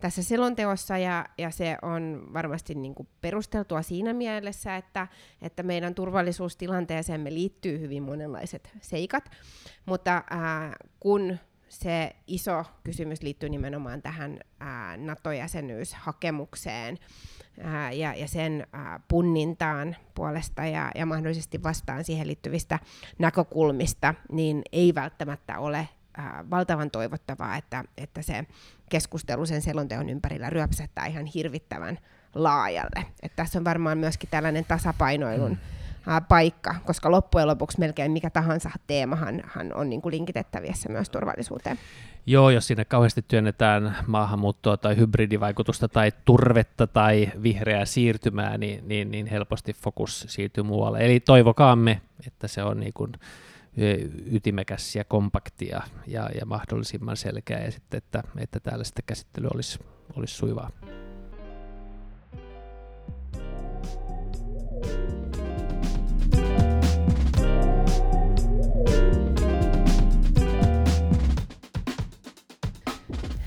tässä 0.00 0.22
selonteossa, 0.22 0.98
ja, 0.98 1.26
ja 1.38 1.50
se 1.50 1.76
on 1.82 2.28
varmasti 2.32 2.74
niin 2.74 2.94
kuin 2.94 3.08
perusteltua 3.20 3.82
siinä 3.82 4.12
mielessä, 4.12 4.76
että, 4.76 5.08
että 5.42 5.62
meidän 5.62 5.94
turvallisuustilanteeseemme 5.94 7.34
liittyy 7.34 7.80
hyvin 7.80 8.02
monenlaiset 8.02 8.70
seikat, 8.80 9.30
mutta 9.86 10.24
ää, 10.30 10.76
kun 11.00 11.38
se 11.70 12.16
iso 12.26 12.64
kysymys 12.84 13.22
liittyy 13.22 13.48
nimenomaan 13.48 14.02
tähän 14.02 14.40
ää, 14.60 14.96
NATO-jäsenyyshakemukseen 14.96 16.98
ää, 17.62 17.92
ja, 17.92 18.14
ja 18.14 18.28
sen 18.28 18.66
ää, 18.72 19.00
punnintaan 19.08 19.96
puolesta 20.14 20.66
ja, 20.66 20.90
ja 20.94 21.06
mahdollisesti 21.06 21.62
vastaan 21.62 22.04
siihen 22.04 22.26
liittyvistä 22.26 22.78
näkökulmista, 23.18 24.14
niin 24.32 24.62
ei 24.72 24.94
välttämättä 24.94 25.58
ole 25.58 25.88
ää, 26.16 26.44
valtavan 26.50 26.90
toivottavaa, 26.90 27.56
että, 27.56 27.84
että 27.96 28.22
se 28.22 28.44
keskustelu 28.90 29.46
sen 29.46 29.62
selonteon 29.62 30.08
ympärillä 30.08 30.50
ryöpsähtää 30.50 31.06
ihan 31.06 31.26
hirvittävän 31.26 31.98
laajalle. 32.34 33.06
Et 33.22 33.36
tässä 33.36 33.58
on 33.58 33.64
varmaan 33.64 33.98
myöskin 33.98 34.30
tällainen 34.30 34.64
tasapainoilun 34.64 35.50
mm 35.50 35.79
paikka, 36.28 36.74
koska 36.86 37.10
loppujen 37.10 37.48
lopuksi 37.48 37.78
melkein 37.80 38.12
mikä 38.12 38.30
tahansa 38.30 38.70
teemahan 38.86 39.42
hän 39.44 39.74
on 39.74 39.90
niin 39.90 40.02
kuin 40.02 40.14
linkitettävissä 40.14 40.88
myös 40.88 41.10
turvallisuuteen. 41.10 41.78
Joo, 42.26 42.50
jos 42.50 42.66
sinne 42.66 42.84
kauheasti 42.84 43.24
työnnetään 43.28 43.96
maahanmuuttoa 44.06 44.76
tai 44.76 44.96
hybridivaikutusta 44.96 45.88
tai 45.88 46.12
turvetta 46.24 46.86
tai 46.86 47.32
vihreää 47.42 47.84
siirtymää, 47.84 48.58
niin, 48.58 48.88
niin, 48.88 49.10
niin 49.10 49.26
helposti 49.26 49.72
fokus 49.72 50.24
siirtyy 50.28 50.64
muualle. 50.64 50.98
Eli 50.98 51.20
toivokaamme, 51.20 52.00
että 52.26 52.48
se 52.48 52.62
on 52.62 52.80
niin 52.80 52.92
kuin 52.92 53.12
ytimekäs 54.32 54.96
ja 54.96 55.04
kompaktia 55.04 55.82
ja, 56.06 56.30
ja 56.40 56.46
mahdollisimman 56.46 57.16
selkeä 57.16 57.58
ja 57.58 57.70
sitten, 57.70 57.98
että, 57.98 58.22
että 58.38 58.60
täällä 58.60 58.84
sitten 58.84 59.04
käsittely 59.06 59.48
olisi, 59.54 59.78
olisi 60.16 60.34
suivaa. 60.34 60.70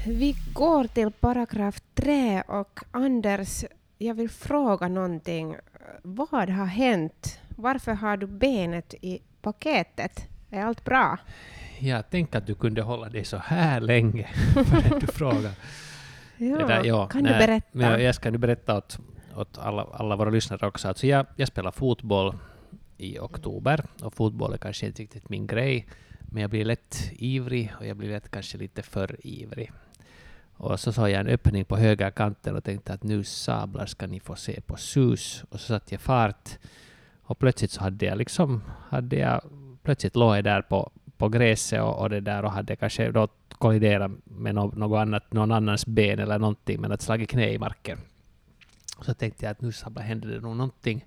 Vi 0.06 0.36
går 0.54 0.84
till 0.84 1.12
paragraf 1.12 1.82
3 1.94 2.42
och 2.42 2.80
Anders, 2.92 3.64
jag 3.98 4.16
vill 4.16 4.30
fråga 4.30 4.88
någonting. 4.88 5.56
Vad 6.02 6.50
har 6.50 6.66
hänt? 6.66 7.40
Varför 7.50 7.94
har 7.94 8.18
du 8.18 8.28
benet 8.28 8.94
i 9.02 9.22
paketet? 9.42 10.28
Är 10.52 10.64
allt 10.64 10.86
bra? 10.86 11.18
Ja, 11.80 12.04
tänk 12.10 12.36
att 12.36 12.48
du 12.48 12.56
kunde 12.56 12.82
hålla 12.82 13.10
dig 13.10 13.26
så 13.26 13.38
här 13.38 13.82
länge 13.82 14.28
förrän 14.54 15.00
du 15.00 15.08
frågar. 15.08 15.52
ja, 16.38 16.68
där, 16.68 16.84
ja, 16.84 17.08
kan 17.08 17.24
nej, 17.24 17.34
du 17.34 17.40
berätta? 17.40 17.68
Men 17.72 18.04
jag 18.04 18.16
ska 18.16 18.32
nu 18.32 18.38
berätta 18.38 18.78
åt, 18.78 19.00
åt 19.36 19.58
alla, 19.58 19.88
alla 19.94 20.16
våra 20.16 20.30
lyssnare 20.30 20.68
också. 20.68 20.88
Alltså 20.88 21.08
jag, 21.08 21.26
jag 21.36 21.48
spelar 21.48 21.72
fotboll 21.72 22.38
i 22.98 23.20
oktober 23.20 23.86
och 24.02 24.14
fotboll 24.14 24.54
är 24.54 24.58
kanske 24.58 24.86
inte 24.86 25.02
riktigt 25.02 25.30
min 25.30 25.48
grej. 25.48 25.88
Men 26.20 26.42
jag 26.42 26.50
blir 26.50 26.66
lätt 26.66 27.12
ivrig 27.12 27.74
och 27.80 27.86
jag 27.86 27.98
blir 27.98 28.10
lätt 28.10 28.32
kanske 28.32 28.58
lite 28.58 28.84
för 28.84 29.28
ivrig. 29.28 29.72
Och 30.58 30.80
så 30.80 30.92
såg 30.92 31.10
jag 31.10 31.20
en 31.20 31.28
öppning 31.28 31.66
på 31.66 31.78
höger 31.78 32.12
kanten 32.12 32.56
och 32.56 32.64
tänkte 32.64 32.94
att 32.94 33.04
nu 33.04 33.24
sablar 33.24 33.86
ska 33.86 34.08
ni 34.08 34.20
få 34.20 34.36
se 34.36 34.62
på 34.62 34.78
sus. 34.78 35.44
Och 35.50 35.60
så 35.60 35.68
satte 35.68 35.94
jag 35.94 36.02
fart 36.02 36.58
och 37.22 37.40
plötsligt 37.40 37.72
så 37.72 37.82
hade 37.82 38.06
jag 38.06 38.18
liksom, 38.18 38.62
hade 38.90 39.16
jag, 39.16 39.42
plötsligt 39.84 40.16
låg 40.16 40.38
jag 40.38 40.44
där 40.44 40.62
på, 40.62 40.92
på 41.18 41.30
gräset 41.30 41.82
och, 41.82 42.00
och 42.00 42.10
det 42.10 42.20
där 42.20 42.46
och 42.46 42.52
hade 42.52 42.76
kanske 42.76 43.12
då 43.12 43.28
kolliderat 43.50 44.12
med 44.24 44.56
no, 44.56 44.74
något 44.76 44.98
annat, 44.98 45.34
någon 45.34 45.52
annans 45.52 45.86
ben 45.86 46.20
eller 46.20 46.40
någonting 46.40 46.82
men 46.82 46.92
att 46.92 47.02
slagit 47.02 47.30
knä 47.30 47.50
i 47.50 47.60
marken. 47.60 47.98
Och 48.98 49.06
så 49.06 49.14
tänkte 49.14 49.46
jag 49.46 49.52
att 49.52 49.62
nu 49.62 49.72
sablar 49.72 50.04
händer 50.04 50.30
det 50.30 50.40
nog 50.40 50.56
någonting. 50.56 51.06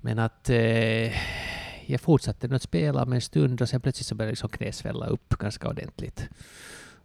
Men 0.00 0.18
att 0.18 0.50
eh, 0.50 1.12
jag 1.90 2.00
fortsatte 2.00 2.54
att 2.54 2.62
spela 2.62 3.04
med 3.04 3.16
en 3.16 3.20
stund 3.20 3.62
och 3.62 3.68
sen 3.68 3.80
plötsligt 3.80 4.06
så 4.06 4.14
började 4.14 4.32
liksom 4.32 4.48
knä 4.48 4.72
svälla 4.72 5.06
upp 5.06 5.28
ganska 5.38 5.68
ordentligt. 5.68 6.28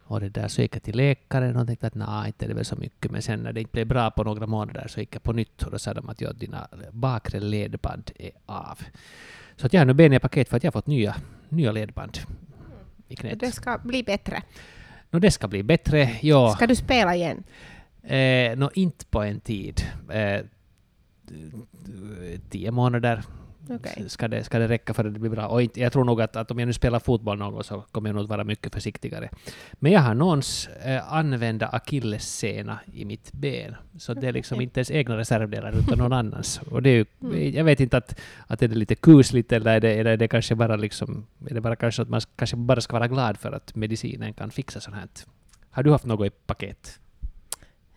Och 0.05 0.19
det 0.19 0.29
där 0.29 0.47
så 0.47 0.61
gick 0.61 0.75
jag 0.75 0.83
till 0.83 0.95
läkaren 0.97 1.55
och 1.55 1.67
tänkte 1.67 1.87
att 1.87 1.95
nej, 1.95 2.27
inte 2.27 2.47
det 2.47 2.53
väl 2.53 2.65
så 2.65 2.75
mycket. 2.75 3.11
Men 3.11 3.21
sen 3.21 3.39
när 3.39 3.53
det 3.53 3.59
inte 3.59 3.71
blev 3.71 3.87
bra 3.87 4.11
på 4.11 4.23
några 4.23 4.47
månader 4.47 4.87
så 4.87 4.99
gick 4.99 5.15
jag 5.15 5.23
på 5.23 5.33
nytt 5.33 5.63
och 5.63 5.71
då 5.71 5.79
sa 5.79 5.93
de 5.93 6.09
att 6.09 6.21
ja, 6.21 6.33
dina 6.33 6.67
bakre 6.91 7.39
ledband 7.39 8.11
är 8.19 8.31
av. 8.45 8.79
Så 9.55 9.65
att 9.65 9.73
jag 9.73 9.81
har 9.81 9.85
nu 9.85 9.93
ben 9.93 10.13
i 10.13 10.19
paket 10.19 10.49
för 10.49 10.57
att 10.57 10.63
jag 10.63 10.71
har 10.71 10.81
fått 10.81 10.87
nya, 10.87 11.15
nya 11.49 11.71
ledband 11.71 12.17
i 13.07 13.15
knät. 13.15 13.39
Det 13.39 13.51
ska 13.51 13.77
bli 13.83 14.03
bättre? 14.03 14.43
No, 15.11 15.19
det 15.19 15.31
ska 15.31 15.47
bli 15.47 15.63
bättre, 15.63 16.09
ja. 16.21 16.53
Ska 16.55 16.67
du 16.67 16.75
spela 16.75 17.15
igen? 17.15 17.43
Eh, 18.03 18.57
no, 18.57 18.69
inte 18.73 19.05
på 19.05 19.21
en 19.23 19.39
tid. 19.39 19.81
Eh, 20.09 20.41
tio 22.49 22.71
månader 22.71 23.23
Okay. 23.69 24.09
Ska, 24.09 24.27
det, 24.27 24.43
ska 24.43 24.59
det 24.59 24.67
räcka 24.67 24.93
för 24.93 25.05
att 25.05 25.13
det 25.13 25.19
blir 25.19 25.29
bra? 25.29 25.47
Och 25.47 25.61
inte, 25.61 25.79
jag 25.79 25.93
tror 25.93 26.03
nog 26.03 26.21
att, 26.21 26.35
att 26.35 26.51
om 26.51 26.59
jag 26.59 26.65
nu 26.65 26.73
spelar 26.73 26.99
fotboll 26.99 27.37
någon 27.37 27.63
så 27.63 27.83
kommer 27.91 28.09
jag 28.09 28.15
nog 28.15 28.27
vara 28.27 28.43
mycket 28.43 28.73
försiktigare. 28.73 29.29
Men 29.73 29.91
jag 29.91 29.99
har 29.99 30.13
någons 30.13 30.67
eh, 30.67 31.13
använda 31.13 31.67
akillessena 31.67 32.79
i 32.93 33.05
mitt 33.05 33.31
ben. 33.33 33.75
Så 33.97 34.13
det 34.13 34.27
är 34.27 34.33
liksom 34.33 34.61
inte 34.61 34.79
ens 34.79 34.91
egna 34.91 35.17
reservdelar 35.17 35.79
utan 35.79 35.97
någon 35.97 36.13
annans. 36.23 36.61
Och 36.71 36.83
det 36.83 36.89
är 36.89 36.93
ju, 36.93 37.05
mm. 37.21 37.55
Jag 37.55 37.63
vet 37.63 37.79
inte 37.79 37.97
att, 37.97 38.19
att 38.47 38.61
är 38.61 38.67
det 38.67 38.75
lite 38.75 38.95
kusligt 38.95 39.51
eller 39.51 39.75
är 39.75 39.79
det, 39.79 39.93
eller 39.93 40.11
är 40.11 40.17
det 40.17 40.27
kanske 40.27 40.55
bara 40.55 40.75
liksom, 40.75 41.25
är 41.49 41.53
det 41.53 41.61
bara 41.61 41.75
kanske 41.75 42.01
att 42.01 42.09
man 42.09 42.21
kanske 42.35 42.55
bara 42.55 42.81
ska 42.81 42.93
vara 42.93 43.07
glad 43.07 43.37
för 43.37 43.51
att 43.51 43.75
medicinen 43.75 44.33
kan 44.33 44.51
fixa 44.51 44.79
sånt 44.79 44.95
här. 44.95 45.07
Har 45.69 45.83
du 45.83 45.91
haft 45.91 46.05
något 46.05 46.27
i 46.27 46.29
paket? 46.29 46.99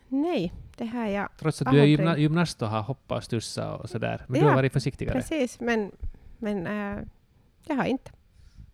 Nej, 0.09 0.53
det 0.77 0.87
har 0.87 1.07
jag 1.07 1.29
Trots 1.39 1.63
att 1.63 1.73
du 1.73 1.81
är 1.81 1.85
gymna 1.85 2.19
gymnast 2.19 2.63
och 2.63 2.69
har 2.69 2.83
hoppat 2.83 3.17
och 3.17 3.25
stussa 3.25 3.77
och 3.77 3.91
sådär. 3.91 4.25
Men 4.29 4.41
ja, 4.41 4.45
du 4.45 4.49
har 4.49 4.57
varit 4.57 4.73
försiktigare. 4.73 5.15
Precis, 5.15 5.61
men, 5.61 5.93
men 6.39 6.67
äh, 6.67 7.05
jag 7.67 7.77
har 7.77 7.85
inte. 7.85 8.11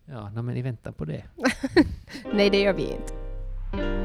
Ja, 0.05 0.29
no, 0.29 0.41
men 0.41 0.57
i 0.57 0.61
väntan 0.61 0.93
på 0.93 1.05
det. 1.05 1.23
Nej, 2.33 2.49
det 2.49 2.61
gör 2.61 2.73
vi 2.73 2.91
inte. 2.91 4.02